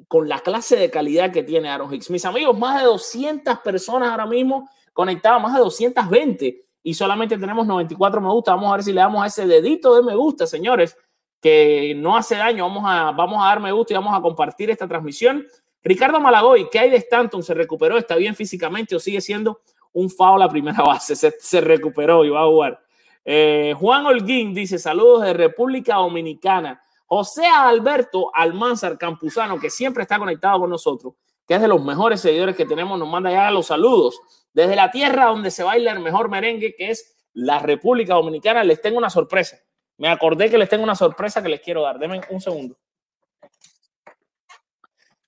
con 0.09 0.29
la 0.29 0.41
clase 0.41 0.77
de 0.77 0.91
calidad 0.91 1.33
que 1.33 1.43
tiene 1.43 1.69
Aaron 1.69 1.93
Hicks. 1.93 2.11
Mis 2.11 2.25
amigos, 2.25 2.59
más 2.59 2.81
de 2.81 2.87
200 2.87 3.59
personas 3.61 4.11
ahora 4.11 4.27
mismo 4.27 4.69
conectadas, 4.93 5.41
más 5.41 5.55
de 5.55 5.61
220 5.61 6.65
y 6.83 6.95
solamente 6.95 7.39
tenemos 7.39 7.67
94 7.67 8.21
me 8.21 8.29
gusta. 8.31 8.55
Vamos 8.55 8.73
a 8.73 8.77
ver 8.77 8.85
si 8.85 8.93
le 8.93 9.01
damos 9.01 9.23
a 9.23 9.27
ese 9.27 9.47
dedito 9.47 9.95
de 9.95 10.03
me 10.03 10.15
gusta, 10.15 10.47
señores, 10.47 10.97
que 11.41 11.95
no 11.97 12.17
hace 12.17 12.37
daño. 12.37 12.65
Vamos 12.65 12.85
a, 12.87 13.13
vamos 13.13 13.43
a 13.43 13.47
dar 13.47 13.61
me 13.61 13.73
gusta 13.73 13.93
y 13.93 13.97
vamos 13.97 14.19
a 14.19 14.23
compartir 14.23 14.71
esta 14.71 14.89
transmisión. 14.89 15.47
Ricardo 15.83 16.21
Malagoy, 16.21 16.69
¿qué 16.71 16.79
hay 16.79 16.91
de 16.91 16.97
Stanton? 16.97 17.43
¿Se 17.43 17.55
recuperó? 17.55 17.97
¿Está 17.97 18.17
bien 18.17 18.35
físicamente 18.35 18.95
o 18.95 19.01
sigue 19.01 19.21
siendo 19.21 19.61
un 19.93 20.11
FAO 20.11 20.39
la 20.39 20.49
primera 20.49 20.83
base? 20.83 21.15
Se, 21.17 21.61
recuperó 21.61 22.25
y 22.25 22.31
va 22.31 22.43
a 22.43 22.47
jugar. 22.47 22.81
Eh, 23.25 23.75
Juan 23.79 24.07
Holguín 24.07 24.55
dice: 24.55 24.79
Saludos 24.79 25.25
de 25.25 25.35
República 25.35 25.97
Dominicana. 25.97 26.83
José 27.13 27.45
Alberto 27.45 28.31
Almanzar 28.33 28.97
Campuzano, 28.97 29.59
que 29.59 29.69
siempre 29.69 30.05
está 30.05 30.17
conectado 30.17 30.61
con 30.61 30.71
nosotros, 30.71 31.15
que 31.45 31.57
es 31.57 31.61
de 31.61 31.67
los 31.67 31.85
mejores 31.85 32.21
seguidores 32.21 32.55
que 32.55 32.65
tenemos, 32.65 32.97
nos 32.97 33.09
manda 33.09 33.33
ya 33.33 33.51
los 33.51 33.67
saludos 33.67 34.21
desde 34.53 34.77
la 34.77 34.93
tierra 34.93 35.25
donde 35.25 35.51
se 35.51 35.65
baila 35.65 35.91
el 35.91 35.99
mejor 35.99 36.31
merengue, 36.31 36.73
que 36.77 36.91
es 36.91 37.17
la 37.33 37.59
República 37.59 38.15
Dominicana. 38.15 38.63
Les 38.63 38.81
tengo 38.81 38.97
una 38.97 39.11
sorpresa. 39.11 39.59
Me 39.99 40.07
acordé 40.07 40.49
que 40.49 40.57
les 40.57 40.69
tengo 40.69 40.85
una 40.85 40.95
sorpresa 40.95 41.43
que 41.43 41.49
les 41.49 41.61
quiero 41.61 41.83
dar. 41.83 41.99
Denme 41.99 42.21
un 42.31 42.41
segundo. 42.41 42.79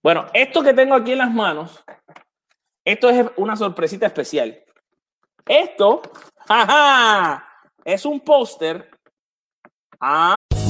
Bueno, 0.01 0.27
esto 0.33 0.62
que 0.62 0.75
tengo 0.75 0.95
aquí 0.95 1.12
en 1.12 1.18
las 1.18 1.33
manos, 1.33 1.83
esto 2.85 3.11
es 3.11 3.27
una 3.37 3.57
sorpresita 3.57 4.07
especial. 4.07 4.57
Esto, 5.47 6.01
jaja, 6.47 7.45
es 7.85 8.07
un 8.07 8.21
póster. 8.21 8.88
Ah, 9.99 10.37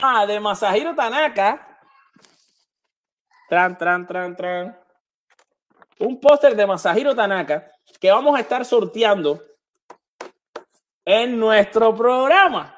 Ah, 0.00 0.26
de 0.26 0.38
Masahiro 0.38 0.94
Tanaka. 0.94 1.80
Tran, 3.48 3.76
tran, 3.76 4.06
tran, 4.06 4.36
tran. 4.36 4.78
Un 5.98 6.20
póster 6.20 6.54
de 6.54 6.66
Masahiro 6.66 7.16
Tanaka 7.16 7.66
que 7.98 8.12
vamos 8.12 8.36
a 8.36 8.40
estar 8.40 8.64
sorteando 8.64 9.40
en 11.04 11.38
nuestro 11.38 11.94
programa. 11.96 12.74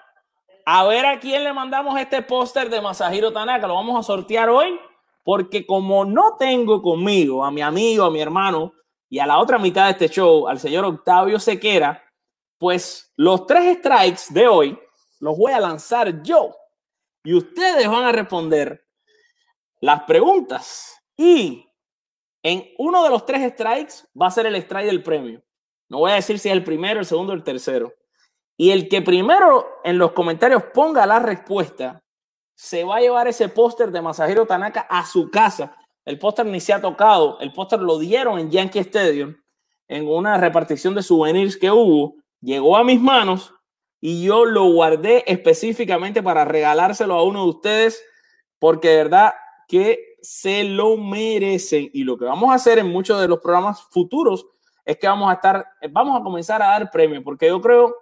a 0.64 0.84
ver 0.84 1.04
a 1.04 1.18
quién 1.18 1.42
le 1.42 1.52
mandamos 1.52 1.98
este 1.98 2.22
póster 2.22 2.70
de 2.70 2.80
Masahiro 2.80 3.32
Tanaka. 3.32 3.66
Lo 3.66 3.74
vamos 3.74 3.98
a 3.98 4.02
sortear 4.02 4.48
hoy 4.48 4.80
porque 5.22 5.66
como 5.66 6.06
no 6.06 6.36
tengo 6.38 6.80
conmigo 6.80 7.44
a 7.44 7.50
mi 7.50 7.60
amigo, 7.60 8.04
a 8.04 8.10
mi 8.10 8.20
hermano 8.20 8.72
y 9.10 9.18
a 9.18 9.26
la 9.26 9.38
otra 9.38 9.58
mitad 9.58 9.86
de 9.86 9.90
este 9.90 10.08
show, 10.08 10.48
al 10.48 10.58
señor 10.58 10.86
Octavio 10.86 11.38
Sequera, 11.38 12.02
pues 12.56 13.12
los 13.16 13.46
tres 13.46 13.78
strikes 13.78 14.22
de 14.30 14.48
hoy 14.48 14.78
los 15.18 15.36
voy 15.36 15.52
a 15.52 15.60
lanzar 15.60 16.22
yo 16.22 16.54
y 17.24 17.34
ustedes 17.34 17.88
van 17.88 18.04
a 18.04 18.12
responder 18.12 18.86
las 19.80 20.02
preguntas 20.02 21.02
y 21.16 21.66
en 22.42 22.64
uno 22.78 23.04
de 23.04 23.10
los 23.10 23.26
tres 23.26 23.52
strikes 23.52 23.94
va 24.20 24.28
a 24.28 24.30
ser 24.30 24.46
el 24.46 24.56
strike 24.56 24.86
del 24.86 25.02
premio. 25.02 25.42
No 25.88 25.98
voy 25.98 26.12
a 26.12 26.14
decir 26.16 26.38
si 26.38 26.48
es 26.48 26.54
el 26.54 26.64
primero, 26.64 27.00
el 27.00 27.06
segundo 27.06 27.32
o 27.32 27.36
el 27.36 27.44
tercero. 27.44 27.92
Y 28.56 28.70
el 28.70 28.88
que 28.88 29.02
primero 29.02 29.80
en 29.84 29.98
los 29.98 30.12
comentarios 30.12 30.62
ponga 30.74 31.06
la 31.06 31.18
respuesta 31.18 32.02
se 32.54 32.84
va 32.84 32.96
a 32.96 33.00
llevar 33.00 33.26
ese 33.26 33.48
póster 33.48 33.90
de 33.90 34.02
Masahiro 34.02 34.46
Tanaka 34.46 34.80
a 34.82 35.04
su 35.06 35.30
casa. 35.30 35.76
El 36.04 36.18
póster 36.18 36.46
ni 36.46 36.60
se 36.60 36.72
ha 36.72 36.80
tocado. 36.80 37.38
El 37.40 37.52
póster 37.52 37.80
lo 37.80 37.98
dieron 37.98 38.38
en 38.38 38.50
Yankee 38.50 38.80
Stadium 38.80 39.34
en 39.88 40.06
una 40.06 40.36
repartición 40.36 40.94
de 40.94 41.02
souvenirs 41.02 41.56
que 41.56 41.70
hubo. 41.70 42.16
Llegó 42.40 42.76
a 42.76 42.84
mis 42.84 43.00
manos 43.00 43.52
y 44.00 44.22
yo 44.22 44.44
lo 44.44 44.64
guardé 44.72 45.24
específicamente 45.26 46.22
para 46.22 46.44
regalárselo 46.44 47.14
a 47.14 47.24
uno 47.24 47.44
de 47.44 47.50
ustedes 47.50 48.02
porque 48.58 48.88
de 48.88 48.96
verdad 48.96 49.34
que 49.68 50.16
se 50.22 50.64
lo 50.64 50.96
merecen. 50.96 51.90
Y 51.92 52.04
lo 52.04 52.18
que 52.18 52.24
vamos 52.24 52.50
a 52.50 52.54
hacer 52.54 52.78
en 52.78 52.88
muchos 52.88 53.20
de 53.20 53.28
los 53.28 53.40
programas 53.40 53.82
futuros 53.90 54.46
es 54.84 54.96
que 54.96 55.06
vamos 55.06 55.30
a 55.30 55.34
estar, 55.34 55.66
vamos 55.90 56.18
a 56.18 56.22
comenzar 56.22 56.62
a 56.62 56.68
dar 56.68 56.90
premios 56.90 57.22
porque 57.22 57.46
yo 57.46 57.60
creo, 57.60 57.96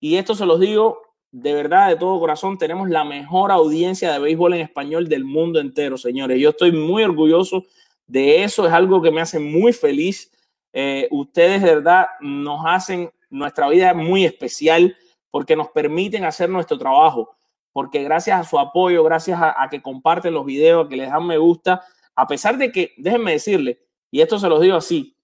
y 0.00 0.16
esto 0.16 0.34
se 0.34 0.46
los 0.46 0.60
digo 0.60 1.02
de 1.30 1.52
verdad, 1.52 1.90
de 1.90 1.96
todo 1.96 2.18
corazón, 2.18 2.56
tenemos 2.56 2.88
la 2.88 3.04
mejor 3.04 3.50
audiencia 3.52 4.12
de 4.12 4.18
béisbol 4.18 4.54
en 4.54 4.60
español 4.60 5.08
del 5.08 5.24
mundo 5.24 5.60
entero, 5.60 5.98
señores. 5.98 6.40
Yo 6.40 6.50
estoy 6.50 6.72
muy 6.72 7.02
orgulloso 7.02 7.64
de 8.06 8.44
eso, 8.44 8.66
es 8.66 8.72
algo 8.72 9.02
que 9.02 9.10
me 9.10 9.20
hace 9.20 9.38
muy 9.38 9.72
feliz. 9.72 10.32
Eh, 10.72 11.06
ustedes 11.10 11.62
de 11.62 11.74
verdad 11.74 12.06
nos 12.20 12.62
hacen 12.66 13.10
nuestra 13.28 13.68
vida 13.68 13.92
muy 13.92 14.24
especial 14.24 14.96
porque 15.30 15.56
nos 15.56 15.68
permiten 15.68 16.24
hacer 16.24 16.48
nuestro 16.48 16.78
trabajo, 16.78 17.36
porque 17.72 18.02
gracias 18.02 18.40
a 18.40 18.44
su 18.44 18.58
apoyo, 18.58 19.04
gracias 19.04 19.38
a, 19.40 19.68
que 19.70 19.82
comparten 19.82 20.34
los 20.34 20.44
videos, 20.44 20.86
a 20.86 20.88
que 20.88 20.96
les 20.96 21.10
dan 21.10 21.26
me 21.26 21.38
gusta, 21.38 21.82
a 22.14 22.26
pesar 22.26 22.58
de 22.58 22.72
que, 22.72 22.92
déjenme 22.96 23.32
decirle, 23.32 23.80
y 24.10 24.20
esto 24.20 24.38
se 24.38 24.48
los 24.48 24.60
digo 24.60 24.76
así, 24.76 25.16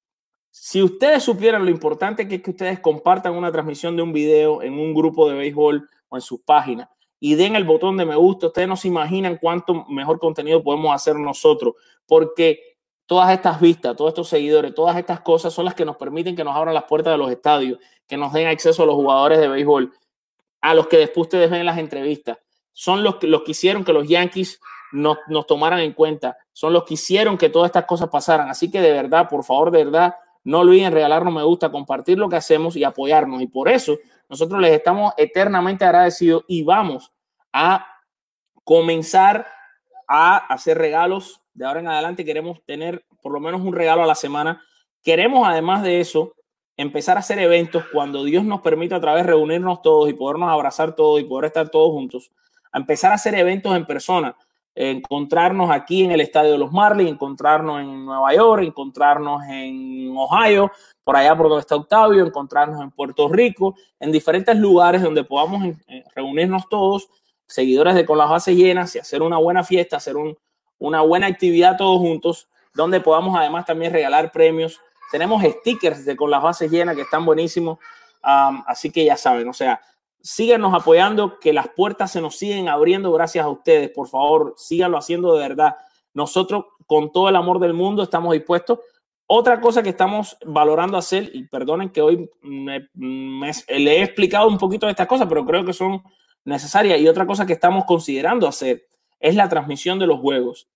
si 0.51 0.83
ustedes 0.83 1.23
supieran 1.23 1.65
lo 1.65 1.71
importante 1.71 2.29
que 2.29 2.37
es 2.37 2.43
que 2.43 2.51
ustedes 2.51 2.79
compartan 2.79 3.35
una 3.35 3.51
transmisión 3.51 3.97
de 3.97 4.03
un 4.03 4.13
video 4.13 4.63
en 4.63 4.75
un 4.75 4.95
grupo 4.95 5.29
de 5.29 5.35
béisbol 5.35 5.89
o 6.09 6.17
en 6.17 6.23
sus 6.23 6.43
páginas 6.43 6.89
y 7.19 7.35
den 7.35 7.57
el 7.57 7.65
botón 7.65 7.97
de 7.97 8.05
me 8.05 8.15
gusta, 8.15 8.47
ustedes 8.47 8.69
no 8.69 8.77
se 8.77 8.87
imaginan 8.87 9.39
cuánto 9.41 9.85
mejor 9.87 10.21
contenido 10.21 10.63
podemos 10.63 10.95
hacer 10.95 11.17
nosotros, 11.17 11.75
porque 12.07 12.74
todas 13.07 13.31
estas 13.31 13.61
vistas, 13.61 13.97
todos 13.97 14.11
estos 14.11 14.29
seguidores, 14.29 14.75
todas 14.75 14.97
estas 14.97 15.21
cosas 15.21 15.53
son 15.53 15.65
las 15.65 15.75
que 15.75 15.85
nos 15.85 15.97
permiten 15.97 16.37
que 16.37 16.45
nos 16.45 16.57
abran 16.57 16.75
las 16.75 16.85
puertas 16.85 17.13
de 17.13 17.19
los 17.19 17.31
estadios, 17.31 17.79
que 18.07 18.17
nos 18.17 18.33
den 18.33 18.49
acceso 18.49 18.83
a 18.83 18.87
los 18.87 18.95
jugadores 18.95 19.39
de 19.39 19.49
béisbol, 19.49 19.93
a 20.61 20.75
los 20.75 20.87
que 20.87 20.99
después 20.99 21.27
ustedes 21.27 21.51
ven 21.51 21.61
en 21.61 21.67
las 21.67 21.79
entrevistas. 21.79 22.39
Son 22.73 23.03
los 23.03 23.17
que, 23.17 23.27
los 23.27 23.43
que 23.43 23.53
hicieron 23.53 23.85
que 23.85 23.93
los 23.93 24.09
Yankees 24.09 24.61
nos, 24.93 25.19
nos 25.29 25.47
tomaran 25.47 25.81
en 25.81 25.93
cuenta, 25.93 26.39
son 26.53 26.73
los 26.73 26.85
que 26.85 26.95
hicieron 26.95 27.37
que 27.37 27.51
todas 27.51 27.69
estas 27.69 27.85
cosas 27.85 28.09
pasaran. 28.09 28.49
Así 28.49 28.71
que 28.71 28.81
de 28.81 28.93
verdad, 28.93 29.29
por 29.29 29.45
favor, 29.45 29.71
de 29.71 29.85
verdad, 29.85 30.15
no 30.45 30.61
olviden 30.61 30.93
regalarnos 30.93 31.33
me 31.33 31.43
gusta, 31.43 31.73
compartir 31.73 32.19
lo 32.19 32.29
que 32.29 32.37
hacemos 32.37 32.77
y 32.77 32.85
apoyarnos. 32.85 33.41
Y 33.41 33.47
por 33.47 33.69
eso 33.69 33.97
nosotros 34.29 34.61
les 34.61 34.73
estamos 34.73 35.15
eternamente 35.17 35.85
agradecidos 35.85 36.45
y 36.47 36.63
vamos 36.63 37.13
a 37.53 37.87
comenzar 38.63 39.47
a 40.07 40.37
hacer 40.37 40.79
regalos. 40.79 41.41
De 41.55 41.65
ahora 41.65 41.81
en 41.81 41.89
adelante 41.89 42.25
queremos 42.25 42.63
tener 42.65 43.05
por 43.23 43.33
lo 43.33 43.41
menos 43.41 43.61
un 43.63 43.73
regalo 43.73 44.03
a 44.03 44.07
la 44.07 44.15
semana. 44.15 44.63
Queremos 45.03 45.47
además 45.47 45.83
de 45.83 46.01
eso 46.01 46.35
empezar 46.77 47.17
a 47.17 47.21
hacer 47.21 47.39
eventos 47.39 47.85
cuando 47.93 48.25
Dios 48.25 48.45
nos 48.45 48.61
permita 48.61 48.97
otra 48.97 49.15
vez 49.15 49.25
reunirnos 49.25 49.81
todos 49.81 50.11
y 50.11 50.13
podernos 50.13 50.51
abrazar 50.51 50.95
todos 50.95 51.21
y 51.21 51.25
poder 51.25 51.47
estar 51.47 51.69
todos 51.69 51.93
juntos. 51.93 52.31
A 52.73 52.79
empezar 52.79 53.13
a 53.13 53.15
hacer 53.15 53.35
eventos 53.35 53.75
en 53.77 53.87
persona 53.87 54.37
encontrarnos 54.75 55.71
aquí 55.71 56.03
en 56.03 56.11
el 56.11 56.21
estadio 56.21 56.53
de 56.53 56.59
los 56.59 56.73
Marlins, 56.73 57.11
encontrarnos 57.11 57.81
en 57.81 58.05
Nueva 58.05 58.35
York, 58.35 58.63
encontrarnos 58.65 59.43
en 59.49 60.13
Ohio, 60.17 60.71
por 61.05 61.17
allá 61.17 61.37
por 61.37 61.49
donde 61.49 61.61
está 61.61 61.77
Octavio, 61.77 62.27
encontrarnos 62.27 62.83
en 62.83 62.91
Puerto 62.91 63.29
Rico, 63.29 63.77
en 64.01 64.11
diferentes 64.11 64.57
lugares 64.57 65.03
donde 65.03 65.25
podamos 65.25 65.65
eh, 65.65 66.05
reunirnos 66.15 66.69
todos, 66.69 67.09
seguidores 67.47 67.95
de 67.95 68.05
Con 68.05 68.19
las 68.19 68.29
Bases 68.29 68.57
Llenas 68.57 68.95
y 68.97 68.99
hacer 68.99 69.23
una 69.23 69.39
buena 69.39 69.63
fiesta, 69.63 69.99
hacer 69.99 70.17
un, 70.17 70.37
una 70.87 71.01
buena 71.01 71.27
actividad 71.27 71.77
todos 71.77 71.99
juntos, 71.99 72.49
donde 72.75 73.01
podamos 73.01 73.37
además 73.39 73.65
también 73.65 73.93
regalar 73.93 74.33
premios. 74.33 74.81
Tenemos 75.11 75.43
stickers 75.43 76.05
de 76.05 76.17
Con 76.17 76.31
las 76.31 76.43
Bases 76.43 76.71
Llenas 76.71 76.95
que 76.97 77.03
están 77.03 77.25
buenísimos, 77.25 77.79
así 78.23 78.91
que 78.91 79.05
ya 79.05 79.17
saben, 79.17 79.49
o 79.49 79.53
sea, 79.53 79.81
síganos 80.21 80.75
apoyando, 80.75 81.39
que 81.39 81.53
las 81.53 81.69
puertas 81.69 82.13
se 82.13 82.21
nos 82.21 82.37
siguen 82.37 82.69
abriendo 82.69 83.13
gracias 83.13 83.45
a 83.45 83.49
ustedes. 83.49 83.91
Por 83.91 84.09
favor, 84.09 84.55
síganlo 84.57 84.97
haciendo 84.97 85.35
de 85.35 85.41
verdad. 85.41 85.77
Nosotros, 86.15 86.65
con 86.87 87.13
todo 87.13 87.29
el 87.29 87.37
amor 87.37 87.59
del 87.61 87.75
mundo, 87.75 88.03
estamos 88.03 88.33
dispuestos. 88.33 88.79
Otra 89.27 89.61
cosa 89.61 89.83
que 89.83 89.91
estamos 89.91 90.37
valorando 90.45 90.97
hacer, 90.97 91.31
y 91.33 91.47
perdonen 91.47 91.91
que 91.91 92.03
hoy 92.03 92.31
me, 92.43 92.89
le 92.95 93.99
he 93.99 94.03
explicado 94.03 94.49
un 94.49 94.59
poquito 94.59 94.87
de 94.87 94.93
estas 94.93 95.07
cosas, 95.07 95.27
pero 95.29 95.45
creo 95.45 95.65
que 95.65 95.73
son 95.73 96.03
necesarias. 96.45 97.01
Y 97.01 97.09
otra 97.09 97.27
cosa 97.27 97.47
que 97.47 97.55
estamos 97.55 97.85
considerando 97.85 98.47
hacer 98.47 98.87
es 99.25 99.35
la 99.35 99.49
transmisión 99.49 99.99
de 99.99 100.07
los 100.07 100.21
juegos. 100.21 100.69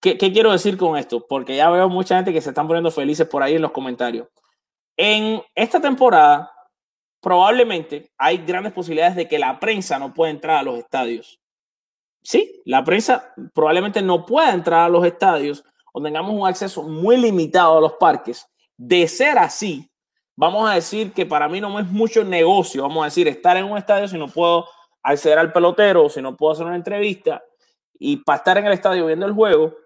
¿Qué, 0.00 0.16
¿Qué, 0.16 0.32
quiero 0.32 0.50
decir 0.50 0.78
con 0.78 0.96
esto? 0.96 1.26
Porque 1.28 1.54
ya 1.54 1.68
veo 1.68 1.90
mucha 1.90 2.16
gente 2.16 2.32
que 2.32 2.40
se 2.40 2.48
están 2.48 2.66
poniendo 2.66 2.90
felices 2.90 3.28
por 3.28 3.42
ahí 3.42 3.56
en 3.56 3.62
los 3.62 3.70
comentarios. 3.70 4.28
En 4.96 5.42
esta 5.54 5.78
temporada 5.78 6.50
probablemente 7.20 8.10
hay 8.16 8.38
grandes 8.38 8.72
posibilidades 8.72 9.14
de 9.14 9.28
que 9.28 9.38
la 9.38 9.60
prensa 9.60 9.98
no 9.98 10.14
pueda 10.14 10.30
entrar 10.30 10.56
a 10.56 10.62
los 10.62 10.78
estadios. 10.78 11.38
Sí, 12.22 12.62
la 12.64 12.82
prensa 12.82 13.34
probablemente 13.52 14.00
no 14.00 14.24
pueda 14.24 14.54
entrar 14.54 14.86
a 14.86 14.88
los 14.88 15.04
estadios 15.04 15.62
o 15.92 16.00
tengamos 16.00 16.32
un 16.32 16.48
acceso 16.48 16.82
muy 16.84 17.18
limitado 17.18 17.76
a 17.76 17.80
los 17.82 17.92
parques. 18.00 18.46
De 18.78 19.06
ser 19.06 19.36
así, 19.36 19.90
vamos 20.34 20.68
a 20.68 20.76
decir 20.76 21.12
que 21.12 21.26
para 21.26 21.46
mí 21.46 21.60
no 21.60 21.78
es 21.78 21.86
mucho 21.88 22.24
negocio, 22.24 22.84
vamos 22.84 23.02
a 23.02 23.04
decir, 23.06 23.28
estar 23.28 23.58
en 23.58 23.66
un 23.66 23.76
estadio 23.76 24.08
si 24.08 24.16
no 24.16 24.28
puedo 24.28 24.66
acceder 25.02 25.38
al 25.38 25.52
pelotero, 25.52 26.08
si 26.08 26.22
no 26.22 26.34
puedo 26.38 26.54
hacer 26.54 26.64
una 26.64 26.76
entrevista 26.76 27.42
y 28.00 28.16
para 28.16 28.38
estar 28.38 28.58
en 28.58 28.66
el 28.66 28.72
estadio 28.72 29.06
viendo 29.06 29.26
el 29.26 29.32
juego, 29.32 29.76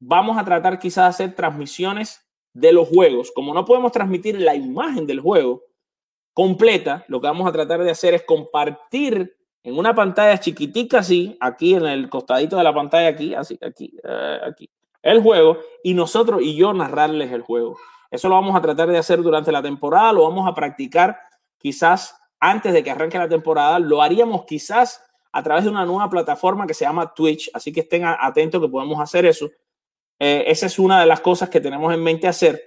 vamos 0.00 0.38
a 0.38 0.44
tratar 0.44 0.78
quizás 0.78 1.04
de 1.04 1.24
hacer 1.24 1.36
transmisiones 1.36 2.26
de 2.54 2.72
los 2.72 2.88
juegos. 2.88 3.30
Como 3.32 3.52
no 3.52 3.66
podemos 3.66 3.92
transmitir 3.92 4.40
la 4.40 4.54
imagen 4.54 5.06
del 5.06 5.20
juego, 5.20 5.62
completa, 6.32 7.04
lo 7.08 7.20
que 7.20 7.26
vamos 7.26 7.46
a 7.46 7.52
tratar 7.52 7.84
de 7.84 7.90
hacer 7.90 8.14
es 8.14 8.22
compartir 8.22 9.36
en 9.62 9.78
una 9.78 9.94
pantalla 9.94 10.40
chiquitica 10.40 11.00
así, 11.00 11.36
aquí 11.38 11.74
en 11.74 11.84
el 11.84 12.08
costadito 12.08 12.56
de 12.56 12.64
la 12.64 12.74
pantalla, 12.74 13.08
aquí, 13.08 13.34
así, 13.34 13.58
aquí, 13.60 13.94
uh, 14.04 14.48
aquí, 14.48 14.70
el 15.02 15.22
juego, 15.22 15.58
y 15.84 15.92
nosotros 15.92 16.40
y 16.40 16.56
yo 16.56 16.72
narrarles 16.72 17.30
el 17.30 17.42
juego. 17.42 17.76
Eso 18.10 18.30
lo 18.30 18.36
vamos 18.36 18.56
a 18.56 18.62
tratar 18.62 18.88
de 18.88 18.96
hacer 18.96 19.22
durante 19.22 19.52
la 19.52 19.60
temporada, 19.60 20.14
lo 20.14 20.22
vamos 20.22 20.48
a 20.48 20.54
practicar 20.54 21.18
quizás 21.58 22.16
antes 22.40 22.72
de 22.72 22.82
que 22.82 22.90
arranque 22.90 23.18
la 23.18 23.28
temporada, 23.28 23.78
lo 23.78 24.00
haríamos 24.00 24.46
quizás 24.46 25.04
a 25.32 25.42
través 25.42 25.64
de 25.64 25.70
una 25.70 25.84
nueva 25.84 26.10
plataforma 26.10 26.66
que 26.66 26.74
se 26.74 26.84
llama 26.84 27.14
Twitch, 27.14 27.50
así 27.54 27.72
que 27.72 27.80
estén 27.80 28.04
atentos 28.04 28.60
que 28.60 28.68
podemos 28.68 29.00
hacer 29.00 29.26
eso. 29.26 29.50
Eh, 30.18 30.44
esa 30.46 30.66
es 30.66 30.78
una 30.78 31.00
de 31.00 31.06
las 31.06 31.20
cosas 31.20 31.48
que 31.48 31.60
tenemos 31.60 31.92
en 31.94 32.02
mente 32.02 32.28
hacer. 32.28 32.60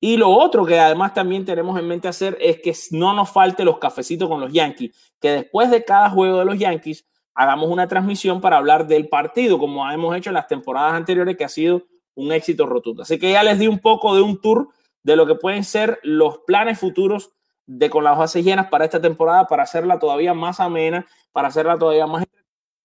Y 0.00 0.16
lo 0.16 0.30
otro 0.30 0.66
que 0.66 0.78
además 0.78 1.14
también 1.14 1.44
tenemos 1.44 1.78
en 1.78 1.86
mente 1.86 2.08
hacer 2.08 2.36
es 2.40 2.60
que 2.60 2.74
no 2.90 3.12
nos 3.12 3.30
falte 3.30 3.64
los 3.64 3.78
cafecitos 3.78 4.28
con 4.28 4.40
los 4.40 4.52
Yankees, 4.52 5.14
que 5.20 5.30
después 5.30 5.70
de 5.70 5.84
cada 5.84 6.10
juego 6.10 6.40
de 6.40 6.44
los 6.44 6.58
Yankees 6.58 7.06
hagamos 7.34 7.70
una 7.70 7.86
transmisión 7.86 8.40
para 8.40 8.58
hablar 8.58 8.86
del 8.86 9.08
partido, 9.08 9.58
como 9.58 9.88
hemos 9.90 10.16
hecho 10.16 10.30
en 10.30 10.34
las 10.34 10.48
temporadas 10.48 10.94
anteriores, 10.94 11.36
que 11.36 11.44
ha 11.44 11.48
sido 11.48 11.84
un 12.14 12.32
éxito 12.32 12.66
rotundo. 12.66 13.02
Así 13.02 13.18
que 13.18 13.30
ya 13.32 13.42
les 13.42 13.58
di 13.58 13.68
un 13.68 13.78
poco 13.78 14.14
de 14.14 14.22
un 14.22 14.40
tour 14.40 14.68
de 15.02 15.16
lo 15.16 15.26
que 15.26 15.34
pueden 15.34 15.64
ser 15.64 15.98
los 16.02 16.38
planes 16.46 16.78
futuros 16.78 17.32
de 17.78 17.90
con 17.90 18.04
las 18.04 18.18
bases 18.18 18.44
llenas 18.44 18.68
para 18.68 18.84
esta 18.84 19.00
temporada, 19.00 19.46
para 19.46 19.62
hacerla 19.62 19.98
todavía 19.98 20.34
más 20.34 20.60
amena, 20.60 21.06
para 21.32 21.48
hacerla 21.48 21.78
todavía 21.78 22.06
más 22.06 22.24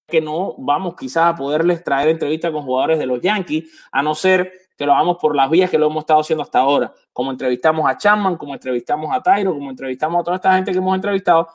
que 0.07 0.21
no 0.21 0.55
vamos 0.57 0.95
quizás 0.95 1.33
a 1.33 1.35
poderles 1.35 1.83
traer 1.83 2.07
entrevistas 2.07 2.51
con 2.51 2.63
jugadores 2.63 2.97
de 2.97 3.05
los 3.05 3.21
Yankees, 3.21 3.69
a 3.91 4.01
no 4.01 4.15
ser 4.15 4.53
que 4.77 4.85
lo 4.85 4.93
hagamos 4.93 5.17
por 5.17 5.35
las 5.35 5.49
vías 5.49 5.69
que 5.69 5.77
lo 5.77 5.87
hemos 5.87 6.03
estado 6.03 6.21
haciendo 6.21 6.43
hasta 6.43 6.59
ahora, 6.59 6.93
como 7.11 7.31
entrevistamos 7.31 7.89
a 7.89 7.97
Chapman, 7.97 8.37
como 8.37 8.53
entrevistamos 8.53 9.13
a 9.13 9.21
Tyro, 9.21 9.53
como 9.53 9.69
entrevistamos 9.69 10.21
a 10.21 10.23
toda 10.23 10.35
esta 10.37 10.53
gente 10.55 10.71
que 10.71 10.77
hemos 10.77 10.95
entrevistado, 10.95 11.49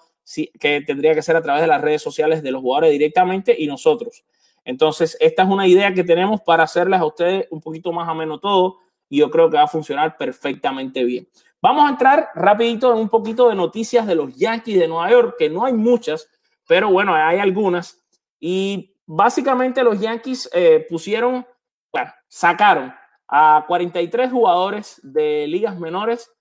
que 0.61 0.83
tendría 0.83 1.15
que 1.15 1.23
ser 1.23 1.37
a 1.37 1.43
través 1.43 1.63
de 1.63 1.69
las 1.69 1.81
redes 1.81 2.03
sociales 2.03 2.43
de 2.43 2.51
los 2.51 2.61
jugadores 2.61 2.93
directamente 2.93 3.55
y 3.59 3.67
nosotros. 3.67 4.25
Entonces, 4.65 5.17
esta 5.21 5.45
es 5.45 5.49
una 5.49 5.67
idea 5.67 5.95
que 5.95 6.05
tenemos 6.05 6.43
para 6.43 6.65
hacerles 6.65 7.01
a 7.01 7.07
ustedes 7.07 7.47
un 7.51 7.61
poquito 7.61 7.93
más 7.93 8.09
ameno 8.09 8.39
todo 8.39 8.79
y 9.09 9.19
yo 9.19 9.31
creo 9.31 9.49
que 9.51 9.57
va 9.57 9.65
a 9.65 9.69
funcionar 9.69 10.17
perfectamente 10.17 11.05
bien. 11.05 11.29
Vamos 11.63 11.87
a 11.87 11.91
entrar 11.91 12.29
rapidito 12.35 12.93
en 12.93 12.99
un 12.99 13.09
poquito 13.09 13.49
de 13.49 13.55
noticias 13.55 14.05
de 14.05 14.17
los 14.17 14.35
Yankees 14.35 14.81
de 14.81 14.89
Nueva 14.89 15.09
York, 15.13 15.37
que 15.39 15.49
no 15.49 15.65
hay 15.65 15.73
muchas, 15.73 16.29
pero 16.67 16.91
bueno, 16.91 17.15
hay 17.15 17.39
algunas. 17.39 18.05
Y 18.41 18.97
básicamente 19.07 19.85
los 19.85 20.01
Yankees 20.01 20.51
eh, 20.53 20.85
pusieron, 20.89 21.47
bueno, 21.93 22.13
sacaron 22.27 22.93
a 23.29 23.65
43 23.69 24.33
jugadores 24.33 24.99
de 25.05 25.47
ligas 25.47 25.79
menores. 25.79 26.33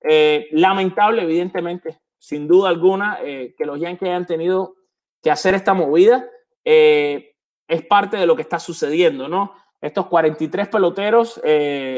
Eh, 0.00 0.46
lamentable, 0.52 1.22
evidentemente, 1.22 2.00
sin 2.18 2.46
duda 2.46 2.68
alguna, 2.68 3.18
eh, 3.20 3.56
que 3.58 3.66
los 3.66 3.80
Yankees 3.80 4.10
hayan 4.10 4.26
tenido 4.26 4.76
que 5.20 5.32
hacer 5.32 5.54
esta 5.54 5.74
movida. 5.74 6.24
es 6.64 7.86
parte 7.88 8.16
de 8.16 8.26
lo 8.26 8.36
que 8.36 8.42
está 8.42 8.60
sucediendo, 8.60 9.26
¿no? 9.26 9.54
Estos 9.80 10.06
43 10.06 10.68
peloteros, 10.68 11.40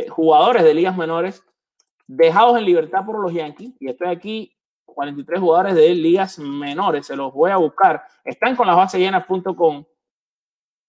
jugadores 0.09 0.63
de 0.63 0.73
ligas 0.73 0.97
menores, 0.97 1.43
dejados 2.07 2.59
en 2.59 2.65
libertad 2.65 3.05
por 3.05 3.19
los 3.21 3.33
Yankees, 3.33 3.73
y 3.81 3.89
estoy 3.89 4.09
aquí 4.09 4.57
43 4.85 5.41
jugadores 5.41 5.75
de 5.75 5.95
ligas 5.95 6.39
menores, 6.39 7.07
se 7.07 7.17
los 7.17 7.33
voy 7.33 7.51
a 7.51 7.57
buscar. 7.57 8.03
Están 8.25 8.57
con 8.57 8.67
las 8.67 8.77
bases 8.77 9.01
llenas.com. 9.01 9.85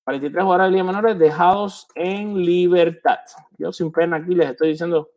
43 0.04 0.44
jugadores 0.44 0.68
de 0.68 0.72
ligas 0.72 0.86
menores 0.86 1.18
dejados 1.18 1.88
en 1.96 2.36
libertad. 2.46 3.20
Yo 3.58 3.72
sin 3.72 3.92
pena 3.92 4.18
aquí 4.18 4.36
les 4.36 4.52
estoy 4.52 4.70
diciendo 4.70 5.10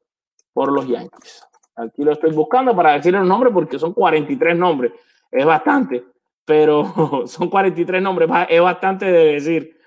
por 0.53 0.73
los 0.73 0.89
Yankees. 0.89 1.47
Aquí 1.77 2.03
lo 2.03 2.13
estoy 2.13 2.33
buscando 2.33 2.75
para 2.75 2.93
decir 2.93 3.15
el 3.15 3.29
nombre 3.29 3.51
porque 3.51 3.79
son 3.79 3.93
43 3.93 4.57
nombres. 4.57 4.93
Es 5.31 5.45
bastante, 5.45 6.05
pero 6.45 7.23
son 7.27 7.49
43 7.49 8.03
nombres. 8.03 8.29
Es 8.49 8.61
bastante 8.61 9.05
de 9.07 9.33
decir, 9.35 9.79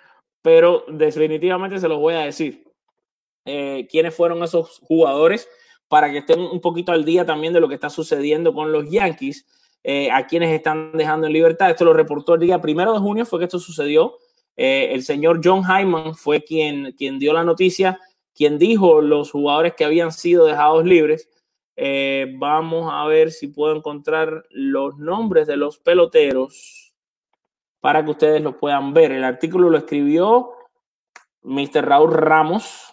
pero 0.41 0.86
definitivamente 0.88 1.80
se 1.80 1.88
los 1.88 1.99
voy 1.99 2.14
a 2.14 2.20
decir. 2.20 2.64
Eh, 3.43 3.88
¿Quiénes 3.89 4.16
fueron 4.16 4.43
esos 4.43 4.80
jugadores? 4.80 5.49
Para 5.91 6.09
que 6.09 6.19
estén 6.19 6.39
un 6.39 6.61
poquito 6.61 6.93
al 6.93 7.03
día 7.03 7.25
también 7.25 7.51
de 7.51 7.59
lo 7.59 7.67
que 7.67 7.73
está 7.73 7.89
sucediendo 7.89 8.53
con 8.53 8.71
los 8.71 8.89
Yankees, 8.89 9.45
eh, 9.83 10.09
a 10.09 10.25
quienes 10.25 10.55
están 10.55 10.93
dejando 10.93 11.27
en 11.27 11.33
libertad. 11.33 11.69
Esto 11.69 11.83
lo 11.83 11.91
reportó 11.91 12.35
el 12.35 12.39
día 12.39 12.61
primero 12.61 12.93
de 12.93 12.99
junio, 12.99 13.25
fue 13.25 13.39
que 13.39 13.45
esto 13.45 13.59
sucedió. 13.59 14.15
Eh, 14.55 14.93
el 14.93 15.03
señor 15.03 15.41
John 15.43 15.63
Hyman 15.65 16.15
fue 16.15 16.45
quien, 16.45 16.93
quien 16.93 17.19
dio 17.19 17.33
la 17.33 17.43
noticia, 17.43 17.99
quien 18.33 18.57
dijo 18.57 19.01
los 19.01 19.31
jugadores 19.31 19.73
que 19.73 19.83
habían 19.83 20.13
sido 20.13 20.45
dejados 20.45 20.85
libres. 20.85 21.29
Eh, 21.75 22.35
vamos 22.37 22.89
a 22.89 23.05
ver 23.07 23.29
si 23.29 23.47
puedo 23.47 23.75
encontrar 23.75 24.45
los 24.49 24.97
nombres 24.97 25.45
de 25.45 25.57
los 25.57 25.77
peloteros 25.77 26.93
para 27.81 28.05
que 28.05 28.11
ustedes 28.11 28.41
lo 28.41 28.55
puedan 28.55 28.93
ver. 28.93 29.11
El 29.11 29.25
artículo 29.25 29.69
lo 29.69 29.77
escribió 29.77 30.51
Mr. 31.41 31.85
Raúl 31.85 32.13
Ramos, 32.13 32.90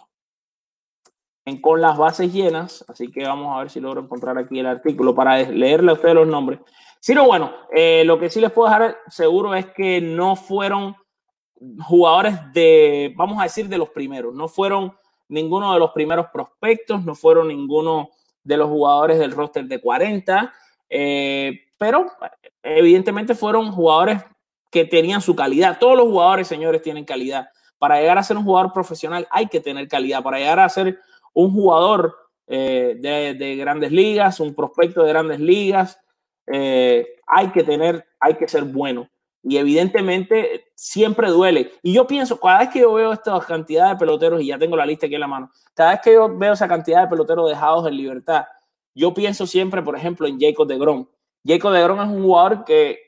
con 1.57 1.81
las 1.81 1.97
bases 1.97 2.31
llenas, 2.31 2.85
así 2.87 3.11
que 3.11 3.23
vamos 3.23 3.55
a 3.55 3.59
ver 3.59 3.69
si 3.69 3.79
logro 3.79 4.01
encontrar 4.01 4.37
aquí 4.37 4.59
el 4.59 4.65
artículo 4.65 5.15
para 5.15 5.37
leerle 5.37 5.91
a 5.91 5.95
ustedes 5.95 6.15
los 6.15 6.27
nombres. 6.27 6.59
Si 6.99 7.13
no, 7.13 7.25
bueno, 7.25 7.51
eh, 7.73 8.03
lo 8.05 8.19
que 8.19 8.29
sí 8.29 8.41
les 8.41 8.51
puedo 8.51 8.67
dejar 8.67 8.97
seguro 9.07 9.55
es 9.55 9.67
que 9.67 10.01
no 10.01 10.35
fueron 10.35 10.95
jugadores 11.85 12.35
de, 12.53 13.13
vamos 13.15 13.39
a 13.39 13.43
decir, 13.43 13.67
de 13.67 13.77
los 13.77 13.89
primeros, 13.89 14.33
no 14.33 14.47
fueron 14.47 14.93
ninguno 15.29 15.73
de 15.73 15.79
los 15.79 15.91
primeros 15.91 16.27
prospectos, 16.27 17.03
no 17.05 17.15
fueron 17.15 17.47
ninguno 17.47 18.09
de 18.43 18.57
los 18.57 18.69
jugadores 18.69 19.19
del 19.19 19.31
roster 19.31 19.65
de 19.65 19.79
40, 19.79 20.53
eh, 20.89 21.61
pero 21.77 22.11
evidentemente 22.63 23.35
fueron 23.35 23.71
jugadores 23.71 24.23
que 24.71 24.85
tenían 24.85 25.21
su 25.21 25.35
calidad. 25.35 25.77
Todos 25.79 25.97
los 25.97 26.07
jugadores, 26.07 26.47
señores, 26.47 26.81
tienen 26.81 27.05
calidad. 27.05 27.49
Para 27.77 27.99
llegar 27.99 28.17
a 28.17 28.23
ser 28.23 28.37
un 28.37 28.43
jugador 28.43 28.73
profesional 28.73 29.27
hay 29.31 29.47
que 29.47 29.59
tener 29.59 29.87
calidad. 29.87 30.21
Para 30.21 30.37
llegar 30.37 30.59
a 30.59 30.69
ser 30.69 30.99
un 31.33 31.51
jugador 31.53 32.15
eh, 32.47 32.95
de, 32.99 33.55
grandes 33.55 33.91
ligas, 33.91 34.39
un 34.39 34.55
prospecto 34.55 35.03
de 35.03 35.09
grandes 35.09 35.39
ligas, 35.39 35.99
eh, 36.47 37.07
hay 37.27 37.51
que 37.51 37.63
tener, 37.63 38.05
hay 38.19 38.35
que 38.35 38.47
ser 38.47 38.63
bueno. 38.63 39.07
Y 39.41 39.57
evidentemente 39.57 40.71
siempre 40.75 41.29
duele. 41.29 41.71
Y 41.81 41.93
yo 41.93 42.05
pienso, 42.07 42.39
cada 42.39 42.59
vez 42.59 42.69
que 42.69 42.79
yo 42.79 42.93
veo 42.93 43.13
esta 43.13 43.39
cantidad 43.39 43.89
de 43.89 43.95
peloteros, 43.97 44.41
y 44.41 44.47
ya 44.47 44.57
tengo 44.57 44.75
la 44.75 44.85
lista 44.85 45.05
aquí 45.05 45.15
en 45.15 45.21
la 45.21 45.27
mano, 45.27 45.49
cada 45.73 45.91
vez 45.91 46.01
que 46.01 46.13
yo 46.13 46.35
veo 46.37 46.53
esa 46.53 46.67
cantidad 46.67 47.03
de 47.03 47.07
peloteros 47.07 47.47
dejados 47.49 47.87
en 47.87 47.95
libertad, 47.95 48.45
yo 48.95 49.13
pienso 49.13 49.47
siempre, 49.47 49.81
por 49.81 49.95
ejemplo, 49.95 50.27
en 50.27 50.39
Jacob 50.39 50.67
de 50.67 50.77
Grom. 50.77 51.07
Jacob 51.45 51.71
de 51.71 51.83
Grom 51.83 52.01
es 52.01 52.07
un 52.07 52.23
jugador 52.23 52.65
que 52.65 52.99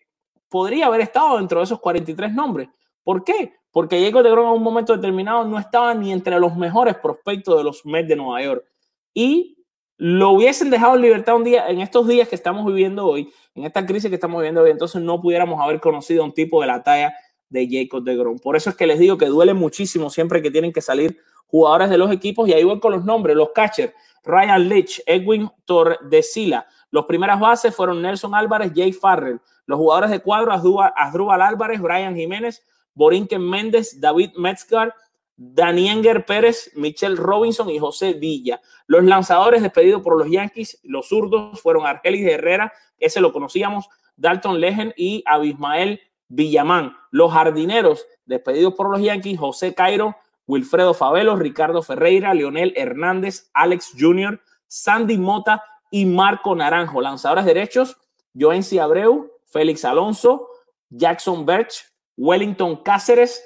podría 0.48 0.86
haber 0.86 1.02
estado 1.02 1.38
dentro 1.38 1.60
de 1.60 1.66
esos 1.66 1.80
43 1.80 2.34
nombres. 2.34 2.70
¿Por 3.04 3.24
qué? 3.24 3.56
Porque 3.72 4.04
Jacob 4.04 4.24
de 4.24 4.32
Grom 4.32 4.48
en 4.48 4.54
un 4.54 4.64
momento 4.64 4.96
determinado 4.96 5.46
no 5.46 5.58
estaba 5.58 5.94
ni 5.94 6.12
entre 6.12 6.40
los 6.40 6.56
mejores 6.56 6.96
prospectos 6.98 7.58
de 7.58 7.64
los 7.64 7.86
Mets 7.86 8.10
de 8.10 8.16
Nueva 8.16 8.42
York. 8.44 8.66
Y 9.14 9.58
lo 9.98 10.32
hubiesen 10.32 10.70
dejado 10.70 10.96
en 10.96 11.02
libertad 11.02 11.36
un 11.36 11.44
día, 11.44 11.68
en 11.68 11.80
estos 11.80 12.08
días 12.08 12.28
que 12.28 12.36
estamos 12.36 12.66
viviendo 12.66 13.06
hoy, 13.06 13.32
en 13.56 13.66
esta 13.66 13.86
crisis 13.86 14.10
que 14.10 14.16
estamos 14.16 14.40
viviendo 14.40 14.64
hoy, 14.64 14.72
entonces 14.72 15.02
no 15.02 15.22
pudiéramos 15.22 15.62
haber 15.62 15.80
conocido 15.80 16.24
a 16.24 16.26
un 16.26 16.34
tipo 16.34 16.60
de 16.62 16.68
la 16.68 16.82
talla 16.82 17.14
de 17.50 17.68
Jacob 17.70 18.04
de 18.04 18.16
Grom. 18.16 18.40
Por 18.40 18.56
eso 18.56 18.70
es 18.70 18.76
que 18.76 18.88
les 18.88 18.98
digo 18.98 19.18
que 19.18 19.28
duele 19.28 19.54
muchísimo 19.54 20.10
siempre 20.10 20.42
que 20.42 20.50
tienen 20.50 20.74
que 20.74 20.82
salir 20.82 21.20
jugadores 21.48 21.90
de 21.90 21.98
los 21.98 22.12
equipos 22.12 22.48
y 22.50 22.54
ahí 22.54 22.64
voy 22.64 22.80
con 22.80 22.94
los 22.94 23.06
nombres, 23.06 23.36
los 23.36 23.52
catchers, 23.54 23.94
Ryan 24.24 24.68
Leach, 24.70 25.02
Edwin 25.06 25.50
Torresila. 25.66 26.66
Los 26.90 27.06
primeras 27.06 27.40
bases 27.40 27.76
fueron 27.76 28.02
Nelson 28.02 28.34
Álvarez, 28.34 28.72
Jay 28.76 28.94
Farrell. 28.94 29.40
Los 29.66 29.78
jugadores 29.78 30.10
de 30.10 30.20
cuadro, 30.20 30.52
Asdrúbal 30.52 31.42
Álvarez, 31.42 31.80
Brian 31.80 32.16
Jiménez, 32.16 32.66
Borinquen 32.94 33.42
Méndez, 33.42 34.00
David 34.00 34.32
Metzgar, 34.38 34.94
Danienger 35.36 36.26
Pérez, 36.26 36.72
Michelle 36.76 37.16
Robinson 37.16 37.70
y 37.70 37.80
José 37.80 38.14
Villa. 38.14 38.62
Los 38.86 39.04
lanzadores 39.04 39.62
despedidos 39.62 40.02
por 40.02 40.18
los 40.18 40.30
Yankees, 40.30 40.80
los 40.84 41.08
zurdos, 41.10 41.60
fueron 41.62 41.86
Argelis 41.86 42.28
Herrera, 42.28 42.72
ese 43.00 43.22
lo 43.22 43.34
conocíamos, 43.34 43.90
Dalton 44.16 44.60
Legen 44.60 44.94
y 44.96 45.24
Abismael 45.26 46.00
Villamán. 46.28 46.96
Los 47.10 47.34
jardineros 47.34 48.06
despedidos 48.26 48.76
por 48.76 48.90
los 48.92 49.02
Yankees, 49.02 49.40
José 49.40 49.74
Cairo, 49.74 50.16
Wilfredo 50.46 50.94
Favelo, 50.94 51.36
Ricardo 51.36 51.82
Ferreira, 51.82 52.34
Leonel 52.34 52.74
Hernández, 52.76 53.50
Alex 53.54 53.94
Jr., 53.98 54.40
Sandy 54.68 55.18
Mota 55.18 55.64
y 55.90 56.06
Marco 56.06 56.56
Naranjo. 56.56 57.02
Lanzadores 57.02 57.46
derechos, 57.46 57.98
Joensi 58.34 58.80
Abreu, 58.80 59.32
Félix 59.46 59.84
Alonso, 59.86 60.50
Jackson 60.90 61.46
Birch, 61.46 61.91
Wellington 62.18 62.78
Cáceres, 62.84 63.44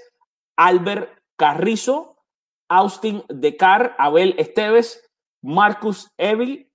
Albert 0.55 1.09
Carrizo, 1.37 2.17
Austin 2.69 3.23
Decar, 3.29 3.95
Abel 3.97 4.35
Esteves, 4.37 5.01
Marcus 5.41 6.11
Evil, 6.17 6.71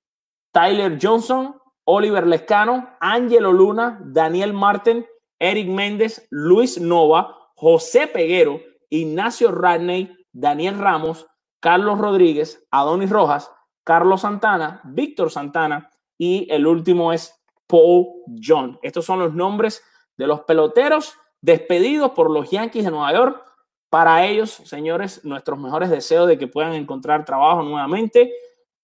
Tyler 0.53 0.99
Johnson, 1.01 1.57
Oliver 1.85 2.27
Lescano, 2.27 2.97
Angelo 3.01 3.53
Luna, 3.53 4.01
Daniel 4.05 4.53
Martin, 4.53 5.05
Eric 5.39 5.69
Méndez, 5.69 6.27
Luis 6.31 6.81
Nova, 6.81 7.37
José 7.57 8.07
Peguero, 8.07 8.61
Ignacio 8.91 9.51
Radney, 9.51 10.17
Daniel 10.33 10.79
Ramos, 10.79 11.27
Carlos 11.61 11.99
Rodríguez, 11.99 12.67
Adonis 12.71 13.11
Rojas, 13.11 13.51
Carlos 13.85 14.21
Santana, 14.21 14.81
Víctor 14.85 15.31
Santana 15.31 15.91
y 16.17 16.47
el 16.51 16.67
último 16.67 17.13
es 17.13 17.35
Paul 17.67 18.07
John. 18.43 18.79
Estos 18.83 19.05
son 19.05 19.19
los 19.19 19.35
nombres 19.35 19.83
de 20.17 20.27
los 20.27 20.43
peloteros 20.43 21.15
despedidos 21.41 22.13
por 22.13 22.31
los 22.31 22.51
Yankees 22.51 22.85
de 22.85 22.91
Nueva 22.91 23.13
York. 23.13 23.43
Para 23.89 24.27
ellos, 24.27 24.51
señores, 24.51 25.25
nuestros 25.25 25.59
mejores 25.59 25.91
deseos 25.91 26.29
de 26.29 26.39
que 26.39 26.47
puedan 26.47 26.75
encontrar 26.75 27.25
trabajo 27.25 27.63
nuevamente. 27.63 28.33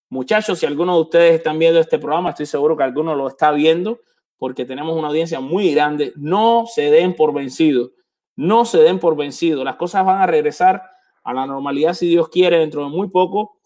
Muchachos, 0.08 0.58
si 0.58 0.66
alguno 0.66 0.94
de 0.94 1.00
ustedes 1.02 1.34
están 1.34 1.58
viendo 1.58 1.78
este 1.80 1.98
programa, 1.98 2.30
estoy 2.30 2.46
seguro 2.46 2.76
que 2.76 2.82
alguno 2.82 3.14
lo 3.14 3.28
está 3.28 3.52
viendo 3.52 4.00
porque 4.38 4.64
tenemos 4.64 4.96
una 4.96 5.08
audiencia 5.08 5.40
muy 5.40 5.72
grande. 5.72 6.12
No 6.16 6.64
se 6.66 6.90
den 6.90 7.14
por 7.14 7.32
vencidos. 7.32 7.92
No 8.34 8.64
se 8.64 8.78
den 8.78 8.98
por 8.98 9.16
vencidos. 9.16 9.64
Las 9.64 9.76
cosas 9.76 10.04
van 10.04 10.20
a 10.20 10.26
regresar 10.26 10.82
a 11.24 11.32
la 11.32 11.46
normalidad 11.46 11.94
si 11.94 12.08
Dios 12.08 12.28
quiere 12.28 12.58
dentro 12.58 12.82
de 12.82 12.90
muy 12.90 13.08
poco. 13.08 13.56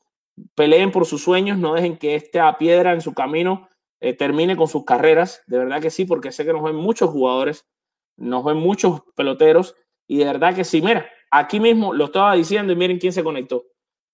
Peleen 0.54 0.92
por 0.92 1.06
sus 1.06 1.22
sueños, 1.22 1.58
no 1.58 1.74
dejen 1.74 1.98
que 1.98 2.14
esta 2.14 2.56
piedra 2.56 2.92
en 2.92 3.00
su 3.00 3.12
camino 3.12 3.68
eh, 4.00 4.14
termine 4.14 4.56
con 4.56 4.68
sus 4.68 4.84
carreras. 4.84 5.42
De 5.46 5.58
verdad 5.58 5.82
que 5.82 5.90
sí, 5.90 6.04
porque 6.04 6.32
sé 6.32 6.44
que 6.44 6.52
nos 6.52 6.62
ven 6.62 6.76
muchos 6.76 7.10
jugadores 7.10 7.66
nos 8.20 8.44
ven 8.44 8.58
muchos 8.58 9.02
peloteros 9.14 9.74
y 10.06 10.18
de 10.18 10.26
verdad 10.26 10.54
que 10.54 10.64
sí, 10.64 10.82
mira, 10.82 11.06
aquí 11.30 11.58
mismo 11.58 11.92
lo 11.92 12.06
estaba 12.06 12.34
diciendo 12.34 12.72
y 12.72 12.76
miren 12.76 12.98
quién 12.98 13.12
se 13.12 13.24
conectó. 13.24 13.64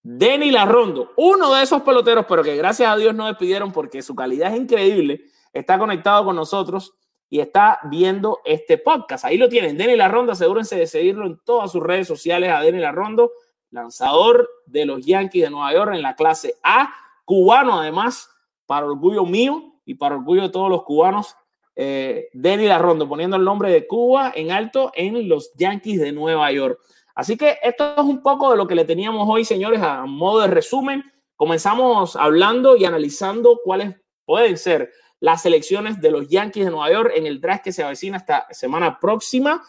Denny 0.02 0.52
Larrondo, 0.52 1.12
uno 1.16 1.52
de 1.54 1.64
esos 1.64 1.82
peloteros, 1.82 2.26
pero 2.28 2.44
que 2.44 2.56
gracias 2.56 2.88
a 2.88 2.96
Dios 2.96 3.14
no 3.14 3.26
despidieron 3.26 3.72
porque 3.72 4.02
su 4.02 4.14
calidad 4.14 4.54
es 4.54 4.60
increíble, 4.60 5.24
está 5.52 5.78
conectado 5.78 6.24
con 6.24 6.36
nosotros 6.36 6.94
y 7.28 7.40
está 7.40 7.80
viendo 7.90 8.40
este 8.44 8.78
podcast. 8.78 9.24
Ahí 9.24 9.36
lo 9.36 9.48
tienen, 9.48 9.76
Denny 9.76 9.96
Larrondo, 9.96 10.32
asegúrense 10.32 10.76
de 10.76 10.86
seguirlo 10.86 11.26
en 11.26 11.40
todas 11.44 11.72
sus 11.72 11.82
redes 11.82 12.06
sociales 12.06 12.52
a 12.52 12.60
Denny 12.60 12.78
Larrondo, 12.78 13.32
lanzador 13.70 14.48
de 14.66 14.86
los 14.86 15.04
Yankees 15.04 15.42
de 15.42 15.50
Nueva 15.50 15.72
York 15.72 15.94
en 15.94 16.02
la 16.02 16.14
clase 16.14 16.54
A, 16.62 16.94
cubano 17.24 17.80
además, 17.80 18.30
para 18.66 18.86
orgullo 18.86 19.26
mío 19.26 19.80
y 19.84 19.94
para 19.94 20.14
orgullo 20.14 20.42
de 20.42 20.50
todos 20.50 20.70
los 20.70 20.84
cubanos 20.84 21.34
eh, 21.76 22.30
Denny 22.32 22.66
Larrondo 22.66 23.06
poniendo 23.06 23.36
el 23.36 23.44
nombre 23.44 23.70
de 23.70 23.86
Cuba 23.86 24.32
en 24.34 24.50
alto 24.50 24.90
en 24.94 25.28
los 25.28 25.52
Yankees 25.54 26.00
de 26.00 26.10
Nueva 26.10 26.50
York. 26.50 26.80
Así 27.14 27.36
que 27.36 27.58
esto 27.62 27.94
es 27.96 28.04
un 28.04 28.22
poco 28.22 28.50
de 28.50 28.56
lo 28.56 28.66
que 28.66 28.74
le 28.74 28.84
teníamos 28.84 29.28
hoy, 29.28 29.44
señores, 29.44 29.80
a 29.82 30.06
modo 30.06 30.40
de 30.40 30.48
resumen. 30.48 31.04
Comenzamos 31.36 32.16
hablando 32.16 32.76
y 32.76 32.86
analizando 32.86 33.60
cuáles 33.62 33.94
pueden 34.24 34.56
ser 34.56 34.90
las 35.20 35.42
selecciones 35.42 36.00
de 36.00 36.10
los 36.10 36.28
Yankees 36.28 36.64
de 36.64 36.70
Nueva 36.70 36.90
York 36.90 37.12
en 37.14 37.26
el 37.26 37.40
draft 37.40 37.64
que 37.64 37.72
se 37.72 37.82
avecina 37.82 38.16
esta 38.16 38.46
semana 38.50 38.98
próxima. 38.98 39.62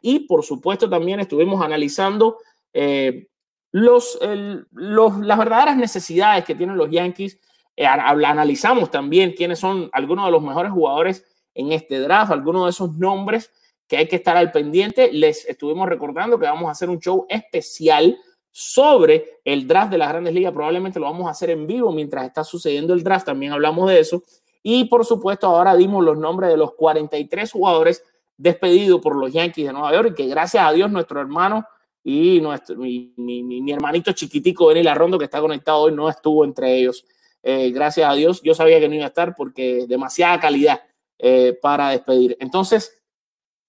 Y 0.00 0.20
por 0.26 0.44
supuesto 0.44 0.90
también 0.90 1.20
estuvimos 1.20 1.64
analizando 1.64 2.38
eh, 2.72 3.28
los, 3.70 4.18
el, 4.20 4.66
los, 4.72 5.18
las 5.18 5.38
verdaderas 5.38 5.76
necesidades 5.76 6.44
que 6.44 6.56
tienen 6.56 6.76
los 6.76 6.90
Yankees. 6.90 7.38
Eh, 7.76 7.86
analizamos 7.86 8.90
también 8.90 9.32
quiénes 9.32 9.58
son 9.58 9.88
algunos 9.92 10.26
de 10.26 10.32
los 10.32 10.42
mejores 10.42 10.72
jugadores 10.72 11.24
en 11.54 11.72
este 11.72 12.00
draft, 12.00 12.32
algunos 12.32 12.64
de 12.64 12.70
esos 12.70 12.96
nombres 12.96 13.50
que 13.86 13.96
hay 13.96 14.08
que 14.08 14.16
estar 14.16 14.36
al 14.36 14.50
pendiente. 14.52 15.12
Les 15.12 15.46
estuvimos 15.46 15.88
recordando 15.88 16.38
que 16.38 16.46
vamos 16.46 16.68
a 16.68 16.72
hacer 16.72 16.88
un 16.88 16.98
show 16.98 17.26
especial 17.28 18.18
sobre 18.50 19.40
el 19.44 19.66
draft 19.66 19.90
de 19.90 19.98
las 19.98 20.08
grandes 20.08 20.34
ligas. 20.34 20.52
Probablemente 20.52 21.00
lo 21.00 21.06
vamos 21.06 21.26
a 21.26 21.30
hacer 21.30 21.50
en 21.50 21.66
vivo 21.66 21.92
mientras 21.92 22.24
está 22.26 22.44
sucediendo 22.44 22.94
el 22.94 23.02
draft. 23.02 23.26
También 23.26 23.52
hablamos 23.52 23.88
de 23.88 24.00
eso. 24.00 24.22
Y 24.62 24.84
por 24.84 25.04
supuesto, 25.04 25.46
ahora 25.46 25.74
dimos 25.74 26.04
los 26.04 26.16
nombres 26.16 26.50
de 26.50 26.56
los 26.56 26.74
43 26.74 27.50
jugadores 27.50 28.04
despedidos 28.36 29.00
por 29.00 29.16
los 29.16 29.32
Yankees 29.32 29.66
de 29.66 29.72
Nueva 29.72 29.92
York 29.92 30.08
y 30.12 30.14
que 30.14 30.26
gracias 30.26 30.64
a 30.64 30.72
Dios 30.72 30.90
nuestro 30.90 31.20
hermano 31.20 31.66
y 32.04 32.40
nuestro, 32.40 32.76
mi, 32.76 33.12
hermanito 33.68 34.12
chiquitico, 34.12 34.66
Benny 34.66 34.82
Larrondo, 34.82 35.18
que 35.18 35.26
está 35.26 35.40
conectado 35.40 35.82
hoy, 35.82 35.92
no 35.92 36.08
estuvo 36.08 36.44
entre 36.44 36.76
ellos. 36.76 37.04
Eh, 37.42 37.70
gracias 37.70 38.08
a 38.08 38.14
Dios, 38.14 38.40
yo 38.42 38.54
sabía 38.54 38.80
que 38.80 38.88
no 38.88 38.94
iba 38.94 39.04
a 39.04 39.08
estar 39.08 39.34
porque 39.34 39.86
demasiada 39.88 40.38
calidad 40.40 40.80
eh, 41.24 41.56
para 41.62 41.90
despedir. 41.90 42.36
Entonces, 42.40 43.00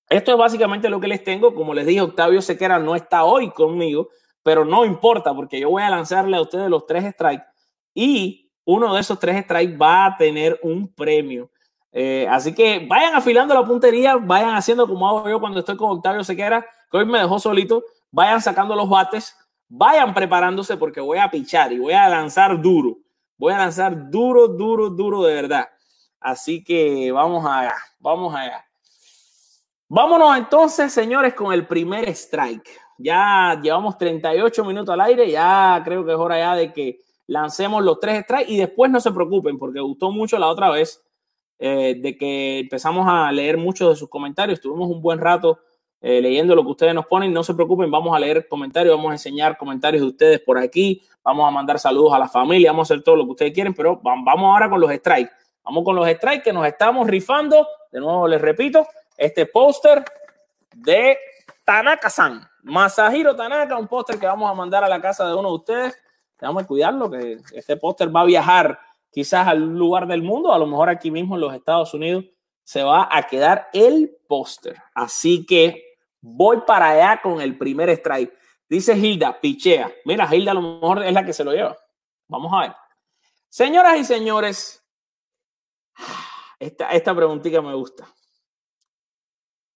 esto 0.10 0.32
es 0.32 0.38
básicamente 0.39 0.89
lo 0.89 0.99
que 0.99 1.08
les 1.08 1.24
tengo. 1.24 1.54
Como 1.54 1.76
les 1.76 1.86
dije, 1.86 2.01
Octavio 2.01 2.41
Sequera 2.41 2.80
no 2.80 2.95
está 2.95 3.26
hoy 3.26 3.51
conmigo, 3.51 4.10
pero 4.41 4.66
no 4.66 4.84
importa 4.86 5.36
porque 5.36 5.60
yo 5.60 5.70
voy 5.70 5.84
a 5.84 5.91
lanzarle 5.91 6.36
a 6.36 6.41
ustedes 6.41 6.68
los 6.68 6.88
tres 6.88 7.14
strikes 7.14 7.45
y 7.93 8.51
uno 8.66 8.95
de 8.95 9.01
esos 9.01 9.20
tres 9.20 9.43
strikes 9.43 9.78
va 9.78 10.08
a 10.08 10.18
tener 10.18 10.60
un 10.64 10.91
premio. 10.95 11.51
Eh, 11.91 12.26
así 12.28 12.56
que 12.56 12.88
vayan 12.89 13.14
afilando 13.14 13.54
la 13.54 13.64
puntería, 13.64 14.16
vayan 14.16 14.56
haciendo 14.56 14.88
como 14.88 15.08
hago 15.08 15.30
yo 15.30 15.39
cuando 15.39 15.60
estoy 15.60 15.78
con 15.78 15.91
Octavio 15.91 16.24
Sequera, 16.24 16.66
que 16.89 16.97
hoy 16.97 17.06
me 17.06 17.20
dejó 17.20 17.38
solito, 17.38 17.84
vayan 18.10 18.41
sacando 18.41 18.76
los 18.76 18.89
bates, 18.89 19.38
vayan 19.70 20.12
preparándose 20.12 20.76
porque 20.76 21.01
voy 21.01 21.20
a 21.20 21.30
pichar 21.30 21.72
y 21.72 21.78
voy 21.78 21.93
a 21.93 22.10
lanzar 22.10 22.60
duro. 22.60 22.97
Voy 23.38 23.54
a 23.54 23.60
lanzar 23.60 24.10
duro, 24.10 24.47
duro, 24.47 24.89
duro 24.89 25.22
de 25.22 25.36
verdad. 25.36 25.68
Así 26.24 26.63
que 26.63 27.11
vamos 27.11 27.45
allá, 27.45 27.76
vamos 27.99 28.34
allá. 28.34 28.65
Vámonos 29.89 30.38
entonces, 30.38 30.93
señores, 30.93 31.34
con 31.34 31.51
el 31.51 31.67
primer 31.67 32.07
strike. 32.09 32.69
Ya 32.97 33.59
llevamos 33.61 33.97
38 33.97 34.63
minutos 34.63 34.93
al 34.93 35.01
aire, 35.01 35.30
ya 35.30 35.82
creo 35.84 36.05
que 36.05 36.13
es 36.13 36.17
hora 36.17 36.39
ya 36.39 36.55
de 36.55 36.71
que 36.71 37.01
lancemos 37.28 37.84
los 37.84 37.99
tres 37.99 38.24
strikes 38.24 38.51
y 38.51 38.57
después 38.57 38.89
no 38.89 39.01
se 39.01 39.11
preocupen 39.11 39.57
porque 39.57 39.82
gustó 39.82 40.11
mucho 40.11 40.39
la 40.39 40.47
otra 40.47 40.69
vez 40.69 41.03
eh, 41.59 41.95
de 42.01 42.17
que 42.17 42.59
empezamos 42.59 43.05
a 43.07 43.30
leer 43.34 43.57
muchos 43.57 43.89
de 43.89 43.95
sus 43.97 44.07
comentarios. 44.07 44.61
Tuvimos 44.61 44.89
un 44.89 45.01
buen 45.01 45.19
rato 45.19 45.59
eh, 45.99 46.21
leyendo 46.21 46.55
lo 46.55 46.63
que 46.63 46.71
ustedes 46.71 46.95
nos 46.95 47.05
ponen. 47.05 47.34
No 47.34 47.43
se 47.43 47.53
preocupen, 47.53 47.91
vamos 47.91 48.15
a 48.15 48.19
leer 48.19 48.47
comentarios, 48.47 48.95
vamos 48.95 49.11
a 49.11 49.15
enseñar 49.15 49.57
comentarios 49.57 50.01
de 50.03 50.07
ustedes 50.07 50.39
por 50.39 50.57
aquí, 50.57 51.01
vamos 51.21 51.45
a 51.45 51.51
mandar 51.51 51.80
saludos 51.80 52.13
a 52.13 52.19
la 52.19 52.30
familia, 52.30 52.71
vamos 52.71 52.89
a 52.89 52.93
hacer 52.93 53.03
todo 53.03 53.17
lo 53.17 53.26
que 53.26 53.32
ustedes 53.32 53.53
quieren, 53.53 53.74
pero 53.74 53.99
vamos 54.01 54.45
ahora 54.45 54.69
con 54.69 54.80
los 54.80 54.89
strikes. 54.89 55.43
Vamos 55.64 55.84
con 55.84 55.95
los 55.95 56.07
strikes 56.07 56.43
que 56.43 56.53
nos 56.53 56.66
estamos 56.66 57.07
rifando. 57.07 57.68
De 57.91 57.99
nuevo 57.99 58.28
les 58.28 58.41
repito, 58.41 58.88
este 59.18 59.45
póster 59.45 60.03
de 60.76 61.18
Tanaka-san. 61.64 62.47
Masahiro 62.64 63.36
Tanaka, 63.36 63.78
un 63.78 63.88
póster 63.88 64.20
que 64.20 64.26
vamos 64.26 64.49
a 64.49 64.53
mandar 64.53 64.84
a 64.84 64.89
la 64.89 65.01
casa 65.01 65.28
de 65.28 65.34
uno 65.34 65.49
de 65.49 65.55
ustedes. 65.55 65.99
Tenemos 66.38 66.64
que 66.64 66.68
cuidarlo, 66.68 67.09
que 67.09 67.39
este 67.53 67.78
póster 67.78 68.14
va 68.14 68.22
a 68.22 68.26
viajar 68.26 68.80
quizás 69.11 69.47
al 69.47 69.59
lugar 69.59 70.07
del 70.07 70.24
mundo, 70.24 70.51
a 70.51 70.57
lo 70.57 70.66
mejor 70.66 70.89
aquí 70.89 71.11
mismo 71.11 71.36
en 71.36 71.41
los 71.41 71.53
Estados 71.53 71.93
Unidos 71.93 72.26
se 72.64 72.82
va 72.82 73.07
a 73.11 73.24
quedar 73.24 73.70
el 73.74 74.18
póster. 74.28 74.82
Así 74.93 75.45
que 75.45 75.97
voy 76.22 76.61
para 76.66 76.89
allá 76.89 77.22
con 77.22 77.41
el 77.41 77.57
primer 77.57 77.89
strike. 77.89 78.34
Dice 78.68 78.97
Hilda, 78.97 79.39
pichea. 79.39 79.91
Mira, 80.05 80.28
Hilda 80.34 80.51
a 80.51 80.55
lo 80.55 80.61
mejor 80.61 81.03
es 81.03 81.14
la 81.14 81.26
que 81.26 81.34
se 81.34 81.43
lo 81.43 81.51
lleva. 81.51 81.78
Vamos 82.28 82.51
a 82.53 82.61
ver. 82.61 82.76
Señoras 83.49 83.97
y 83.97 84.05
señores, 84.05 84.82
esta, 86.60 86.89
esta 86.91 87.16
preguntita 87.16 87.62
me 87.62 87.74
gusta. 87.74 88.08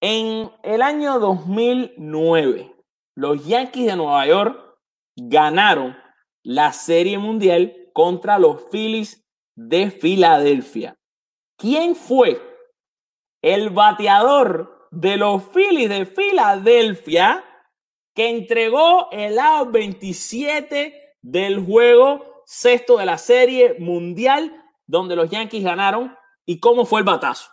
En 0.01 0.51
el 0.63 0.82
año 0.82 1.20
2009, 1.20 2.76
los 3.15 3.45
Yankees 3.45 3.88
de 3.88 3.95
Nueva 3.95 4.28
York 4.28 4.78
ganaron 5.15 5.97
la 6.43 6.72
Serie 6.72 7.18
Mundial 7.18 7.89
contra 7.93 8.38
los 8.38 8.70
Phillies 8.70 9.26
de 9.55 9.89
Filadelfia. 9.89 10.95
¿Quién 11.57 11.95
fue 11.95 12.39
el 13.41 13.72
bateador 13.72 14.88
de 14.91 15.18
los 15.18 15.43
Phillies 15.49 15.89
de 15.89 16.05
Filadelfia 16.05 17.43
que 18.13 18.30
entregó 18.30 19.09
el 19.11 19.39
out 19.39 19.72
27 19.72 21.15
del 21.22 21.65
juego 21.65 22.43
sexto 22.45 22.97
de 22.97 23.05
la 23.05 23.18
Serie 23.18 23.76
Mundial 23.80 24.63
donde 24.88 25.15
los 25.15 25.29
Yankees 25.29 25.63
ganaron? 25.63 26.15
¿Y 26.45 26.59
cómo 26.59 26.85
fue 26.85 27.01
el 27.01 27.05
batazo? 27.05 27.51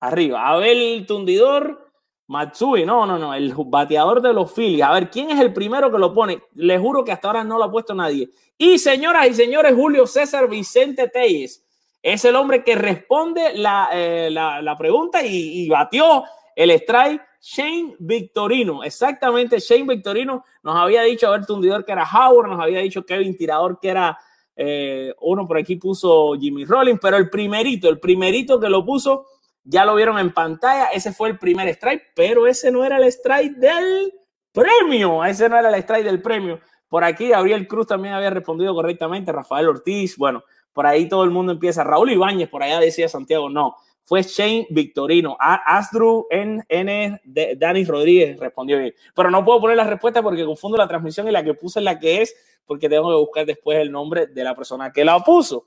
Arriba, 0.00 0.46
Abel 0.46 1.04
Tundidor, 1.08 1.90
Matsui, 2.26 2.84
no, 2.84 3.04
no, 3.06 3.18
no, 3.18 3.34
el 3.34 3.54
bateador 3.54 4.22
de 4.22 4.32
los 4.32 4.52
Phillies. 4.52 4.82
A 4.82 4.92
ver, 4.92 5.10
¿quién 5.10 5.30
es 5.30 5.40
el 5.40 5.52
primero 5.52 5.90
que 5.90 5.98
lo 5.98 6.12
pone? 6.14 6.42
Le 6.54 6.78
juro 6.78 7.04
que 7.04 7.12
hasta 7.12 7.28
ahora 7.28 7.44
no 7.44 7.58
lo 7.58 7.64
ha 7.64 7.70
puesto 7.70 7.94
nadie. 7.94 8.30
Y 8.56 8.78
señoras 8.78 9.26
y 9.28 9.34
señores, 9.34 9.74
Julio 9.74 10.06
César 10.06 10.48
Vicente 10.48 11.08
Telles 11.08 11.64
es 12.02 12.24
el 12.24 12.36
hombre 12.36 12.62
que 12.62 12.74
responde 12.76 13.54
la, 13.56 13.88
eh, 13.92 14.30
la, 14.30 14.76
pregunta 14.78 15.24
y, 15.24 15.68
batió 15.68 16.24
el 16.54 16.70
strike. 16.70 17.22
Shane 17.46 17.96
Victorino, 17.98 18.82
exactamente, 18.84 19.58
Shane 19.58 19.84
Victorino 19.84 20.46
nos 20.62 20.76
había 20.76 21.02
dicho, 21.02 21.26
a 21.26 21.32
ver, 21.32 21.44
Tundidor 21.44 21.84
que 21.84 21.92
era 21.92 22.08
Howard, 22.10 22.48
nos 22.48 22.58
había 22.58 22.78
dicho 22.78 23.04
Kevin 23.04 23.36
Tirador 23.36 23.78
que 23.78 23.90
era 23.90 24.18
eh, 24.56 25.12
uno 25.20 25.46
por 25.46 25.58
aquí 25.58 25.76
puso 25.76 26.34
Jimmy 26.38 26.64
Rollins, 26.64 27.00
pero 27.00 27.16
el 27.16 27.30
primerito, 27.30 27.88
el 27.88 27.98
primerito 27.98 28.60
que 28.60 28.68
lo 28.68 28.84
puso 28.84 29.26
ya 29.64 29.84
lo 29.84 29.94
vieron 29.94 30.18
en 30.18 30.32
pantalla, 30.32 30.86
ese 30.86 31.12
fue 31.12 31.30
el 31.30 31.38
primer 31.38 31.68
strike, 31.68 32.12
pero 32.14 32.46
ese 32.46 32.70
no 32.70 32.84
era 32.84 32.98
el 32.98 33.04
strike 33.04 33.56
del 33.56 34.12
premio, 34.52 35.24
ese 35.24 35.48
no 35.48 35.58
era 35.58 35.70
el 35.70 35.74
strike 35.76 36.04
del 36.04 36.20
premio. 36.20 36.60
Por 36.88 37.02
aquí 37.02 37.28
Gabriel 37.28 37.66
Cruz 37.66 37.86
también 37.86 38.14
había 38.14 38.30
respondido 38.30 38.74
correctamente, 38.74 39.32
Rafael 39.32 39.68
Ortiz, 39.68 40.16
bueno, 40.18 40.44
por 40.72 40.86
ahí 40.86 41.08
todo 41.08 41.24
el 41.24 41.30
mundo 41.30 41.52
empieza, 41.52 41.82
Raúl 41.82 42.12
Ibáñez, 42.12 42.48
por 42.48 42.62
allá 42.62 42.78
decía 42.78 43.08
Santiago, 43.08 43.48
no, 43.48 43.74
fue 44.04 44.22
Shane 44.22 44.66
Victorino, 44.70 45.36
Asdru 45.40 46.26
N, 46.30 46.62
N 46.68 47.20
Dani 47.56 47.84
Rodríguez 47.84 48.38
respondió 48.38 48.78
bien, 48.78 48.94
pero 49.14 49.30
no 49.30 49.44
puedo 49.44 49.62
poner 49.62 49.76
la 49.76 49.84
respuesta 49.84 50.22
porque 50.22 50.44
confundo 50.44 50.76
la 50.76 50.86
transmisión 50.86 51.26
y 51.26 51.30
la 51.30 51.42
que 51.42 51.54
puse 51.54 51.80
es 51.80 51.84
la 51.84 51.98
que 51.98 52.22
es, 52.22 52.36
porque 52.66 52.88
tengo 52.88 53.08
que 53.08 53.16
buscar 53.16 53.46
después 53.46 53.78
el 53.78 53.90
nombre 53.90 54.26
de 54.26 54.44
la 54.44 54.54
persona 54.54 54.92
que 54.92 55.04
la 55.04 55.18
puso. 55.20 55.66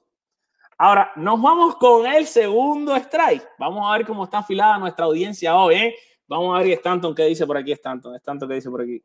Ahora, 0.80 1.12
nos 1.16 1.42
vamos 1.42 1.76
con 1.78 2.06
el 2.06 2.28
segundo 2.28 2.96
strike. 2.96 3.50
Vamos 3.58 3.84
a 3.88 3.98
ver 3.98 4.06
cómo 4.06 4.26
está 4.26 4.40
afilada 4.40 4.78
nuestra 4.78 5.06
audiencia 5.06 5.56
hoy. 5.56 5.76
¿eh? 5.76 5.96
Vamos 6.28 6.56
a 6.56 6.62
ver 6.62 6.74
Stanton 6.74 7.16
qué 7.16 7.24
dice 7.24 7.48
por 7.48 7.58
aquí. 7.58 7.72
Stanton, 7.72 8.16
Stanton 8.16 8.48
qué 8.48 8.56
dice 8.56 8.70
por 8.70 8.82
aquí. 8.82 9.02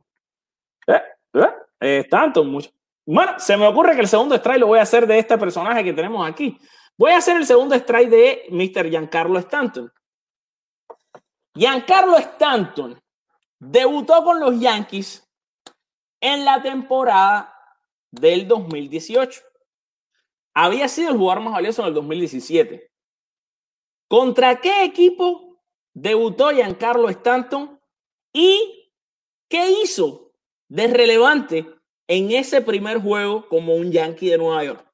Eh, 0.87 1.03
eh, 1.35 1.49
eh, 1.81 1.99
Stanton, 2.05 2.51
mucho. 2.51 2.71
Bueno, 3.07 3.33
se 3.39 3.57
me 3.57 3.67
ocurre 3.67 3.95
que 3.95 4.03
el 4.03 4.09
segundo 4.09 4.35
strike 4.35 4.61
lo 4.61 4.67
voy 4.67 4.79
a 4.81 4.83
hacer 4.83 5.07
de 5.07 5.19
este 5.19 5.39
personaje 5.39 5.83
que 5.83 5.95
tenemos 5.95 6.29
aquí. 6.29 6.59
Voy 7.03 7.11
a 7.11 7.17
hacer 7.17 7.37
el 7.37 7.45
segundo 7.45 7.75
strike 7.75 8.09
de 8.09 8.47
Mr. 8.51 8.89
Giancarlo 8.89 9.37
Stanton. 9.41 9.93
Giancarlo 11.53 12.17
Stanton 12.17 12.97
debutó 13.59 14.23
con 14.23 14.39
los 14.39 14.61
Yankees 14.61 15.29
en 16.21 16.45
la 16.45 16.63
temporada 16.63 17.53
del 18.13 18.47
2018 18.47 19.41
había 20.55 20.87
sido 20.87 21.11
el 21.11 21.19
jugador 21.19 21.43
más 21.43 21.55
valioso 21.55 21.83
en 21.83 21.89
el 21.89 21.95
2017. 21.95 22.89
¿Contra 24.07 24.61
qué 24.61 24.85
equipo 24.85 25.61
debutó 25.93 26.51
Giancarlo 26.51 27.09
Stanton 27.09 27.81
y 28.33 28.93
qué 29.49 29.73
hizo 29.83 30.31
de 30.69 30.87
relevante 30.87 31.67
en 32.07 32.31
ese 32.31 32.61
primer 32.61 32.99
juego 32.99 33.49
como 33.49 33.75
un 33.75 33.91
Yankee 33.91 34.31
de 34.31 34.39
Nueva 34.39 34.63
York? 34.63 34.92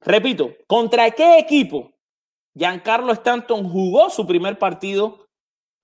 Repito, 0.00 0.54
¿contra 0.66 1.10
qué 1.10 1.38
equipo 1.38 1.92
Giancarlo 2.54 3.12
Stanton 3.12 3.68
jugó 3.68 4.10
su 4.10 4.26
primer 4.26 4.58
partido 4.58 5.26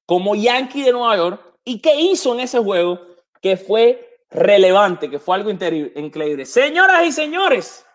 como 0.07 0.35
Yankee 0.35 0.83
de 0.83 0.93
Nueva 0.93 1.17
York 1.17 1.55
y 1.65 1.81
qué 1.81 1.95
hizo 2.01 2.35
en 2.35 2.41
ese 2.41 2.59
juego 2.59 3.01
que 3.41 3.57
fue 3.57 4.21
relevante, 4.31 5.11
que 5.11 5.19
fue 5.19 5.37
algo 5.37 5.51
increíble? 5.51 6.47
Señoras 6.47 7.07
y 7.07 7.13
señores, 7.13 7.87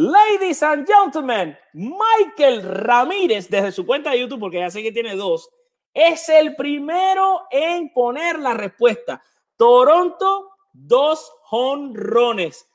Ladies 0.00 0.62
and 0.62 0.86
gentlemen, 0.86 1.58
Michael 1.72 2.62
Ramírez, 2.62 3.48
desde 3.48 3.72
su 3.72 3.84
cuenta 3.84 4.12
de 4.12 4.20
YouTube, 4.20 4.38
porque 4.38 4.60
ya 4.60 4.70
sé 4.70 4.80
que 4.80 4.92
tiene 4.92 5.16
dos, 5.16 5.50
es 5.92 6.28
el 6.28 6.54
primero 6.54 7.48
en 7.50 7.92
poner 7.92 8.38
la 8.38 8.54
respuesta. 8.54 9.20
Toronto, 9.56 10.52
dos 10.72 11.32
honrones. 11.50 12.67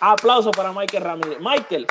Aplauso 0.00 0.50
para 0.50 0.72
Michael 0.72 1.02
Ramírez. 1.02 1.38
Michael, 1.40 1.86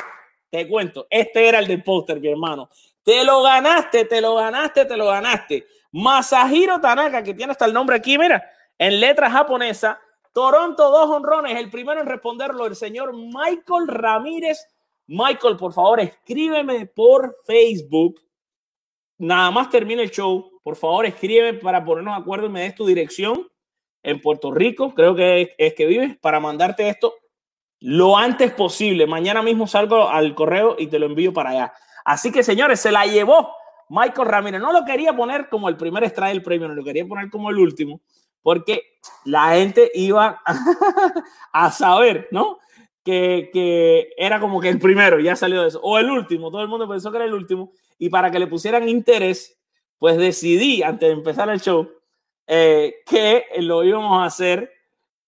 te 0.50 0.68
cuento, 0.68 1.06
este 1.10 1.48
era 1.48 1.58
el 1.58 1.66
del 1.66 1.82
póster, 1.82 2.20
mi 2.20 2.28
hermano. 2.28 2.70
Te 3.02 3.24
lo 3.24 3.42
ganaste, 3.42 4.04
te 4.04 4.20
lo 4.20 4.34
ganaste, 4.36 4.84
te 4.84 4.96
lo 4.96 5.06
ganaste. 5.06 5.66
Masahiro 5.92 6.80
Tanaka, 6.80 7.22
que 7.22 7.34
tiene 7.34 7.52
hasta 7.52 7.64
el 7.64 7.72
nombre 7.72 7.96
aquí, 7.96 8.18
mira, 8.18 8.44
en 8.78 9.00
letra 9.00 9.30
japonesa. 9.30 10.00
Toronto, 10.32 10.90
dos 10.90 11.08
honrones. 11.08 11.58
El 11.58 11.70
primero 11.70 12.00
en 12.00 12.06
responderlo, 12.06 12.66
el 12.66 12.76
señor 12.76 13.14
Michael 13.14 13.88
Ramírez. 13.88 14.58
Michael, 15.06 15.56
por 15.56 15.72
favor, 15.72 16.00
escríbeme 16.00 16.86
por 16.86 17.36
Facebook. 17.46 18.20
Nada 19.18 19.50
más 19.50 19.70
termine 19.70 20.02
el 20.02 20.10
show. 20.10 20.50
Por 20.62 20.76
favor, 20.76 21.06
escríbeme 21.06 21.58
para 21.58 21.84
ponernos 21.84 22.16
de 22.16 22.20
acuerdo 22.20 22.46
y 22.46 22.50
me 22.50 22.62
des 22.62 22.74
tu 22.74 22.84
dirección 22.84 23.48
en 24.02 24.20
Puerto 24.20 24.50
Rico. 24.50 24.94
Creo 24.94 25.14
que 25.14 25.42
es, 25.42 25.48
es 25.56 25.74
que 25.74 25.86
vives 25.86 26.18
para 26.18 26.40
mandarte 26.40 26.88
esto 26.88 27.14
lo 27.86 28.16
antes 28.16 28.50
posible. 28.50 29.06
Mañana 29.06 29.42
mismo 29.42 29.68
salgo 29.68 30.08
al 30.08 30.34
correo 30.34 30.74
y 30.76 30.88
te 30.88 30.98
lo 30.98 31.06
envío 31.06 31.32
para 31.32 31.50
allá. 31.50 31.72
Así 32.04 32.32
que, 32.32 32.42
señores, 32.42 32.80
se 32.80 32.90
la 32.90 33.06
llevó 33.06 33.54
Michael 33.88 34.26
Ramírez. 34.26 34.60
No 34.60 34.72
lo 34.72 34.84
quería 34.84 35.14
poner 35.14 35.48
como 35.48 35.68
el 35.68 35.76
primer 35.76 36.02
extrae 36.02 36.32
del 36.32 36.42
premio, 36.42 36.66
no 36.66 36.74
lo 36.74 36.82
quería 36.82 37.06
poner 37.06 37.30
como 37.30 37.48
el 37.48 37.58
último, 37.58 38.00
porque 38.42 38.98
la 39.24 39.50
gente 39.50 39.92
iba 39.94 40.42
a 41.52 41.70
saber, 41.70 42.26
¿no? 42.32 42.58
Que, 43.04 43.50
que, 43.52 44.08
era 44.16 44.40
como 44.40 44.60
que 44.60 44.68
el 44.68 44.80
primero, 44.80 45.20
ya 45.20 45.36
salió 45.36 45.62
de 45.62 45.68
eso, 45.68 45.80
o 45.80 45.96
el 45.96 46.10
último, 46.10 46.50
todo 46.50 46.62
el 46.62 46.68
mundo 46.68 46.88
pensó 46.88 47.12
que 47.12 47.18
era 47.18 47.26
el 47.26 47.34
último, 47.34 47.70
y 47.98 48.08
para 48.08 48.32
que 48.32 48.40
le 48.40 48.48
pusieran 48.48 48.88
interés, 48.88 49.60
pues 49.96 50.16
decidí, 50.16 50.82
antes 50.82 51.08
de 51.08 51.14
empezar 51.14 51.48
el 51.50 51.60
show, 51.60 51.88
eh, 52.48 52.96
que 53.08 53.44
lo 53.60 53.84
íbamos 53.84 54.20
a 54.20 54.24
hacer 54.24 54.72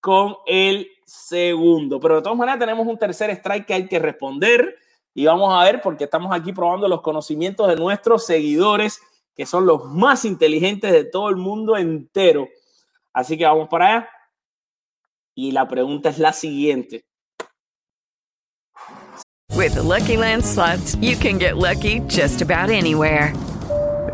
con 0.01 0.39
el 0.47 0.89
segundo. 1.09 1.99
Pero 1.99 2.17
de 2.17 2.23
todas 2.23 2.39
maneras 2.39 2.61
tenemos 2.61 2.87
un 2.87 2.99
tercer 2.99 3.31
strike 3.31 3.67
que 3.67 3.75
hay 3.75 3.89
que 3.89 3.99
responder 3.99 4.77
y 5.15 5.27
vamos 5.27 5.53
a 5.53 5.65
ver 5.65 5.81
porque 5.81 6.05
estamos 6.05 6.33
aquí 6.33 6.53
probando 6.53 6.87
los 6.87 7.01
conocimientos 7.01 7.67
de 7.67 7.77
nuestros 7.77 8.27
seguidores, 8.27 9.01
que 9.35 9.47
son 9.47 9.67
los 9.67 9.85
más 9.87 10.25
inteligentes 10.25 10.93
de 10.93 11.05
todo 11.05 11.29
el 11.31 11.37
mundo 11.37 11.77
entero. 11.77 12.49
Así 13.13 13.37
que 13.37 13.45
vamos 13.45 13.69
para 13.69 13.87
allá. 13.87 14.09
Y 15.35 15.53
la 15.53 15.67
pregunta 15.67 16.11
es 16.11 16.19
la 16.19 16.33
siguiente. 16.33 17.05
With 19.57 19.75
the 19.75 19.83
Lucky 19.83 20.17
Land 20.17 20.45
slots, 20.45 20.95
you 21.01 21.17
can 21.17 21.39
get 21.39 21.57
lucky 21.57 22.01
just 22.09 22.43
about 22.43 22.71
anywhere. 22.71 23.33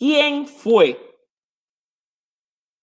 ¿Quién 0.00 0.46
fue 0.46 0.98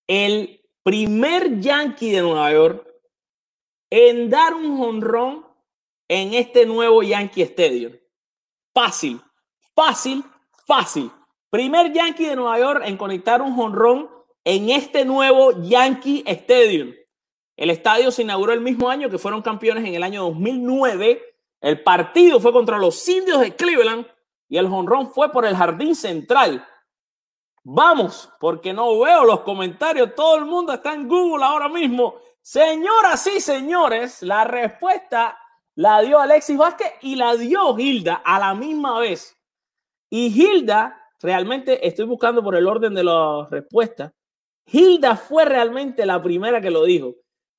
el 0.06 0.62
primer 0.84 1.60
Yankee 1.60 2.12
de 2.12 2.22
Nueva 2.22 2.52
York 2.52 2.88
en 3.90 4.30
dar 4.30 4.54
un 4.54 4.78
jonrón 4.78 5.44
en 6.08 6.36
este 6.36 6.68
nuevo 6.68 7.02
Yankee 7.02 7.42
Stadium? 7.42 7.94
Fácil, 8.72 9.20
fácil, 9.74 10.24
fácil. 10.68 11.10
Primer 11.50 11.92
Yankee 11.92 12.28
de 12.28 12.36
Nueva 12.36 12.60
York 12.60 12.84
en 12.86 12.98
conectar 12.98 13.42
un 13.42 13.56
jonrón 13.56 14.12
en 14.44 14.70
este 14.70 15.04
nuevo 15.04 15.64
Yankee 15.64 16.24
Stadium. 16.24 16.94
El 17.56 17.72
estadio 17.72 18.12
se 18.12 18.22
inauguró 18.22 18.54
el 18.54 18.62
mismo 18.62 18.92
año 18.92 19.10
que 19.10 19.18
fueron 19.18 19.42
campeones 19.42 19.84
en 19.86 19.96
el 19.96 20.04
año 20.04 20.22
2009. 20.26 21.20
El 21.62 21.82
partido 21.82 22.40
fue 22.40 22.54
contra 22.54 22.78
los 22.78 23.10
indios 23.10 23.40
de 23.40 23.56
Cleveland 23.56 24.06
y 24.48 24.58
el 24.58 24.68
jonrón 24.68 25.12
fue 25.12 25.32
por 25.32 25.48
el 25.48 25.56
jardín 25.56 25.96
central. 25.96 26.64
Vamos, 27.70 28.30
porque 28.40 28.74
no 28.74 28.98
veo 28.98 29.26
los 29.26 29.42
comentarios. 29.42 30.16
Todo 30.16 30.38
el 30.38 30.46
mundo 30.46 30.72
está 30.72 30.94
en 30.94 31.06
Google 31.06 31.44
ahora 31.44 31.68
mismo. 31.68 32.16
Señoras 32.42 33.28
y 33.28 33.42
señores, 33.42 34.22
la 34.22 34.46
respuesta 34.46 35.38
la 35.76 36.00
dio 36.00 36.18
Alexis 36.18 36.58
Vázquez 36.58 36.94
y 37.02 37.18
la 37.18 37.36
dio 37.36 37.78
Hilda 37.78 38.22
a 38.24 38.40
la 38.40 38.56
misma 38.56 38.98
vez. 39.00 39.38
Y 40.10 40.28
Hilda, 40.28 40.98
realmente 41.22 41.86
estoy 41.86 42.06
buscando 42.06 42.42
por 42.42 42.56
el 42.56 42.66
orden 42.66 42.94
de 42.94 43.04
las 43.04 43.50
respuestas. 43.50 44.14
Hilda 44.66 45.18
fue 45.18 45.44
realmente 45.44 46.06
la 46.06 46.22
primera 46.22 46.62
que 46.62 46.72
lo 46.72 46.86
dijo. 46.86 47.16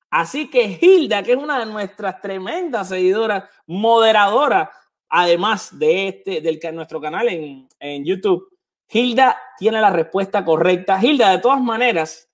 Así 0.09 0.49
que 0.49 0.79
Hilda, 0.81 1.21
que 1.21 1.33
es 1.33 1.37
una 1.37 1.59
de 1.59 1.71
nuestras 1.71 2.19
tremendas 2.19 2.89
seguidoras, 2.89 3.47
moderadora, 3.67 4.71
además 5.07 5.77
de 5.77 6.07
este, 6.07 6.41
del 6.41 6.59
nuestro 6.73 6.99
canal 6.99 7.29
en, 7.29 7.69
en 7.79 8.03
YouTube, 8.03 8.49
Hilda 8.91 9.37
tiene 9.57 9.79
la 9.79 9.91
respuesta 9.91 10.43
correcta. 10.43 10.99
Hilda, 11.01 11.31
de 11.31 11.37
todas 11.39 11.61
maneras, 11.61 12.29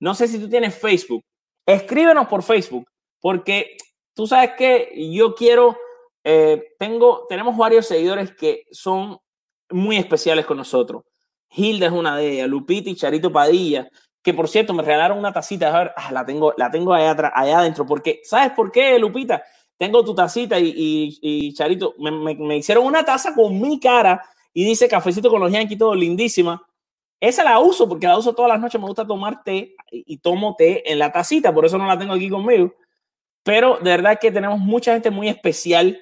no 0.00 0.14
sé 0.14 0.26
si 0.26 0.38
tú 0.38 0.48
tienes 0.48 0.76
Facebook. 0.78 1.24
Escríbenos 1.66 2.26
por 2.26 2.42
Facebook, 2.42 2.88
porque 3.20 3.76
tú 4.14 4.26
sabes 4.26 4.52
que 4.56 4.92
yo 5.12 5.34
quiero, 5.34 5.76
eh, 6.24 6.74
tengo, 6.78 7.26
tenemos 7.28 7.56
varios 7.56 7.86
seguidores 7.86 8.34
que 8.34 8.64
son 8.70 9.18
muy 9.70 9.96
especiales 9.96 10.46
con 10.46 10.56
nosotros. 10.56 11.02
Hilda 11.50 11.86
es 11.86 11.92
una 11.92 12.16
de 12.16 12.32
ellas, 12.32 12.48
Lupita 12.48 12.88
y 12.88 12.96
Charito 12.96 13.30
Padilla, 13.30 13.88
que 14.22 14.32
por 14.32 14.48
cierto 14.48 14.72
me 14.72 14.82
regalaron 14.82 15.18
una 15.18 15.32
tacita, 15.32 15.74
a 15.74 15.78
ver, 15.78 15.92
ah, 15.96 16.10
la 16.10 16.24
tengo, 16.24 16.54
la 16.56 16.70
tengo 16.70 16.94
allá, 16.94 17.10
atrás, 17.10 17.32
allá 17.34 17.58
adentro, 17.58 17.84
porque 17.84 18.20
¿sabes 18.24 18.52
por 18.52 18.72
qué, 18.72 18.98
Lupita? 18.98 19.42
Tengo 19.76 20.04
tu 20.04 20.14
tacita 20.14 20.58
y, 20.58 21.52
Charito, 21.54 21.94
me, 21.98 22.10
me, 22.10 22.34
me, 22.36 22.56
hicieron 22.56 22.84
una 22.86 23.04
taza 23.04 23.34
con 23.34 23.60
mi 23.60 23.80
cara 23.80 24.22
y 24.52 24.64
dice 24.64 24.88
cafecito 24.88 25.30
con 25.30 25.40
los 25.40 25.52
Yankees, 25.52 25.78
todo 25.78 25.94
lindísima. 25.94 26.66
Esa 27.20 27.44
la 27.44 27.60
uso 27.60 27.88
porque 27.88 28.06
la 28.06 28.18
uso 28.18 28.34
todas 28.34 28.50
las 28.50 28.60
noches, 28.60 28.80
me 28.80 28.86
gusta 28.86 29.06
tomar 29.06 29.42
té 29.44 29.76
y, 29.90 30.16
tomo 30.18 30.56
té 30.56 30.90
en 30.90 30.98
la 30.98 31.12
tacita, 31.12 31.54
por 31.54 31.64
eso 31.64 31.78
no 31.78 31.86
la 31.86 31.98
tengo 31.98 32.14
aquí 32.14 32.28
conmigo. 32.28 32.74
Pero 33.44 33.78
de 33.78 33.90
verdad 33.90 34.18
que 34.20 34.32
tenemos 34.32 34.58
mucha 34.58 34.92
gente 34.92 35.10
muy 35.10 35.28
especial 35.28 36.00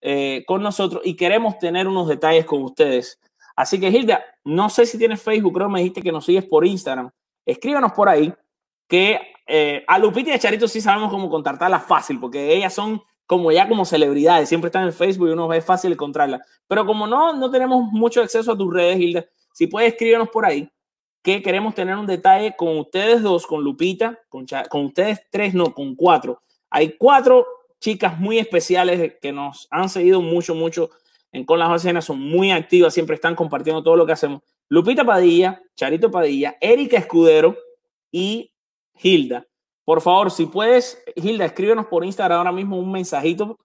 eh, 0.00 0.44
con 0.46 0.62
nosotros 0.62 1.02
y 1.04 1.16
queremos 1.16 1.58
tener 1.58 1.88
unos 1.88 2.08
detalles 2.08 2.46
con 2.46 2.62
ustedes. 2.62 3.20
Así 3.56 3.78
que, 3.80 3.88
Hilda, 3.88 4.24
no 4.44 4.70
sé 4.70 4.86
si 4.86 4.96
tienes 4.96 5.20
Facebook, 5.20 5.54
creo 5.54 5.66
que 5.66 5.72
me 5.72 5.80
dijiste 5.80 6.02
que 6.02 6.12
nos 6.12 6.24
sigues 6.24 6.44
por 6.44 6.64
Instagram. 6.64 7.10
Escríbanos 7.44 7.92
por 7.92 8.08
ahí 8.08 8.32
que 8.88 9.20
eh, 9.46 9.84
a 9.86 9.98
Lupita 9.98 10.30
y 10.30 10.32
a 10.34 10.38
Charito 10.38 10.68
sí 10.68 10.80
sabemos 10.80 11.10
cómo 11.10 11.28
contactarlas 11.28 11.84
fácil, 11.84 12.20
porque 12.20 12.54
ellas 12.54 12.72
son 12.72 13.02
como 13.30 13.52
ya 13.52 13.68
como 13.68 13.84
celebridades, 13.84 14.48
siempre 14.48 14.70
están 14.70 14.86
en 14.86 14.92
Facebook 14.92 15.28
y 15.28 15.30
uno 15.30 15.46
ve 15.46 15.62
fácil 15.62 15.92
encontrarlas. 15.92 16.40
Pero 16.66 16.84
como 16.84 17.06
no, 17.06 17.32
no 17.32 17.48
tenemos 17.48 17.84
mucho 17.92 18.22
acceso 18.22 18.50
a 18.50 18.58
tus 18.58 18.74
redes, 18.74 18.98
Hilda, 18.98 19.24
si 19.52 19.68
puedes 19.68 19.92
escribirnos 19.92 20.30
por 20.30 20.44
ahí, 20.44 20.68
que 21.22 21.40
queremos 21.40 21.76
tener 21.76 21.94
un 21.94 22.08
detalle 22.08 22.56
con 22.56 22.76
ustedes 22.76 23.22
dos, 23.22 23.46
con 23.46 23.62
Lupita, 23.62 24.18
con, 24.28 24.46
con 24.68 24.86
ustedes 24.86 25.20
tres, 25.30 25.54
no, 25.54 25.72
con 25.72 25.94
cuatro. 25.94 26.42
Hay 26.70 26.96
cuatro 26.98 27.46
chicas 27.78 28.18
muy 28.18 28.40
especiales 28.40 29.14
que 29.22 29.30
nos 29.30 29.68
han 29.70 29.88
seguido 29.88 30.20
mucho, 30.20 30.56
mucho 30.56 30.90
en 31.30 31.44
Con 31.44 31.60
las 31.60 31.68
Bacenas, 31.68 32.06
son 32.06 32.18
muy 32.18 32.50
activas, 32.50 32.92
siempre 32.92 33.14
están 33.14 33.36
compartiendo 33.36 33.80
todo 33.80 33.94
lo 33.94 34.06
que 34.06 34.12
hacemos. 34.12 34.42
Lupita 34.68 35.04
Padilla, 35.04 35.62
Charito 35.76 36.10
Padilla, 36.10 36.56
Erika 36.60 36.96
Escudero 36.96 37.56
y 38.10 38.52
Hilda. 39.00 39.46
Por 39.84 40.00
favor, 40.00 40.30
si 40.30 40.46
puedes, 40.46 41.02
Hilda, 41.16 41.44
escríbenos 41.44 41.86
por 41.86 42.04
Instagram 42.04 42.38
ahora 42.38 42.52
mismo 42.52 42.78
un 42.78 42.92
mensajito 42.92 43.56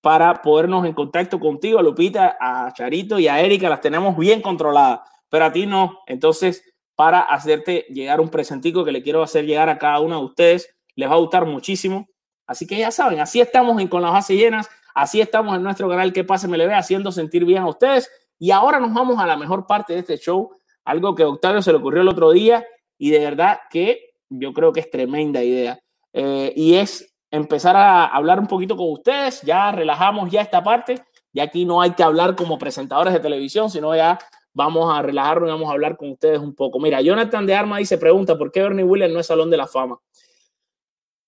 para 0.00 0.40
podernos 0.42 0.86
en 0.86 0.94
contacto 0.94 1.38
contigo, 1.38 1.78
a 1.78 1.82
Lupita, 1.82 2.36
a 2.40 2.72
Charito 2.72 3.18
y 3.18 3.28
a 3.28 3.40
Erika, 3.40 3.68
las 3.68 3.80
tenemos 3.80 4.16
bien 4.16 4.40
controladas, 4.40 5.00
pero 5.28 5.44
a 5.44 5.52
ti 5.52 5.66
no. 5.66 6.00
Entonces, 6.06 6.64
para 6.94 7.20
hacerte 7.20 7.86
llegar 7.90 8.20
un 8.20 8.30
presentico 8.30 8.84
que 8.84 8.92
le 8.92 9.02
quiero 9.02 9.22
hacer 9.22 9.44
llegar 9.44 9.68
a 9.68 9.78
cada 9.78 10.00
uno 10.00 10.18
de 10.18 10.24
ustedes, 10.24 10.74
les 10.96 11.08
va 11.08 11.14
a 11.14 11.18
gustar 11.18 11.46
muchísimo. 11.46 12.08
Así 12.46 12.66
que 12.66 12.78
ya 12.78 12.90
saben, 12.90 13.20
así 13.20 13.40
estamos 13.40 13.80
en 13.80 13.88
Con 13.88 14.02
las 14.02 14.12
Bases 14.12 14.36
Llenas, 14.36 14.68
así 14.94 15.20
estamos 15.20 15.54
en 15.54 15.62
nuestro 15.62 15.88
canal 15.88 16.12
Que 16.12 16.24
Pase 16.24 16.48
Me 16.48 16.58
Le 16.58 16.66
Ve, 16.66 16.74
haciendo 16.74 17.12
sentir 17.12 17.44
bien 17.44 17.62
a 17.62 17.68
ustedes. 17.68 18.10
Y 18.38 18.50
ahora 18.50 18.80
nos 18.80 18.92
vamos 18.92 19.18
a 19.18 19.26
la 19.26 19.36
mejor 19.36 19.66
parte 19.66 19.92
de 19.92 20.00
este 20.00 20.16
show, 20.18 20.50
algo 20.84 21.14
que 21.14 21.22
a 21.22 21.28
Octavio 21.28 21.62
se 21.62 21.70
le 21.72 21.78
ocurrió 21.78 22.02
el 22.02 22.08
otro 22.08 22.32
día 22.32 22.66
y 22.98 23.10
de 23.10 23.18
verdad 23.20 23.60
que 23.70 24.09
yo 24.30 24.52
creo 24.54 24.72
que 24.72 24.80
es 24.80 24.90
tremenda 24.90 25.42
idea. 25.42 25.78
Eh, 26.12 26.52
y 26.56 26.74
es 26.74 27.14
empezar 27.30 27.76
a 27.76 28.06
hablar 28.06 28.40
un 28.40 28.46
poquito 28.46 28.76
con 28.76 28.90
ustedes, 28.90 29.42
ya 29.42 29.70
relajamos 29.70 30.30
ya 30.30 30.40
esta 30.40 30.62
parte, 30.62 31.02
ya 31.32 31.44
aquí 31.44 31.64
no 31.64 31.80
hay 31.80 31.92
que 31.92 32.02
hablar 32.02 32.34
como 32.34 32.58
presentadores 32.58 33.12
de 33.12 33.20
televisión, 33.20 33.70
sino 33.70 33.94
ya 33.94 34.18
vamos 34.52 34.92
a 34.92 35.02
relajarnos 35.02 35.48
y 35.48 35.52
vamos 35.52 35.68
a 35.68 35.72
hablar 35.72 35.96
con 35.96 36.10
ustedes 36.10 36.40
un 36.40 36.54
poco. 36.54 36.80
Mira, 36.80 37.00
Jonathan 37.00 37.46
de 37.46 37.54
Arma 37.54 37.78
dice, 37.78 37.98
pregunta, 37.98 38.36
¿por 38.36 38.50
qué 38.50 38.62
Bernie 38.62 38.84
Williams 38.84 39.14
no 39.14 39.20
es 39.20 39.26
Salón 39.26 39.50
de 39.50 39.56
la 39.56 39.66
Fama? 39.66 40.00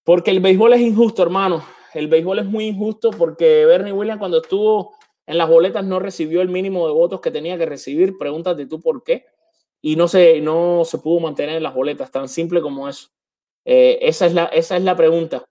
Porque 0.04 0.32
el 0.32 0.40
béisbol 0.40 0.72
es 0.72 0.80
injusto, 0.80 1.22
hermano. 1.22 1.64
El 1.94 2.08
béisbol 2.08 2.40
es 2.40 2.46
muy 2.46 2.66
injusto 2.66 3.10
porque 3.10 3.64
Bernie 3.66 3.92
Williams 3.92 4.18
cuando 4.18 4.38
estuvo 4.38 4.96
en 5.26 5.38
las 5.38 5.48
boletas 5.48 5.84
no 5.84 6.00
recibió 6.00 6.42
el 6.42 6.48
mínimo 6.48 6.86
de 6.86 6.92
votos 6.92 7.20
que 7.20 7.30
tenía 7.30 7.56
que 7.56 7.66
recibir. 7.66 8.18
Pregúntate 8.18 8.66
tú 8.66 8.80
por 8.80 9.04
qué. 9.04 9.26
Y 9.84 9.96
no 9.96 10.06
se, 10.06 10.40
no 10.40 10.84
se 10.84 10.98
pudo 10.98 11.18
mantener 11.18 11.56
en 11.56 11.64
las 11.64 11.74
boletas, 11.74 12.10
tan 12.10 12.28
simple 12.28 12.62
como 12.62 12.88
eso. 12.88 13.08
Eh, 13.64 13.98
esa, 14.02 14.26
es 14.26 14.32
la, 14.32 14.44
esa 14.46 14.76
es 14.76 14.84
la 14.84 14.96
pregunta. 14.96 15.44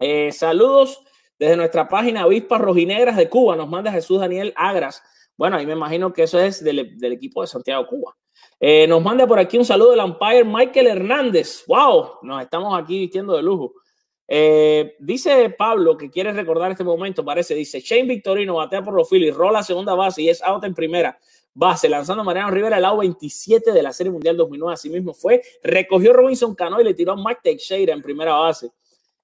Eh, 0.00 0.32
saludos 0.32 1.00
desde 1.38 1.56
nuestra 1.56 1.88
página 1.88 2.22
Avispas 2.22 2.60
Rojinegras 2.60 3.16
de 3.16 3.28
Cuba. 3.28 3.54
Nos 3.54 3.68
manda 3.68 3.92
Jesús 3.92 4.18
Daniel 4.18 4.52
Agras. 4.56 5.02
Bueno, 5.36 5.56
ahí 5.56 5.66
me 5.66 5.72
imagino 5.72 6.12
que 6.12 6.24
eso 6.24 6.40
es 6.40 6.62
del, 6.64 6.98
del 6.98 7.12
equipo 7.12 7.42
de 7.42 7.46
Santiago, 7.46 7.86
Cuba. 7.86 8.16
Eh, 8.58 8.88
nos 8.88 9.00
manda 9.00 9.24
por 9.24 9.38
aquí 9.38 9.56
un 9.56 9.64
saludo 9.64 9.92
del 9.92 10.00
umpire 10.00 10.44
Michael 10.44 10.88
Hernández. 10.88 11.64
¡Wow! 11.68 12.18
Nos 12.22 12.42
estamos 12.42 12.76
aquí 12.76 12.98
vistiendo 12.98 13.36
de 13.36 13.42
lujo. 13.42 13.74
Dice 14.98 15.50
Pablo 15.50 15.96
que 15.96 16.10
quiere 16.10 16.32
recordar 16.32 16.72
este 16.72 16.82
momento, 16.82 17.24
parece, 17.24 17.54
dice 17.54 17.80
Shane 17.80 18.08
Victorino 18.08 18.54
batea 18.54 18.82
por 18.82 18.94
los 18.94 19.08
Phillies, 19.08 19.34
rola 19.34 19.62
segunda 19.62 19.94
base 19.94 20.22
y 20.22 20.30
es 20.30 20.42
out 20.42 20.64
en 20.64 20.74
primera 20.74 21.18
base, 21.54 21.88
lanzando 21.88 22.22
a 22.22 22.24
Mariano 22.24 22.50
Rivera 22.50 22.76
al 22.76 22.82
lado 22.82 22.98
27 22.98 23.72
de 23.72 23.82
la 23.82 23.92
Serie 23.92 24.12
Mundial 24.12 24.36
2009. 24.36 24.74
Así 24.74 24.90
mismo 24.90 25.14
fue, 25.14 25.40
recogió 25.62 26.12
Robinson 26.12 26.54
Cano 26.54 26.80
y 26.80 26.84
le 26.84 26.94
tiró 26.94 27.12
a 27.12 27.16
Mike 27.16 27.40
Teixeira 27.42 27.94
en 27.94 28.02
primera 28.02 28.34
base. 28.34 28.70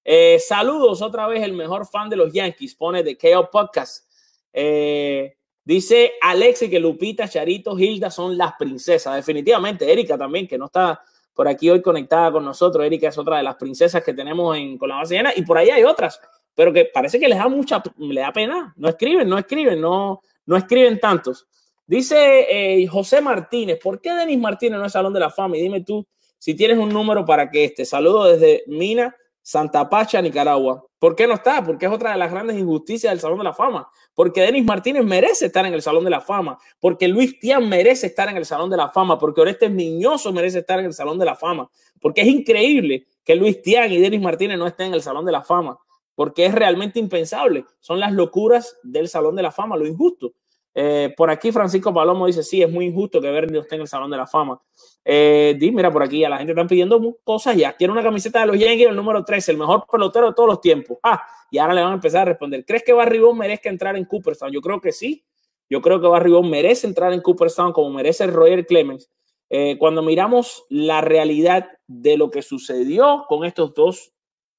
Eh, 0.04 0.38
saludos 0.38 1.02
otra 1.02 1.26
vez, 1.26 1.42
el 1.42 1.52
mejor 1.52 1.86
fan 1.86 2.08
de 2.08 2.16
los 2.16 2.32
Yankees, 2.32 2.74
pone 2.74 3.02
de 3.02 3.18
KO 3.18 3.50
Podcast. 3.50 4.06
Eh, 4.52 5.36
dice 5.64 6.12
Alexi 6.20 6.70
que 6.70 6.80
Lupita, 6.80 7.28
Charito, 7.28 7.78
Hilda 7.78 8.10
son 8.10 8.38
las 8.38 8.54
princesas. 8.58 9.16
Definitivamente, 9.16 9.90
Erika 9.90 10.16
también, 10.16 10.46
que 10.46 10.56
no 10.56 10.66
está 10.66 11.02
por 11.34 11.48
aquí 11.48 11.68
hoy 11.70 11.82
conectada 11.82 12.32
con 12.32 12.44
nosotros. 12.44 12.84
Erika 12.84 13.08
es 13.08 13.18
otra 13.18 13.38
de 13.38 13.42
las 13.42 13.56
princesas 13.56 14.02
que 14.02 14.14
tenemos 14.14 14.56
en, 14.56 14.78
con 14.78 14.88
la 14.88 14.96
base 14.96 15.14
llena 15.14 15.32
y 15.34 15.42
por 15.42 15.58
ahí 15.58 15.70
hay 15.70 15.84
otras, 15.84 16.20
pero 16.54 16.72
que 16.72 16.86
parece 16.86 17.18
que 17.18 17.28
les 17.28 17.38
da 17.38 17.48
mucha, 17.48 17.82
le 17.98 18.20
da 18.20 18.32
pena. 18.32 18.72
No 18.76 18.88
escriben, 18.88 19.28
no 19.28 19.38
escriben, 19.38 19.80
no, 19.80 20.22
no 20.46 20.56
escriben 20.56 20.98
tantos. 20.98 21.46
Dice 21.90 22.46
eh, 22.48 22.86
José 22.86 23.20
Martínez, 23.20 23.80
¿por 23.82 24.00
qué 24.00 24.12
Denis 24.14 24.38
Martínez 24.38 24.78
no 24.78 24.86
es 24.86 24.92
Salón 24.92 25.12
de 25.12 25.18
la 25.18 25.28
Fama? 25.28 25.56
Y 25.56 25.62
dime 25.62 25.80
tú 25.80 26.06
si 26.38 26.54
tienes 26.54 26.78
un 26.78 26.90
número 26.90 27.24
para 27.24 27.50
que 27.50 27.64
este. 27.64 27.84
Saludo 27.84 28.26
desde 28.26 28.62
Mina, 28.68 29.16
Santa 29.42 29.90
Pacha, 29.90 30.22
Nicaragua. 30.22 30.86
¿Por 31.00 31.16
qué 31.16 31.26
no 31.26 31.34
está? 31.34 31.64
Porque 31.64 31.86
es 31.86 31.92
otra 31.92 32.12
de 32.12 32.18
las 32.18 32.30
grandes 32.30 32.56
injusticias 32.56 33.10
del 33.10 33.18
Salón 33.18 33.38
de 33.38 33.42
la 33.44 33.54
Fama. 33.54 33.88
Porque 34.14 34.40
Denis 34.40 34.64
Martínez 34.64 35.02
merece 35.02 35.46
estar 35.46 35.66
en 35.66 35.74
el 35.74 35.82
Salón 35.82 36.04
de 36.04 36.10
la 36.10 36.20
Fama. 36.20 36.60
Porque 36.78 37.08
Luis 37.08 37.40
Tian 37.40 37.68
merece 37.68 38.06
estar 38.06 38.28
en 38.28 38.36
el 38.36 38.44
Salón 38.44 38.70
de 38.70 38.76
la 38.76 38.88
Fama. 38.90 39.18
Porque 39.18 39.40
Orestes 39.40 39.72
Miñoso 39.72 40.32
merece 40.32 40.60
estar 40.60 40.78
en 40.78 40.84
el 40.84 40.92
Salón 40.92 41.18
de 41.18 41.24
la 41.24 41.34
Fama. 41.34 41.68
Porque 42.00 42.20
es 42.20 42.28
increíble 42.28 43.08
que 43.24 43.34
Luis 43.34 43.62
Tian 43.62 43.90
y 43.90 43.98
Denis 43.98 44.20
Martínez 44.20 44.58
no 44.58 44.68
estén 44.68 44.86
en 44.86 44.94
el 44.94 45.02
Salón 45.02 45.24
de 45.24 45.32
la 45.32 45.42
Fama. 45.42 45.76
Porque 46.14 46.46
es 46.46 46.54
realmente 46.54 47.00
impensable. 47.00 47.64
Son 47.80 47.98
las 47.98 48.12
locuras 48.12 48.78
del 48.84 49.08
Salón 49.08 49.34
de 49.34 49.42
la 49.42 49.50
Fama, 49.50 49.76
lo 49.76 49.88
injusto. 49.88 50.34
Eh, 50.74 51.12
por 51.16 51.30
aquí 51.30 51.50
Francisco 51.50 51.92
Palomo 51.92 52.26
dice, 52.26 52.42
sí, 52.42 52.62
es 52.62 52.70
muy 52.70 52.86
injusto 52.86 53.20
que 53.20 53.30
Bernie 53.30 53.60
esté 53.60 53.74
en 53.74 53.82
el 53.82 53.88
Salón 53.88 54.10
de 54.10 54.16
la 54.16 54.26
Fama. 54.26 54.60
Eh, 55.04 55.56
di, 55.58 55.72
mira, 55.72 55.90
por 55.90 56.02
aquí 56.02 56.24
a 56.24 56.28
la 56.28 56.38
gente 56.38 56.52
están 56.52 56.68
pidiendo 56.68 57.18
cosas 57.24 57.56
ya. 57.56 57.72
Quiere 57.72 57.92
una 57.92 58.02
camiseta 58.02 58.40
de 58.40 58.46
los 58.46 58.58
Yankees, 58.58 58.88
el 58.88 58.96
número 58.96 59.24
13, 59.24 59.52
el 59.52 59.58
mejor 59.58 59.84
pelotero 59.90 60.28
de 60.28 60.34
todos 60.34 60.48
los 60.48 60.60
tiempos. 60.60 60.98
Ah, 61.02 61.22
y 61.50 61.58
ahora 61.58 61.74
le 61.74 61.82
van 61.82 61.92
a 61.92 61.94
empezar 61.94 62.22
a 62.22 62.24
responder. 62.26 62.64
¿Crees 62.64 62.84
que 62.84 62.92
Barry 62.92 63.18
Bonds 63.18 63.38
merezca 63.38 63.68
entrar 63.68 63.96
en 63.96 64.04
Cooperstown? 64.04 64.52
Yo 64.52 64.60
creo 64.60 64.80
que 64.80 64.92
sí. 64.92 65.24
Yo 65.68 65.80
creo 65.80 66.00
que 66.00 66.06
Barry 66.06 66.30
Bonds 66.30 66.50
merece 66.50 66.86
entrar 66.86 67.12
en 67.12 67.20
Cooperstown 67.20 67.72
como 67.72 67.90
merece 67.90 68.26
Roger 68.26 68.66
Clemens. 68.66 69.10
Eh, 69.48 69.76
cuando 69.78 70.02
miramos 70.02 70.64
la 70.68 71.00
realidad 71.00 71.68
de 71.88 72.16
lo 72.16 72.30
que 72.30 72.42
sucedió 72.42 73.24
con 73.28 73.44
estos 73.44 73.74
dos 73.74 74.12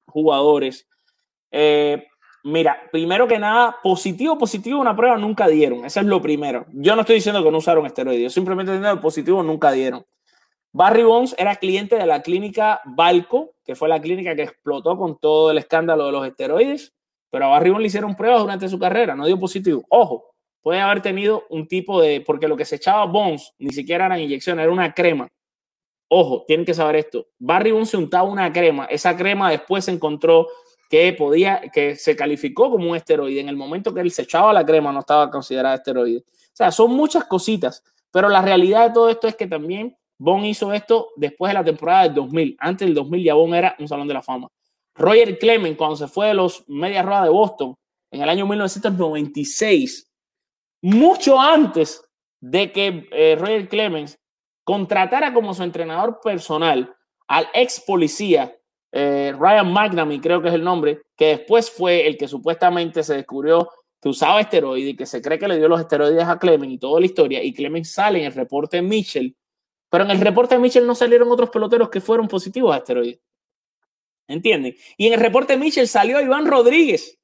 jugadores, 0.06 0.86
eh, 1.50 2.06
Mira, 2.44 2.88
primero 2.90 3.28
que 3.28 3.38
nada, 3.38 3.76
positivo, 3.82 4.36
positivo, 4.36 4.80
una 4.80 4.96
prueba 4.96 5.16
nunca 5.16 5.46
dieron. 5.46 5.84
Eso 5.84 6.00
es 6.00 6.06
lo 6.06 6.20
primero. 6.20 6.66
Yo 6.72 6.96
no 6.96 7.02
estoy 7.02 7.16
diciendo 7.16 7.42
que 7.42 7.50
no 7.50 7.58
usaron 7.58 7.86
esteroides, 7.86 8.22
yo 8.22 8.30
simplemente 8.30 8.72
diciendo 8.72 9.00
positivo 9.00 9.42
nunca 9.42 9.70
dieron. 9.70 10.04
Barry 10.72 11.04
Bonds 11.04 11.34
era 11.38 11.56
cliente 11.56 11.96
de 11.96 12.06
la 12.06 12.22
clínica 12.22 12.80
Balco, 12.84 13.52
que 13.64 13.76
fue 13.76 13.88
la 13.88 14.00
clínica 14.00 14.34
que 14.34 14.42
explotó 14.42 14.96
con 14.96 15.18
todo 15.18 15.50
el 15.50 15.58
escándalo 15.58 16.06
de 16.06 16.12
los 16.12 16.26
esteroides, 16.26 16.94
pero 17.30 17.44
a 17.44 17.48
Barry 17.48 17.70
Bonds 17.70 17.82
le 17.82 17.86
hicieron 17.88 18.16
pruebas 18.16 18.40
durante 18.40 18.68
su 18.68 18.78
carrera, 18.78 19.14
no 19.14 19.26
dio 19.26 19.38
positivo. 19.38 19.84
Ojo, 19.90 20.34
puede 20.62 20.80
haber 20.80 21.02
tenido 21.02 21.44
un 21.50 21.68
tipo 21.68 22.00
de, 22.00 22.22
porque 22.22 22.48
lo 22.48 22.56
que 22.56 22.64
se 22.64 22.76
echaba 22.76 23.04
Bonds 23.04 23.54
ni 23.58 23.70
siquiera 23.70 24.06
eran 24.06 24.20
inyecciones, 24.20 24.64
era 24.64 24.72
una 24.72 24.94
crema. 24.94 25.28
Ojo, 26.08 26.44
tienen 26.46 26.66
que 26.66 26.74
saber 26.74 26.96
esto. 26.96 27.28
Barry 27.38 27.70
Bonds 27.70 27.90
se 27.90 27.98
untaba 27.98 28.24
una 28.24 28.52
crema, 28.52 28.86
esa 28.86 29.16
crema 29.16 29.50
después 29.50 29.84
se 29.84 29.92
encontró 29.92 30.48
que 30.92 31.14
podía, 31.14 31.62
que 31.72 31.96
se 31.96 32.14
calificó 32.14 32.70
como 32.70 32.90
un 32.90 32.96
esteroide. 32.96 33.40
En 33.40 33.48
el 33.48 33.56
momento 33.56 33.94
que 33.94 34.02
él 34.02 34.10
se 34.10 34.22
echaba 34.22 34.52
la 34.52 34.66
crema 34.66 34.92
no 34.92 35.00
estaba 35.00 35.30
considerada 35.30 35.76
esteroide. 35.76 36.18
O 36.18 36.50
sea, 36.52 36.70
son 36.70 36.92
muchas 36.92 37.24
cositas, 37.24 37.82
pero 38.10 38.28
la 38.28 38.42
realidad 38.42 38.88
de 38.88 38.92
todo 38.92 39.08
esto 39.08 39.26
es 39.26 39.34
que 39.34 39.46
también 39.46 39.96
Bon 40.18 40.44
hizo 40.44 40.70
esto 40.70 41.08
después 41.16 41.48
de 41.48 41.54
la 41.54 41.64
temporada 41.64 42.02
del 42.02 42.14
2000. 42.16 42.56
Antes 42.60 42.86
del 42.86 42.94
2000 42.94 43.24
ya 43.24 43.32
Bon 43.32 43.54
era 43.54 43.74
un 43.78 43.88
salón 43.88 44.06
de 44.06 44.12
la 44.12 44.20
fama. 44.20 44.48
Roger 44.94 45.38
Clemens, 45.38 45.78
cuando 45.78 45.96
se 45.96 46.08
fue 46.08 46.26
de 46.26 46.34
los 46.34 46.68
Medias 46.68 47.06
Rojas 47.06 47.24
de 47.24 47.30
Boston 47.30 47.74
en 48.10 48.20
el 48.20 48.28
año 48.28 48.46
1996, 48.46 50.12
mucho 50.82 51.40
antes 51.40 52.04
de 52.38 52.70
que 52.70 53.08
eh, 53.12 53.34
Roger 53.40 53.66
Clemens 53.66 54.18
contratara 54.62 55.32
como 55.32 55.54
su 55.54 55.62
entrenador 55.62 56.20
personal 56.22 56.94
al 57.28 57.48
ex 57.54 57.80
policía 57.80 58.54
eh, 58.92 59.34
Ryan 59.38 59.72
McNamee, 59.72 60.20
creo 60.20 60.42
que 60.42 60.48
es 60.48 60.54
el 60.54 60.62
nombre, 60.62 61.02
que 61.16 61.28
después 61.28 61.70
fue 61.70 62.06
el 62.06 62.16
que 62.16 62.28
supuestamente 62.28 63.02
se 63.02 63.14
descubrió 63.14 63.70
que 64.00 64.08
usaba 64.08 64.40
esteroides 64.40 64.90
y 64.90 64.96
que 64.96 65.06
se 65.06 65.22
cree 65.22 65.38
que 65.38 65.48
le 65.48 65.56
dio 65.56 65.68
los 65.68 65.80
esteroides 65.80 66.24
a 66.24 66.38
Clemens 66.38 66.74
y 66.74 66.78
toda 66.78 67.00
la 67.00 67.06
historia, 67.06 67.42
y 67.42 67.54
Clemens 67.54 67.92
sale 67.92 68.18
en 68.18 68.26
el 68.26 68.34
reporte 68.34 68.82
Mitchell, 68.82 69.34
pero 69.88 70.04
en 70.04 70.10
el 70.10 70.20
reporte 70.20 70.58
Mitchell 70.58 70.86
no 70.86 70.94
salieron 70.94 71.30
otros 71.30 71.50
peloteros 71.50 71.88
que 71.88 72.00
fueron 72.00 72.28
positivos 72.28 72.74
a 72.74 72.78
esteroides. 72.78 73.20
¿Entienden? 74.26 74.74
Y 74.96 75.08
en 75.08 75.14
el 75.14 75.20
reporte 75.20 75.56
Mitchell 75.56 75.88
salió 75.88 76.20
Iván 76.20 76.46
Rodríguez. 76.46 77.18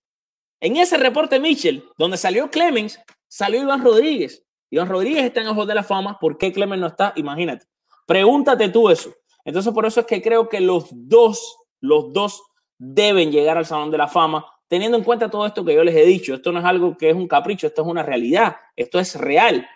En 0.61 0.77
ese 0.77 0.97
reporte 0.99 1.39
Mitchell, 1.41 1.85
donde 1.97 2.16
salió 2.16 2.51
Clemens, 2.51 3.01
salió 3.27 3.62
Iván 3.62 3.83
Rodríguez. 3.83 4.45
Iván 4.71 4.89
Rodríguez 4.89 5.25
está 5.25 5.41
en 5.41 5.49
Ojos 5.49 5.66
de 5.66 5.75
la 5.75 5.83
Fama. 5.83 6.19
¿Por 6.21 6.37
qué 6.37 6.53
Clemens 6.53 6.81
no 6.81 6.89
está? 6.89 7.12
Imagínate. 7.16 7.66
Pregúntate 8.07 8.69
tú 8.69 8.91
eso. 8.91 9.14
Entonces, 9.49 9.72
por 9.72 9.86
eso 9.86 10.01
es 10.01 10.07
que 10.07 10.20
creo 10.20 10.46
que 10.46 10.61
los 10.61 10.88
dos, 10.92 11.57
los 11.80 12.12
dos 12.12 12.42
deben 12.76 13.32
llegar 13.32 13.57
al 13.57 13.64
Salón 13.64 13.90
de 13.90 13.96
la 13.96 14.07
Fama, 14.07 14.44
teniendo 14.68 14.99
en 14.99 15.05
cuenta 15.05 15.30
todo 15.30 15.46
esto 15.46 15.64
que 15.64 15.72
yo 15.74 15.82
les 15.82 15.96
he 15.96 16.05
dicho. 16.05 16.34
Esto 16.34 16.53
no 16.53 16.59
es 16.59 16.66
algo 16.66 16.99
que 16.99 17.09
es 17.09 17.16
un 17.16 17.26
capricho, 17.26 17.66
esto 17.66 17.80
es 17.80 17.88
una 17.88 18.03
realidad, 18.03 18.57
esto 18.76 19.01
es 19.01 19.14
real. 19.14 19.66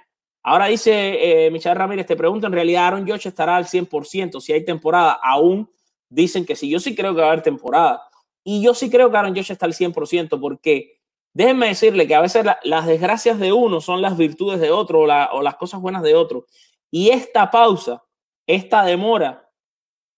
Ahora 0.42 0.66
dice 0.66 1.46
eh, 1.46 1.50
Michelle 1.50 1.74
Ramírez, 1.74 2.04
te 2.04 2.16
pregunto, 2.16 2.46
en 2.48 2.52
realidad 2.52 2.88
Aaron 2.88 3.08
Josh 3.08 3.28
estará 3.28 3.56
al 3.56 3.64
100%, 3.64 4.40
si 4.40 4.52
hay 4.52 4.62
temporada, 4.62 5.18
aún 5.22 5.70
dicen 6.10 6.44
que 6.44 6.54
sí, 6.54 6.68
yo 6.68 6.78
sí 6.78 6.94
creo 6.94 7.14
que 7.14 7.22
va 7.22 7.28
a 7.28 7.30
haber 7.30 7.42
temporada. 7.42 8.02
Y 8.44 8.62
yo 8.62 8.74
sí 8.74 8.90
creo 8.90 9.10
que 9.10 9.16
Aaron 9.16 9.34
Josh 9.34 9.52
está 9.52 9.64
al 9.64 9.72
100%, 9.72 10.38
porque 10.38 11.00
déjenme 11.32 11.68
decirle 11.68 12.06
que 12.06 12.14
a 12.14 12.20
veces 12.20 12.44
las 12.62 12.86
desgracias 12.86 13.38
de 13.38 13.54
uno 13.54 13.80
son 13.80 14.02
las 14.02 14.18
virtudes 14.18 14.60
de 14.60 14.70
otro 14.70 15.00
o, 15.00 15.04
o 15.04 15.40
las 15.40 15.54
cosas 15.54 15.80
buenas 15.80 16.02
de 16.02 16.14
otro. 16.14 16.44
Y 16.90 17.08
esta 17.08 17.50
pausa, 17.50 18.04
esta 18.46 18.84
demora, 18.84 19.41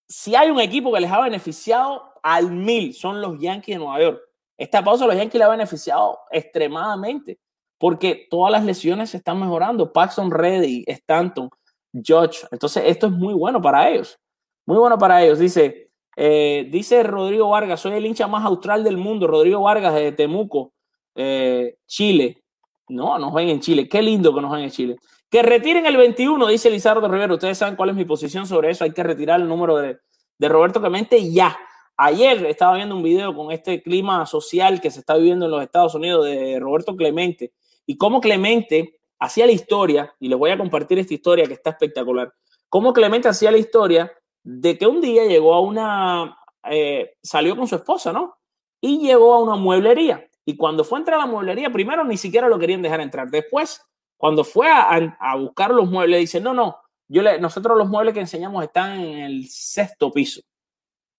si 0.07 0.35
hay 0.35 0.49
un 0.49 0.59
equipo 0.59 0.93
que 0.93 0.99
les 0.99 1.11
ha 1.11 1.21
beneficiado 1.21 2.13
al 2.21 2.51
mil, 2.51 2.93
son 2.93 3.21
los 3.21 3.39
Yankees 3.39 3.75
de 3.75 3.79
Nueva 3.79 4.01
York. 4.01 4.21
Esta 4.57 4.83
pausa 4.83 5.05
los 5.05 5.15
Yankees 5.15 5.39
les 5.39 5.47
ha 5.47 5.51
beneficiado 5.51 6.19
extremadamente 6.31 7.39
porque 7.77 8.27
todas 8.29 8.51
las 8.51 8.63
lesiones 8.63 9.09
se 9.09 9.17
están 9.17 9.39
mejorando. 9.39 9.91
Paxton 9.91 10.31
Reddy, 10.31 10.83
Stanton, 10.87 11.49
George. 11.93 12.45
Entonces, 12.51 12.83
esto 12.87 13.07
es 13.07 13.13
muy 13.13 13.33
bueno 13.33 13.61
para 13.61 13.89
ellos. 13.89 14.17
Muy 14.65 14.77
bueno 14.77 14.97
para 14.97 15.23
ellos. 15.23 15.39
Dice, 15.39 15.91
eh, 16.15 16.67
dice 16.71 17.03
Rodrigo 17.03 17.49
Vargas, 17.49 17.81
soy 17.81 17.93
el 17.93 18.05
hincha 18.05 18.27
más 18.27 18.45
austral 18.45 18.83
del 18.83 18.97
mundo. 18.97 19.27
Rodrigo 19.27 19.61
Vargas 19.61 19.93
de 19.93 20.11
Temuco, 20.13 20.73
eh, 21.15 21.77
Chile. 21.85 22.43
No, 22.87 23.19
nos 23.19 23.33
ven 23.33 23.49
en 23.49 23.59
Chile. 23.59 23.89
Qué 23.89 24.01
lindo 24.01 24.33
que 24.33 24.41
nos 24.41 24.51
ven 24.51 24.63
en 24.63 24.71
Chile. 24.71 24.95
Que 25.29 25.41
retiren 25.41 25.85
el 25.85 25.97
21, 25.97 26.47
dice 26.47 26.69
Lizardo 26.69 27.07
Rivera. 27.07 27.33
Ustedes 27.33 27.57
saben 27.57 27.75
cuál 27.75 27.89
es 27.89 27.95
mi 27.95 28.05
posición 28.05 28.45
sobre 28.45 28.71
eso. 28.71 28.83
Hay 28.83 28.91
que 28.91 29.03
retirar 29.03 29.39
el 29.41 29.47
número 29.47 29.77
de, 29.77 29.99
de 30.37 30.49
Roberto 30.49 30.79
Clemente 30.79 31.31
ya. 31.31 31.57
Ayer 31.97 32.45
estaba 32.45 32.75
viendo 32.75 32.95
un 32.95 33.03
video 33.03 33.33
con 33.35 33.51
este 33.51 33.81
clima 33.81 34.25
social 34.25 34.81
que 34.81 34.91
se 34.91 34.99
está 34.99 35.15
viviendo 35.15 35.45
en 35.45 35.51
los 35.51 35.63
Estados 35.63 35.95
Unidos 35.95 36.25
de 36.25 36.59
Roberto 36.59 36.95
Clemente 36.95 37.53
y 37.85 37.97
cómo 37.97 38.19
Clemente 38.19 38.99
hacía 39.19 39.45
la 39.45 39.53
historia, 39.53 40.13
y 40.19 40.27
les 40.27 40.37
voy 40.37 40.51
a 40.51 40.57
compartir 40.57 40.99
esta 40.99 41.13
historia 41.13 41.45
que 41.45 41.53
está 41.53 41.71
espectacular, 41.71 42.33
cómo 42.69 42.93
Clemente 42.93 43.27
hacía 43.27 43.51
la 43.51 43.57
historia 43.57 44.11
de 44.43 44.77
que 44.77 44.87
un 44.87 45.01
día 45.01 45.25
llegó 45.25 45.53
a 45.53 45.61
una, 45.61 46.37
eh, 46.69 47.15
salió 47.23 47.55
con 47.55 47.67
su 47.67 47.75
esposa, 47.75 48.11
¿no? 48.11 48.35
Y 48.81 48.99
llegó 48.99 49.33
a 49.33 49.41
una 49.41 49.55
mueblería. 49.55 50.27
Y 50.45 50.57
cuando 50.57 50.83
fue 50.83 50.97
a 50.97 51.01
entrar 51.01 51.19
a 51.19 51.25
la 51.25 51.31
mueblería, 51.31 51.71
primero 51.71 52.03
ni 52.03 52.17
siquiera 52.17 52.47
lo 52.47 52.59
querían 52.59 52.81
dejar 52.81 53.01
entrar. 53.01 53.29
Después 53.29 53.81
cuando 54.17 54.43
fue 54.43 54.67
a, 54.69 55.35
buscar 55.37 55.71
los 55.71 55.89
muebles, 55.89 56.19
dice, 56.19 56.39
no, 56.39 56.53
no, 56.53 56.77
yo 57.07 57.21
le, 57.21 57.39
nosotros 57.39 57.77
los 57.77 57.87
muebles 57.87 58.13
que 58.13 58.21
enseñamos 58.21 58.63
están 58.63 58.99
en 58.99 59.19
el 59.19 59.47
sexto 59.49 60.11
piso. 60.11 60.41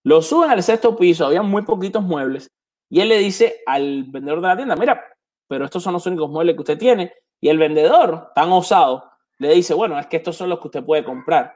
Lo 0.03 0.23
suben 0.23 0.51
al 0.51 0.63
sexto 0.63 0.97
piso, 0.97 1.27
había 1.27 1.43
muy 1.43 1.63
poquitos 1.63 2.03
muebles. 2.03 2.51
Y 2.89 3.01
él 3.01 3.09
le 3.09 3.19
dice 3.19 3.61
al 3.67 4.05
vendedor 4.05 4.41
de 4.41 4.49
la 4.49 4.57
tienda, 4.57 4.77
mira, 4.77 5.03
pero 5.49 5.65
estos 5.65 5.83
son 5.83 5.93
los 5.93 6.07
únicos 6.07 6.31
muebles 6.31 6.55
que 6.55 6.61
usted 6.61 6.79
tiene. 6.79 7.13
Y 7.41 7.49
el 7.49 7.59
vendedor, 7.59 8.33
tan 8.35 8.51
osado, 8.53 9.11
le 9.39 9.53
dice, 9.53 9.75
bueno, 9.75 9.99
es 9.99 10.07
que 10.07 10.17
estos 10.17 10.37
son 10.37 10.49
los 10.49 10.61
que 10.61 10.69
usted 10.69 10.85
puede 10.85 11.05
comprar. 11.05 11.55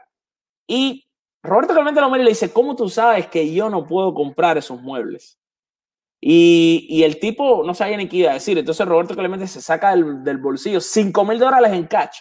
Y 0.66 1.08
Roberto 1.42 1.72
Clemente 1.72 2.00
le 2.00 2.28
dice, 2.28 2.52
¿cómo 2.52 2.76
tú 2.76 2.88
sabes 2.88 3.26
que 3.28 3.52
yo 3.52 3.70
no 3.70 3.86
puedo 3.86 4.12
comprar 4.12 4.58
esos 4.58 4.80
muebles? 4.80 5.39
Y, 6.20 7.02
el 7.02 7.18
tipo 7.18 7.64
no 7.64 7.72
sabía 7.74 7.96
ni 7.96 8.08
qué 8.08 8.18
iba 8.18 8.30
a 8.30 8.34
decir. 8.34 8.58
Entonces 8.58 8.86
Roberto 8.86 9.14
Clemente 9.14 9.46
se 9.46 9.62
saca 9.62 9.96
del, 9.96 10.38
bolsillo 10.38 10.80
5 10.80 11.24
mil 11.24 11.38
dólares 11.38 11.72
en 11.72 11.86
cash, 11.86 12.18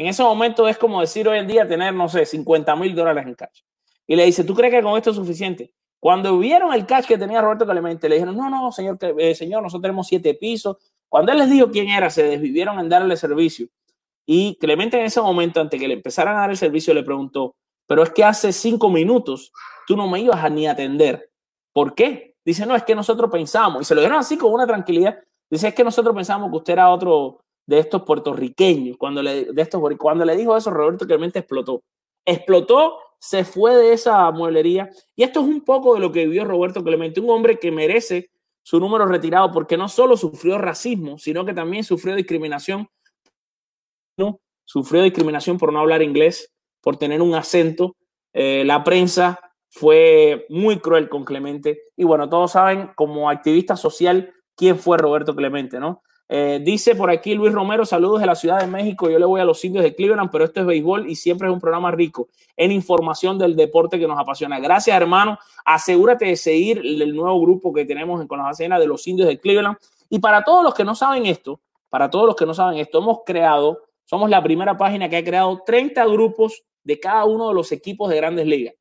en 0.00 0.06
ese 0.06 0.22
momento 0.22 0.66
es 0.66 0.78
como 0.78 1.02
decir 1.02 1.28
hoy 1.28 1.38
en 1.38 1.46
día 1.46 1.68
tener, 1.68 1.92
no 1.92 2.08
sé, 2.08 2.24
50 2.24 2.74
mil 2.76 2.94
dólares 2.94 3.26
en 3.26 3.34
cash. 3.34 3.60
Y 4.06 4.16
le 4.16 4.24
dice, 4.24 4.44
¿tú 4.44 4.54
crees 4.54 4.72
que 4.72 4.82
con 4.82 4.96
esto 4.96 5.10
es 5.10 5.16
suficiente? 5.16 5.74
Cuando 5.98 6.38
vieron 6.38 6.72
el 6.72 6.86
cash 6.86 7.04
que 7.04 7.18
tenía 7.18 7.42
Roberto 7.42 7.66
Clemente, 7.66 8.08
le 8.08 8.14
dijeron, 8.14 8.34
no, 8.34 8.48
no, 8.48 8.72
señor, 8.72 8.96
eh, 9.18 9.34
señor, 9.34 9.62
nosotros 9.62 9.82
tenemos 9.82 10.06
siete 10.06 10.32
pisos. 10.32 10.78
Cuando 11.06 11.32
él 11.32 11.38
les 11.38 11.50
dijo 11.50 11.70
quién 11.70 11.90
era, 11.90 12.08
se 12.08 12.22
desvivieron 12.22 12.80
en 12.80 12.88
darle 12.88 13.14
servicio. 13.14 13.66
Y 14.24 14.56
Clemente 14.58 14.98
en 14.98 15.04
ese 15.04 15.20
momento, 15.20 15.60
antes 15.60 15.78
que 15.78 15.86
le 15.86 15.92
empezaran 15.94 16.34
a 16.36 16.40
dar 16.40 16.50
el 16.50 16.56
servicio, 16.56 16.94
le 16.94 17.02
preguntó, 17.02 17.56
pero 17.86 18.02
es 18.02 18.08
que 18.08 18.24
hace 18.24 18.54
cinco 18.54 18.88
minutos 18.88 19.52
tú 19.86 19.98
no 19.98 20.08
me 20.08 20.20
ibas 20.20 20.42
a 20.42 20.48
ni 20.48 20.66
atender. 20.66 21.30
¿Por 21.74 21.94
qué? 21.94 22.29
Dice, 22.44 22.66
no, 22.66 22.74
es 22.74 22.82
que 22.84 22.94
nosotros 22.94 23.30
pensamos, 23.30 23.82
y 23.82 23.84
se 23.84 23.94
lo 23.94 24.00
dieron 24.00 24.18
así 24.18 24.36
con 24.36 24.52
una 24.52 24.66
tranquilidad, 24.66 25.18
dice, 25.48 25.68
es 25.68 25.74
que 25.74 25.84
nosotros 25.84 26.14
pensamos 26.14 26.50
que 26.50 26.56
usted 26.56 26.72
era 26.72 26.90
otro 26.90 27.40
de 27.66 27.78
estos 27.78 28.02
puertorriqueños. 28.02 28.96
Cuando 28.96 29.22
le, 29.22 29.46
de 29.46 29.62
estos, 29.62 29.80
cuando 29.96 30.24
le 30.24 30.36
dijo 30.36 30.56
eso, 30.56 30.70
Roberto 30.70 31.06
Clemente 31.06 31.38
explotó. 31.38 31.82
Explotó, 32.24 32.98
se 33.18 33.44
fue 33.44 33.76
de 33.76 33.92
esa 33.92 34.30
mueblería. 34.32 34.90
Y 35.14 35.22
esto 35.22 35.40
es 35.40 35.46
un 35.46 35.60
poco 35.60 35.94
de 35.94 36.00
lo 36.00 36.10
que 36.10 36.26
vivió 36.26 36.44
Roberto 36.44 36.82
Clemente, 36.82 37.20
un 37.20 37.30
hombre 37.30 37.58
que 37.58 37.70
merece 37.70 38.30
su 38.62 38.80
número 38.80 39.06
retirado 39.06 39.52
porque 39.52 39.76
no 39.76 39.88
solo 39.88 40.16
sufrió 40.16 40.58
racismo, 40.58 41.18
sino 41.18 41.44
que 41.44 41.54
también 41.54 41.84
sufrió 41.84 42.16
discriminación. 42.16 42.88
¿no? 44.16 44.40
Sufrió 44.64 45.02
discriminación 45.02 45.56
por 45.56 45.72
no 45.72 45.80
hablar 45.80 46.02
inglés, 46.02 46.52
por 46.80 46.96
tener 46.96 47.22
un 47.22 47.34
acento. 47.34 47.96
Eh, 48.32 48.64
la 48.64 48.82
prensa 48.84 49.38
fue 49.70 50.46
muy 50.48 50.78
cruel 50.80 51.08
con 51.08 51.24
Clemente. 51.24 51.80
Y 51.96 52.04
bueno, 52.04 52.28
todos 52.28 52.52
saben 52.52 52.90
como 52.96 53.30
activista 53.30 53.76
social 53.76 54.34
quién 54.56 54.78
fue 54.78 54.98
Roberto 54.98 55.34
Clemente, 55.34 55.78
¿no? 55.78 56.02
Eh, 56.32 56.60
dice 56.62 56.94
por 56.94 57.10
aquí 57.10 57.34
Luis 57.34 57.52
Romero, 57.52 57.84
saludos 57.84 58.20
de 58.20 58.26
la 58.26 58.36
Ciudad 58.36 58.60
de 58.60 58.66
México. 58.66 59.10
Yo 59.10 59.18
le 59.18 59.24
voy 59.24 59.40
a 59.40 59.44
los 59.44 59.64
indios 59.64 59.82
de 59.82 59.94
Cleveland, 59.96 60.30
pero 60.30 60.44
esto 60.44 60.60
es 60.60 60.66
béisbol 60.66 61.10
y 61.10 61.16
siempre 61.16 61.48
es 61.48 61.52
un 61.52 61.60
programa 61.60 61.90
rico 61.90 62.28
en 62.56 62.70
información 62.70 63.36
del 63.36 63.56
deporte 63.56 63.98
que 63.98 64.06
nos 64.06 64.18
apasiona. 64.18 64.60
Gracias, 64.60 64.96
hermano. 64.96 65.38
Asegúrate 65.64 66.26
de 66.26 66.36
seguir 66.36 66.78
el 66.84 67.16
nuevo 67.16 67.40
grupo 67.40 67.72
que 67.72 67.84
tenemos 67.84 68.20
en 68.20 68.28
con 68.28 68.38
las 68.38 68.58
de 68.58 68.86
los 68.86 69.06
indios 69.08 69.26
de 69.26 69.40
Cleveland. 69.40 69.76
Y 70.08 70.20
para 70.20 70.44
todos 70.44 70.62
los 70.62 70.72
que 70.72 70.84
no 70.84 70.94
saben 70.94 71.26
esto, 71.26 71.60
para 71.88 72.08
todos 72.10 72.26
los 72.26 72.36
que 72.36 72.46
no 72.46 72.54
saben 72.54 72.78
esto, 72.78 72.98
hemos 72.98 73.18
creado, 73.26 73.80
somos 74.04 74.30
la 74.30 74.40
primera 74.40 74.76
página 74.76 75.08
que 75.08 75.16
ha 75.16 75.24
creado 75.24 75.62
30 75.66 76.04
grupos 76.06 76.62
de 76.84 77.00
cada 77.00 77.24
uno 77.24 77.48
de 77.48 77.54
los 77.54 77.72
equipos 77.72 78.08
de 78.08 78.16
grandes 78.16 78.46
ligas. 78.46 78.74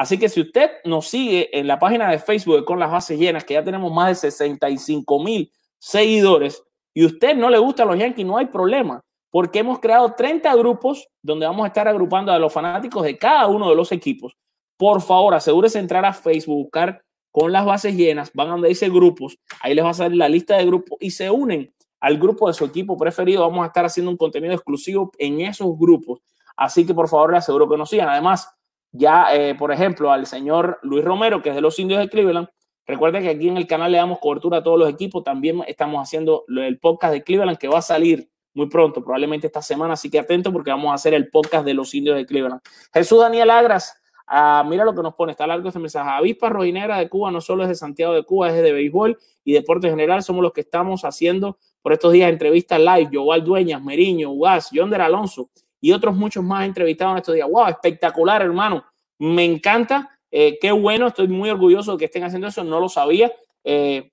Así 0.00 0.18
que 0.18 0.30
si 0.30 0.40
usted 0.40 0.70
nos 0.86 1.08
sigue 1.08 1.50
en 1.52 1.66
la 1.66 1.78
página 1.78 2.10
de 2.10 2.18
Facebook 2.18 2.64
con 2.64 2.78
las 2.78 2.90
bases 2.90 3.18
llenas, 3.18 3.44
que 3.44 3.52
ya 3.52 3.62
tenemos 3.62 3.92
más 3.92 4.08
de 4.08 4.14
65 4.14 5.22
mil 5.22 5.52
seguidores, 5.78 6.64
y 6.94 7.04
usted 7.04 7.36
no 7.36 7.50
le 7.50 7.58
gustan 7.58 7.86
los 7.86 7.98
Yankees, 7.98 8.24
no 8.24 8.38
hay 8.38 8.46
problema, 8.46 9.02
porque 9.28 9.58
hemos 9.58 9.78
creado 9.78 10.14
30 10.14 10.54
grupos 10.54 11.06
donde 11.20 11.44
vamos 11.44 11.64
a 11.64 11.66
estar 11.66 11.86
agrupando 11.86 12.32
a 12.32 12.38
los 12.38 12.50
fanáticos 12.50 13.02
de 13.02 13.18
cada 13.18 13.46
uno 13.48 13.68
de 13.68 13.76
los 13.76 13.92
equipos. 13.92 14.38
Por 14.78 15.02
favor, 15.02 15.34
asegúrese 15.34 15.76
de 15.76 15.82
entrar 15.82 16.06
a 16.06 16.14
Facebook, 16.14 16.62
buscar 16.62 17.02
con 17.30 17.52
las 17.52 17.66
bases 17.66 17.94
llenas, 17.94 18.30
van 18.32 18.48
a 18.48 18.52
donde 18.52 18.68
dice 18.68 18.88
grupos, 18.88 19.36
ahí 19.60 19.74
les 19.74 19.84
va 19.84 19.90
a 19.90 19.94
salir 19.94 20.16
la 20.16 20.30
lista 20.30 20.56
de 20.56 20.64
grupos 20.64 20.96
y 20.98 21.10
se 21.10 21.28
unen 21.28 21.74
al 22.00 22.16
grupo 22.16 22.48
de 22.48 22.54
su 22.54 22.64
equipo 22.64 22.96
preferido. 22.96 23.42
Vamos 23.42 23.64
a 23.64 23.66
estar 23.66 23.84
haciendo 23.84 24.10
un 24.10 24.16
contenido 24.16 24.54
exclusivo 24.54 25.12
en 25.18 25.42
esos 25.42 25.78
grupos. 25.78 26.20
Así 26.56 26.86
que 26.86 26.94
por 26.94 27.06
favor, 27.06 27.32
le 27.32 27.36
aseguro 27.36 27.68
que 27.68 27.76
nos 27.76 27.90
sigan. 27.90 28.08
Además, 28.08 28.48
ya, 28.92 29.34
eh, 29.34 29.54
por 29.54 29.72
ejemplo, 29.72 30.10
al 30.10 30.26
señor 30.26 30.78
Luis 30.82 31.04
Romero, 31.04 31.42
que 31.42 31.50
es 31.50 31.54
de 31.54 31.60
los 31.60 31.78
indios 31.78 32.00
de 32.00 32.08
Cleveland, 32.08 32.48
recuerden 32.86 33.22
que 33.22 33.30
aquí 33.30 33.48
en 33.48 33.56
el 33.56 33.66
canal 33.66 33.92
le 33.92 33.98
damos 33.98 34.18
cobertura 34.18 34.58
a 34.58 34.62
todos 34.62 34.78
los 34.78 34.88
equipos. 34.88 35.22
También 35.22 35.62
estamos 35.66 36.02
haciendo 36.02 36.44
el 36.48 36.78
podcast 36.80 37.12
de 37.12 37.22
Cleveland 37.22 37.58
que 37.58 37.68
va 37.68 37.78
a 37.78 37.82
salir 37.82 38.28
muy 38.52 38.68
pronto, 38.68 39.02
probablemente 39.02 39.46
esta 39.46 39.62
semana. 39.62 39.94
Así 39.94 40.10
que 40.10 40.18
atento 40.18 40.52
porque 40.52 40.70
vamos 40.70 40.90
a 40.90 40.94
hacer 40.94 41.14
el 41.14 41.28
podcast 41.30 41.64
de 41.64 41.74
los 41.74 41.94
indios 41.94 42.16
de 42.16 42.26
Cleveland. 42.26 42.60
Jesús 42.92 43.20
Daniel 43.20 43.50
Agras, 43.50 43.96
ah, 44.26 44.64
mira 44.68 44.84
lo 44.84 44.92
que 44.92 45.02
nos 45.02 45.14
pone, 45.14 45.32
está 45.32 45.46
largo 45.46 45.68
este 45.68 45.78
mensaje. 45.78 46.10
Avispa 46.10 46.48
Rojinegra 46.48 46.98
de 46.98 47.08
Cuba 47.08 47.30
no 47.30 47.40
solo 47.40 47.62
es 47.62 47.68
de 47.68 47.76
Santiago 47.76 48.12
de 48.12 48.24
Cuba, 48.24 48.48
es 48.48 48.60
de 48.60 48.72
béisbol 48.72 49.16
y 49.44 49.52
deporte 49.52 49.86
en 49.86 49.92
general. 49.92 50.24
Somos 50.24 50.42
los 50.42 50.52
que 50.52 50.62
estamos 50.62 51.04
haciendo 51.04 51.58
por 51.80 51.92
estos 51.92 52.12
días 52.12 52.28
entrevistas 52.28 52.80
live. 52.80 53.08
Joval 53.12 53.44
Dueñas, 53.44 53.80
Meriño, 53.80 54.32
Ugas, 54.32 54.70
Yonder 54.72 55.02
Alonso 55.02 55.48
y 55.80 55.92
otros 55.92 56.14
muchos 56.14 56.44
más 56.44 56.66
entrevistados 56.66 57.12
en 57.12 57.18
estos 57.18 57.34
días. 57.34 57.48
¡Wow! 57.48 57.68
Espectacular, 57.68 58.42
hermano. 58.42 58.84
Me 59.18 59.44
encanta. 59.44 60.18
Eh, 60.30 60.58
qué 60.60 60.72
bueno, 60.72 61.08
estoy 61.08 61.28
muy 61.28 61.50
orgulloso 61.50 61.92
de 61.92 61.98
que 61.98 62.04
estén 62.06 62.24
haciendo 62.24 62.48
eso. 62.48 62.62
No 62.64 62.80
lo 62.80 62.88
sabía. 62.88 63.32
Eh, 63.64 64.10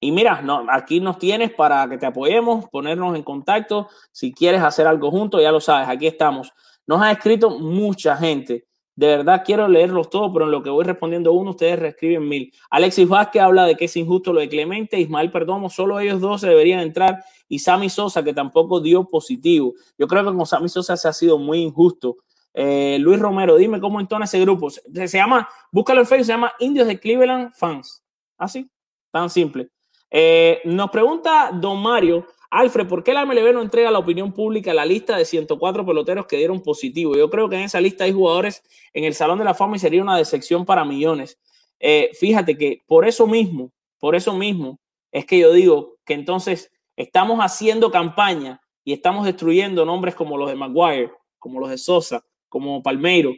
y 0.00 0.12
mira, 0.12 0.40
no, 0.40 0.66
aquí 0.70 0.98
nos 0.98 1.18
tienes 1.18 1.52
para 1.52 1.86
que 1.88 1.98
te 1.98 2.06
apoyemos, 2.06 2.68
ponernos 2.70 3.14
en 3.14 3.22
contacto. 3.22 3.88
Si 4.10 4.32
quieres 4.32 4.62
hacer 4.62 4.86
algo 4.86 5.10
juntos, 5.10 5.42
ya 5.42 5.52
lo 5.52 5.60
sabes, 5.60 5.88
aquí 5.88 6.06
estamos. 6.06 6.52
Nos 6.86 7.02
ha 7.02 7.12
escrito 7.12 7.50
mucha 7.50 8.16
gente. 8.16 8.66
De 8.96 9.06
verdad 9.06 9.42
quiero 9.44 9.68
leerlos 9.68 10.10
todos, 10.10 10.30
pero 10.32 10.44
en 10.44 10.50
lo 10.50 10.62
que 10.62 10.70
voy 10.70 10.84
respondiendo 10.84 11.32
uno, 11.32 11.50
ustedes 11.50 11.78
reescriben 11.78 12.28
mil. 12.28 12.52
Alexis 12.70 13.08
Vázquez 13.08 13.42
habla 13.42 13.64
de 13.64 13.76
que 13.76 13.86
es 13.86 13.96
injusto 13.96 14.32
lo 14.32 14.40
de 14.40 14.48
Clemente, 14.48 14.98
Ismael 14.98 15.30
Perdomo, 15.30 15.70
solo 15.70 15.98
ellos 16.00 16.20
dos 16.20 16.40
se 16.40 16.48
deberían 16.48 16.80
entrar 16.80 17.22
y 17.48 17.58
Sammy 17.58 17.88
Sosa, 17.88 18.22
que 18.22 18.34
tampoco 18.34 18.80
dio 18.80 19.04
positivo. 19.08 19.74
Yo 19.98 20.06
creo 20.06 20.24
que 20.24 20.36
con 20.36 20.46
Sammy 20.46 20.68
Sosa 20.68 20.96
se 20.96 21.08
ha 21.08 21.12
sido 21.12 21.38
muy 21.38 21.60
injusto. 21.60 22.18
Eh, 22.52 22.98
Luis 23.00 23.18
Romero, 23.20 23.56
dime 23.56 23.80
cómo 23.80 24.00
entona 24.00 24.24
ese 24.24 24.40
grupo. 24.40 24.70
Se, 24.70 25.06
llama, 25.06 25.48
búscalo 25.70 26.00
en 26.00 26.06
Facebook, 26.06 26.26
se 26.26 26.32
llama 26.32 26.52
Indios 26.58 26.86
de 26.86 26.98
Cleveland 26.98 27.52
Fans. 27.52 28.02
Así, 28.36 28.68
tan 29.10 29.30
simple. 29.30 29.70
Eh, 30.10 30.60
nos 30.64 30.90
pregunta 30.90 31.50
Don 31.52 31.80
Mario, 31.80 32.26
Alfred, 32.50 32.88
¿por 32.88 33.04
qué 33.04 33.14
la 33.14 33.24
MLB 33.24 33.52
no 33.54 33.62
entrega 33.62 33.90
a 33.90 33.92
la 33.92 34.00
opinión 34.00 34.32
pública 34.32 34.74
la 34.74 34.84
lista 34.84 35.16
de 35.16 35.24
104 35.24 35.86
peloteros 35.86 36.26
que 36.26 36.36
dieron 36.36 36.60
positivo? 36.60 37.14
Yo 37.14 37.30
creo 37.30 37.48
que 37.48 37.54
en 37.54 37.62
esa 37.62 37.80
lista 37.80 38.04
hay 38.04 38.12
jugadores 38.12 38.64
en 38.92 39.04
el 39.04 39.14
Salón 39.14 39.38
de 39.38 39.44
la 39.44 39.54
Fama 39.54 39.76
y 39.76 39.78
sería 39.78 40.02
una 40.02 40.16
decepción 40.16 40.64
para 40.64 40.84
millones. 40.84 41.38
Eh, 41.78 42.10
fíjate 42.18 42.58
que 42.58 42.82
por 42.86 43.06
eso 43.06 43.28
mismo, 43.28 43.70
por 44.00 44.16
eso 44.16 44.34
mismo, 44.34 44.80
es 45.12 45.24
que 45.26 45.38
yo 45.38 45.52
digo 45.52 45.96
que 46.04 46.14
entonces 46.14 46.72
estamos 46.96 47.38
haciendo 47.38 47.92
campaña 47.92 48.60
y 48.84 48.92
estamos 48.92 49.26
destruyendo 49.26 49.84
nombres 49.84 50.16
como 50.16 50.36
los 50.36 50.50
de 50.50 50.56
Maguire, 50.56 51.12
como 51.38 51.60
los 51.60 51.70
de 51.70 51.78
Sosa, 51.78 52.24
como 52.48 52.82
Palmeiro, 52.82 53.32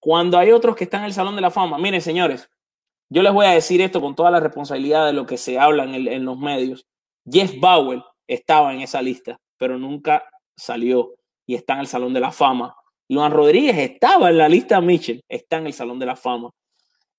cuando 0.00 0.38
hay 0.38 0.50
otros 0.50 0.74
que 0.74 0.84
están 0.84 1.02
en 1.02 1.06
el 1.06 1.12
Salón 1.12 1.36
de 1.36 1.40
la 1.40 1.52
Fama. 1.52 1.78
Miren, 1.78 2.02
señores, 2.02 2.50
yo 3.08 3.22
les 3.22 3.32
voy 3.32 3.46
a 3.46 3.50
decir 3.50 3.80
esto 3.80 4.00
con 4.00 4.16
toda 4.16 4.32
la 4.32 4.40
responsabilidad 4.40 5.06
de 5.06 5.12
lo 5.12 5.24
que 5.24 5.36
se 5.36 5.56
habla 5.56 5.84
en, 5.84 5.94
en 5.94 6.24
los 6.24 6.36
medios. 6.36 6.84
Jeff 7.30 7.52
Bauer 7.60 8.02
estaba 8.26 8.72
en 8.74 8.80
esa 8.80 9.02
lista, 9.02 9.38
pero 9.56 9.78
nunca 9.78 10.24
salió 10.56 11.14
y 11.46 11.54
está 11.54 11.74
en 11.74 11.80
el 11.80 11.86
Salón 11.86 12.12
de 12.14 12.20
la 12.20 12.32
Fama. 12.32 12.74
Luan 13.08 13.32
Rodríguez 13.32 13.76
estaba 13.76 14.30
en 14.30 14.38
la 14.38 14.48
lista 14.48 14.80
Mitchell, 14.80 15.22
está 15.28 15.58
en 15.58 15.66
el 15.66 15.72
Salón 15.72 15.98
de 15.98 16.06
la 16.06 16.16
Fama. 16.16 16.50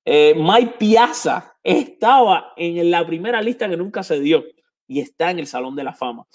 Eh, 0.03 0.35
Mike 0.37 0.75
Piazza 0.77 1.55
estaba 1.63 2.53
en 2.55 2.91
la 2.91 3.05
primera 3.05 3.41
lista 3.41 3.67
que 3.67 3.77
nunca 3.77 4.03
se 4.03 4.19
dio 4.19 4.43
y 4.87 4.99
está 4.99 5.31
en 5.31 5.39
el 5.39 5.47
Salón 5.47 5.75
de 5.75 5.83
la 5.83 5.93
Fama. 5.93 6.25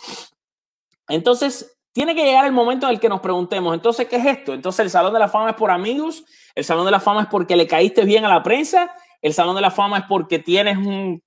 Entonces, 1.09 1.77
tiene 1.93 2.15
que 2.15 2.25
llegar 2.25 2.47
el 2.47 2.53
momento 2.53 2.87
en 2.87 2.95
el 2.95 3.01
que 3.01 3.09
nos 3.09 3.21
preguntemos, 3.21 3.75
entonces, 3.75 4.07
¿qué 4.09 4.17
es 4.17 4.27
esto? 4.27 4.55
Entonces, 4.55 4.81
el 4.81 4.91
Salón 4.91 5.13
de 5.13 5.19
la 5.19 5.29
Fama 5.29 5.51
es 5.51 5.57
por 5.57 5.71
amigos, 5.71 6.25
el 6.55 6.65
Salón 6.65 6.85
de 6.85 6.93
la 6.93 7.01
Fama 7.01 7.23
es 7.23 7.29
porque 7.29 7.57
le 7.57 7.67
caíste 7.67 8.05
bien 8.05 8.25
a 8.25 8.29
la 8.29 8.43
prensa, 8.43 8.95
el 9.21 9.35
Salón 9.35 9.57
de 9.57 9.63
la 9.63 9.71
Fama 9.71 9.99
es 9.99 10.05
porque 10.05 10.39
tienes 10.39 10.77
un 10.77 11.23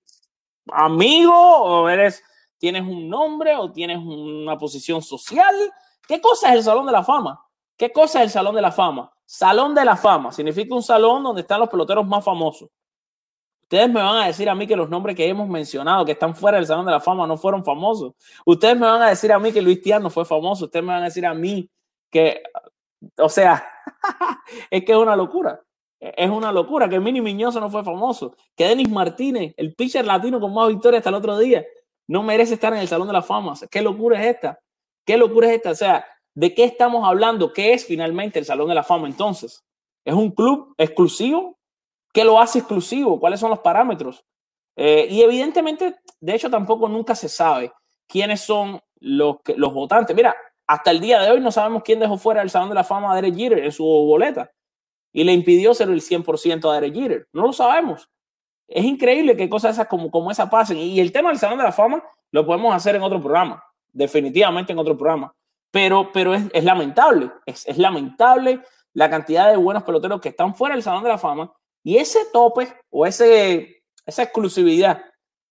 amigo 0.72 1.34
o 1.34 1.90
eres, 1.90 2.24
tienes 2.64 2.84
un 2.84 3.10
nombre 3.10 3.58
o 3.58 3.74
tienes 3.74 3.98
una 3.98 4.58
posición 4.58 5.02
social. 5.02 5.54
¿Qué 6.08 6.22
cosa 6.22 6.48
es 6.48 6.60
el 6.60 6.64
Salón 6.64 6.86
de 6.86 6.94
la 6.94 7.04
Fama? 7.04 7.46
¿Qué 7.76 7.92
cosa 7.92 8.20
es 8.20 8.28
el 8.28 8.30
Salón 8.30 8.56
de 8.56 8.62
la 8.62 8.72
Fama? 8.72 9.12
Salón 9.26 9.76
de 9.76 9.84
la 9.84 9.98
Fama 9.98 10.32
significa 10.32 10.74
un 10.74 10.82
salón 10.82 11.24
donde 11.24 11.42
están 11.42 11.60
los 11.60 11.68
peloteros 11.68 12.08
más 12.08 12.24
famosos. 12.24 12.70
Ustedes 13.64 13.90
me 13.90 14.02
van 14.02 14.16
a 14.16 14.28
decir 14.28 14.50
a 14.50 14.56
mí 14.56 14.66
que 14.66 14.78
los 14.78 14.90
nombres 14.90 15.14
que 15.14 15.28
hemos 15.28 15.50
mencionado, 15.50 16.06
que 16.06 16.14
están 16.14 16.34
fuera 16.34 16.58
del 16.58 16.66
Salón 16.66 16.86
de 16.86 16.94
la 16.94 17.02
Fama, 17.02 17.28
no 17.28 17.36
fueron 17.36 17.66
famosos. 17.66 18.14
Ustedes 18.46 18.80
me 18.80 18.88
van 18.88 19.02
a 19.02 19.10
decir 19.10 19.34
a 19.34 19.40
mí 19.40 19.52
que 19.52 19.62
Luis 19.62 19.82
Tiano 19.82 20.10
fue 20.10 20.24
famoso. 20.24 20.64
Ustedes 20.64 20.86
me 20.86 20.94
van 20.94 21.02
a 21.02 21.06
decir 21.08 21.26
a 21.26 21.34
mí 21.34 21.70
que, 22.10 22.44
o 23.18 23.28
sea, 23.28 23.62
es 24.72 24.86
que 24.86 24.94
es 24.94 24.98
una 24.98 25.18
locura. 25.18 25.62
Es 26.00 26.30
una 26.30 26.54
locura 26.54 26.88
que 26.88 26.98
Mini 27.02 27.20
Miñoso 27.20 27.60
no 27.60 27.70
fue 27.70 27.84
famoso. 27.84 28.38
Que 28.56 28.70
Denis 28.70 28.90
Martínez, 28.90 29.54
el 29.58 29.76
pitcher 29.76 30.06
latino 30.06 30.40
con 30.40 30.54
más 30.54 30.70
victorias 30.70 31.02
hasta 31.02 31.10
el 31.10 31.16
otro 31.16 31.38
día, 31.38 31.66
no 32.08 32.24
merece 32.24 32.56
estar 32.56 32.74
en 32.74 32.80
el 32.80 32.88
Salón 32.88 33.08
de 33.08 33.14
la 33.14 33.22
Fama. 33.22 33.54
¿Qué 33.70 33.82
locura 33.82 34.22
es 34.22 34.36
esta? 34.36 34.60
¿Qué 35.06 35.18
locura 35.18 35.48
es 35.48 35.56
esta? 35.56 35.72
O 35.72 35.76
sea, 35.76 36.06
¿de 36.34 36.54
qué 36.54 36.64
estamos 36.64 37.08
hablando? 37.08 37.54
¿Qué 37.54 37.74
es 37.74 37.86
finalmente 37.86 38.40
el 38.40 38.46
Salón 38.46 38.70
de 38.70 38.76
la 38.76 38.84
Fama 38.84 39.08
entonces? 39.08 39.64
¿Es 40.06 40.14
un 40.14 40.32
club 40.32 40.74
exclusivo? 40.78 41.58
¿Qué 42.14 42.24
lo 42.24 42.40
hace 42.40 42.60
exclusivo? 42.60 43.20
¿Cuáles 43.20 43.40
son 43.40 43.50
los 43.50 43.60
parámetros? 43.60 44.24
Eh, 44.76 45.08
y 45.10 45.22
evidentemente, 45.22 45.96
de 46.20 46.36
hecho, 46.36 46.50
tampoco 46.50 46.90
nunca 46.90 47.16
se 47.16 47.30
sabe 47.30 47.72
quiénes 48.08 48.42
son 48.42 48.80
los, 49.00 49.38
los 49.56 49.74
votantes. 49.74 50.16
Mira, 50.16 50.36
hasta 50.68 50.92
el 50.92 51.00
día 51.00 51.22
de 51.22 51.32
hoy 51.32 51.40
no 51.40 51.52
sabemos 51.52 51.84
quién 51.84 52.00
dejó 52.00 52.18
fuera 52.18 52.42
del 52.42 52.50
Salón 52.50 52.70
de 52.70 52.76
la 52.76 52.84
Fama 52.84 53.12
a 53.12 53.16
Derek 53.16 53.36
Jeter 53.36 53.60
en 53.60 53.72
su 53.72 53.84
boleta 53.84 54.52
y 55.12 55.24
le 55.24 55.34
impidió 55.34 55.74
ser 55.74 55.90
el 55.90 56.02
100% 56.02 56.70
a 56.70 56.74
Derek 56.74 56.94
Jeter. 56.94 57.28
No 57.34 57.44
lo 57.44 57.54
sabemos. 57.54 58.10
Es 58.68 58.86
increíble 58.86 59.36
que 59.36 59.50
cosas 59.50 59.74
esas 59.74 59.88
como, 59.88 60.10
como 60.10 60.32
esa 60.32 60.50
pasen. 60.50 60.78
Y 60.78 61.00
el 61.00 61.12
tema 61.12 61.30
del 61.30 61.38
Salón 61.38 61.58
de 61.58 61.66
la 61.66 61.72
Fama 61.72 62.04
lo 62.32 62.46
podemos 62.46 62.74
hacer 62.74 62.96
en 62.96 63.04
otro 63.04 63.22
programa, 63.22 63.64
definitivamente 63.92 64.74
en 64.74 64.80
otro 64.80 64.98
programa. 64.98 65.34
Pero, 65.72 66.12
pero 66.12 66.34
es, 66.34 66.64
lamentable, 66.64 67.32
es, 67.46 67.68
es 67.68 67.78
lamentable 67.78 68.62
la 68.94 69.10
cantidad 69.10 69.50
de 69.50 69.58
buenos 69.58 69.84
peloteros 69.84 70.22
que 70.22 70.30
están 70.30 70.56
fuera 70.56 70.76
del 70.76 70.84
Salón 70.84 71.04
de 71.04 71.10
la 71.10 71.18
Fama 71.18 71.52
y 71.84 71.98
ese 71.98 72.20
tope 72.32 72.72
o 72.90 73.06
ese, 73.06 73.84
esa 74.06 74.24
exclusividad 74.24 75.04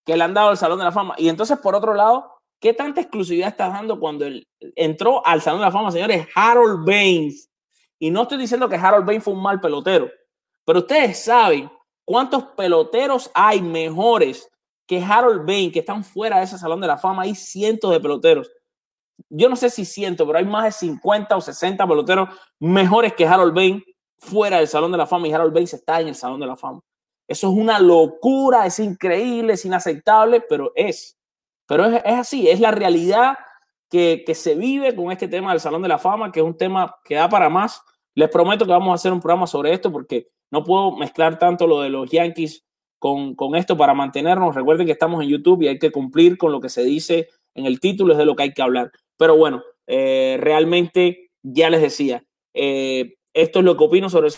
que 0.04 0.16
le 0.16 0.24
han 0.24 0.34
dado 0.34 0.50
al 0.50 0.56
Salón 0.56 0.78
de 0.78 0.84
la 0.84 0.92
Fama. 0.92 1.14
Y 1.18 1.28
entonces, 1.28 1.58
por 1.58 1.74
otro 1.74 1.94
lado, 1.94 2.32
¿qué 2.60 2.72
tanta 2.72 3.00
exclusividad 3.00 3.48
está 3.48 3.68
dando 3.68 3.98
cuando 4.00 4.24
él 4.24 4.46
entró 4.76 5.24
al 5.26 5.42
Salón 5.42 5.60
de 5.60 5.66
la 5.66 5.72
Fama, 5.72 5.90
señores? 5.90 6.26
Harold 6.34 6.86
Baines. 6.86 7.50
Y 7.98 8.10
no 8.10 8.22
estoy 8.22 8.38
diciendo 8.38 8.68
que 8.68 8.76
Harold 8.76 9.06
Baines 9.06 9.24
fue 9.24 9.34
un 9.34 9.42
mal 9.42 9.60
pelotero, 9.60 10.10
pero 10.64 10.80
ustedes 10.80 11.22
saben 11.22 11.70
cuántos 12.04 12.44
peloteros 12.56 13.30
hay 13.34 13.62
mejores 13.62 14.48
que 14.86 15.02
Harold 15.02 15.46
Baines 15.46 15.72
que 15.72 15.80
están 15.80 16.04
fuera 16.04 16.38
de 16.38 16.44
ese 16.44 16.58
Salón 16.58 16.80
de 16.80 16.86
la 16.86 16.98
Fama. 16.98 17.22
Hay 17.22 17.34
cientos 17.34 17.90
de 17.90 18.00
peloteros. 18.00 18.50
Yo 19.30 19.48
no 19.48 19.56
sé 19.56 19.70
si 19.70 19.84
cientos, 19.84 20.26
pero 20.26 20.38
hay 20.38 20.44
más 20.44 20.64
de 20.64 20.72
50 20.72 21.36
o 21.36 21.40
60 21.40 21.86
peloteros 21.86 22.28
mejores 22.58 23.14
que 23.14 23.26
Harold 23.26 23.54
Baines 23.54 23.82
fuera 24.18 24.58
del 24.58 24.68
Salón 24.68 24.92
de 24.92 24.98
la 24.98 25.06
Fama 25.06 25.28
y 25.28 25.32
Harold 25.32 25.52
Baines 25.52 25.74
está 25.74 26.00
en 26.00 26.08
el 26.08 26.14
Salón 26.14 26.40
de 26.40 26.46
la 26.46 26.56
Fama. 26.56 26.80
Eso 27.26 27.50
es 27.50 27.56
una 27.56 27.78
locura, 27.78 28.66
es 28.66 28.78
increíble, 28.78 29.54
es 29.54 29.64
inaceptable, 29.64 30.40
pero 30.40 30.72
es. 30.74 31.18
Pero 31.66 31.86
es, 31.86 32.02
es 32.04 32.14
así, 32.14 32.48
es 32.48 32.60
la 32.60 32.70
realidad 32.70 33.38
que, 33.88 34.24
que, 34.26 34.34
se 34.34 34.54
vive 34.54 34.94
con 34.94 35.12
este 35.12 35.28
tema 35.28 35.50
del 35.52 35.60
Salón 35.60 35.82
de 35.82 35.88
la 35.88 35.98
Fama, 35.98 36.32
que 36.32 36.40
es 36.40 36.46
un 36.46 36.56
tema 36.56 36.96
que 37.04 37.14
da 37.14 37.28
para 37.28 37.48
más. 37.48 37.82
Les 38.14 38.28
prometo 38.28 38.64
que 38.66 38.72
vamos 38.72 38.90
a 38.90 38.94
hacer 38.94 39.12
un 39.12 39.20
programa 39.20 39.46
sobre 39.46 39.72
esto 39.72 39.90
porque 39.90 40.28
no 40.52 40.62
puedo 40.62 40.92
mezclar 40.96 41.38
tanto 41.38 41.66
lo 41.66 41.80
de 41.80 41.88
los 41.88 42.08
Yankees 42.10 42.64
con, 42.98 43.34
esto 43.56 43.76
para 43.76 43.94
mantenernos. 43.94 44.54
Recuerden 44.54 44.86
que 44.86 44.92
estamos 44.92 45.22
en 45.22 45.30
YouTube 45.30 45.62
y 45.62 45.68
hay 45.68 45.78
que 45.78 45.90
cumplir 45.90 46.38
con 46.38 46.52
lo 46.52 46.60
que 46.60 46.68
se 46.68 46.84
dice 46.84 47.30
en 47.54 47.66
el 47.66 47.80
título, 47.80 48.12
es 48.12 48.18
de 48.18 48.26
lo 48.26 48.36
que 48.36 48.44
hay 48.44 48.52
que 48.52 48.62
hablar. 48.62 48.92
Pero 49.16 49.36
bueno, 49.36 49.62
eh, 49.86 50.36
realmente 50.38 51.30
ya 51.42 51.68
les 51.70 51.80
decía, 51.80 52.24
eh, 52.54 53.14
esto 53.32 53.58
es 53.58 53.64
lo 53.64 53.76
que 53.76 53.84
opino 53.84 54.08
sobre 54.08 54.28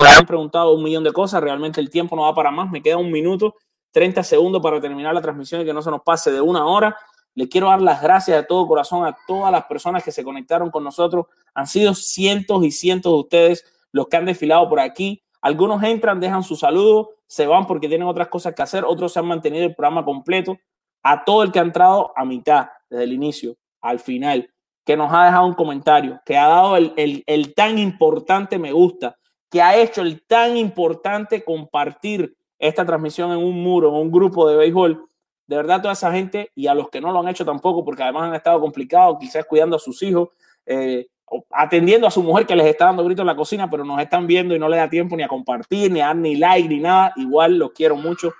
me 0.00 0.08
han 0.08 0.26
preguntado 0.26 0.72
un 0.72 0.82
millón 0.82 1.04
de 1.04 1.12
cosas, 1.12 1.42
realmente 1.42 1.80
el 1.80 1.90
tiempo 1.90 2.16
no 2.16 2.22
va 2.22 2.34
para 2.34 2.50
más, 2.50 2.70
me 2.70 2.82
queda 2.82 2.96
un 2.96 3.12
minuto, 3.12 3.56
30 3.92 4.22
segundos 4.22 4.62
para 4.62 4.80
terminar 4.80 5.12
la 5.14 5.20
transmisión 5.20 5.60
y 5.60 5.64
que 5.64 5.72
no 5.72 5.82
se 5.82 5.90
nos 5.90 6.02
pase 6.02 6.30
de 6.32 6.40
una 6.40 6.64
hora. 6.66 6.96
Le 7.34 7.48
quiero 7.48 7.68
dar 7.68 7.80
las 7.80 8.02
gracias 8.02 8.36
de 8.36 8.46
todo 8.46 8.66
corazón 8.66 9.04
a 9.04 9.16
todas 9.26 9.50
las 9.50 9.64
personas 9.64 10.04
que 10.04 10.12
se 10.12 10.22
conectaron 10.22 10.70
con 10.70 10.84
nosotros. 10.84 11.26
Han 11.54 11.66
sido 11.66 11.94
cientos 11.94 12.64
y 12.64 12.70
cientos 12.70 13.12
de 13.12 13.18
ustedes 13.18 13.64
los 13.92 14.08
que 14.08 14.16
han 14.16 14.24
desfilado 14.24 14.68
por 14.68 14.80
aquí. 14.80 15.22
Algunos 15.42 15.82
entran, 15.82 16.20
dejan 16.20 16.42
su 16.42 16.56
saludo, 16.56 17.10
se 17.26 17.46
van 17.46 17.66
porque 17.66 17.88
tienen 17.88 18.08
otras 18.08 18.28
cosas 18.28 18.54
que 18.54 18.62
hacer, 18.62 18.84
otros 18.84 19.12
se 19.12 19.18
han 19.18 19.26
mantenido 19.26 19.66
el 19.66 19.74
programa 19.74 20.04
completo. 20.04 20.56
A 21.02 21.24
todo 21.24 21.42
el 21.42 21.50
que 21.50 21.58
ha 21.58 21.62
entrado 21.62 22.12
a 22.16 22.24
mitad, 22.24 22.68
desde 22.88 23.04
el 23.04 23.12
inicio 23.12 23.56
al 23.80 23.98
final, 23.98 24.48
que 24.84 24.96
nos 24.96 25.12
ha 25.12 25.24
dejado 25.24 25.46
un 25.46 25.54
comentario, 25.54 26.20
que 26.24 26.36
ha 26.36 26.46
dado 26.46 26.76
el, 26.76 26.92
el, 26.96 27.24
el 27.26 27.54
tan 27.54 27.76
importante 27.78 28.56
me 28.58 28.70
gusta, 28.70 29.16
que 29.50 29.60
ha 29.60 29.76
hecho 29.76 30.00
el 30.00 30.22
tan 30.22 30.56
importante 30.56 31.44
compartir 31.44 32.36
esta 32.58 32.86
transmisión 32.86 33.32
en 33.32 33.38
un 33.38 33.60
muro, 33.60 33.88
en 33.88 33.96
un 33.96 34.12
grupo 34.12 34.48
de 34.48 34.56
béisbol. 34.56 35.08
De 35.48 35.56
verdad, 35.56 35.82
toda 35.82 35.94
esa 35.94 36.12
gente 36.12 36.52
y 36.54 36.68
a 36.68 36.74
los 36.74 36.88
que 36.88 37.00
no 37.00 37.10
lo 37.10 37.18
han 37.18 37.28
hecho 37.28 37.44
tampoco, 37.44 37.84
porque 37.84 38.04
además 38.04 38.28
han 38.28 38.34
estado 38.36 38.60
complicados, 38.60 39.18
quizás 39.18 39.44
cuidando 39.44 39.74
a 39.74 39.80
sus 39.80 40.00
hijos, 40.04 40.28
eh, 40.64 41.08
atendiendo 41.50 42.06
a 42.06 42.10
su 42.10 42.22
mujer 42.22 42.46
que 42.46 42.56
les 42.56 42.66
está 42.66 42.86
dando 42.86 43.04
gritos 43.04 43.22
en 43.22 43.28
la 43.28 43.36
cocina, 43.36 43.70
pero 43.70 43.84
nos 43.84 44.00
están 44.00 44.26
viendo 44.26 44.54
y 44.54 44.58
no 44.58 44.68
le 44.68 44.76
da 44.76 44.88
tiempo 44.88 45.16
ni 45.16 45.22
a 45.22 45.28
compartir, 45.28 45.90
ni 45.90 46.00
a 46.00 46.06
dar 46.06 46.16
ni 46.16 46.36
like, 46.36 46.68
ni 46.68 46.80
nada. 46.80 47.12
Igual 47.16 47.58
los 47.58 47.72
quiero 47.72 47.96
mucho. 47.96 48.32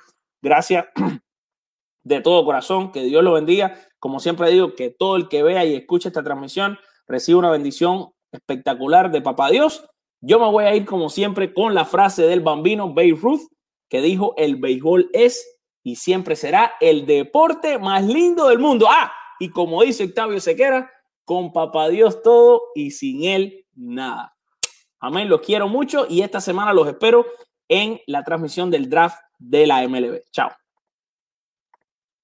Gracias 0.42 0.86
de 2.04 2.20
todo 2.20 2.44
corazón. 2.44 2.92
Que 2.92 3.02
Dios 3.02 3.22
lo 3.22 3.32
bendiga. 3.32 3.76
Como 3.98 4.20
siempre 4.20 4.50
digo, 4.50 4.74
que 4.74 4.90
todo 4.90 5.16
el 5.16 5.28
que 5.28 5.42
vea 5.42 5.64
y 5.64 5.74
escuche 5.74 6.08
esta 6.08 6.22
transmisión 6.22 6.78
reciba 7.06 7.38
una 7.38 7.50
bendición 7.50 8.10
espectacular 8.32 9.10
de 9.10 9.20
Papá 9.20 9.50
Dios 9.50 9.84
yo 10.24 10.38
me 10.38 10.46
voy 10.46 10.64
a 10.64 10.74
ir 10.74 10.86
como 10.86 11.10
siempre 11.10 11.52
con 11.52 11.74
la 11.74 11.84
frase 11.84 12.22
del 12.22 12.40
bambino 12.40 12.94
Babe 12.94 13.18
Ruth 13.20 13.50
que 13.88 14.00
dijo 14.00 14.34
el 14.36 14.54
béisbol 14.54 15.10
es 15.12 15.58
y 15.82 15.96
siempre 15.96 16.36
será 16.36 16.74
el 16.80 17.06
deporte 17.06 17.80
más 17.80 18.04
lindo 18.04 18.48
del 18.48 18.60
mundo. 18.60 18.86
Ah, 18.88 19.12
y 19.40 19.50
como 19.50 19.82
dice 19.82 20.04
Octavio 20.04 20.40
Sequera, 20.40 20.88
con 21.24 21.52
papá 21.52 21.88
Dios 21.88 22.22
todo 22.22 22.62
y 22.74 22.90
sin 22.90 23.24
él 23.24 23.66
nada. 23.74 24.36
Amén, 25.00 25.28
los 25.28 25.40
quiero 25.40 25.68
mucho 25.68 26.06
y 26.08 26.22
esta 26.22 26.40
semana 26.40 26.72
los 26.72 26.86
espero 26.86 27.26
en 27.68 28.00
la 28.06 28.22
transmisión 28.22 28.70
del 28.70 28.88
draft 28.88 29.18
de 29.38 29.66
la 29.66 29.86
MLB. 29.86 30.20
Chao. 30.30 30.50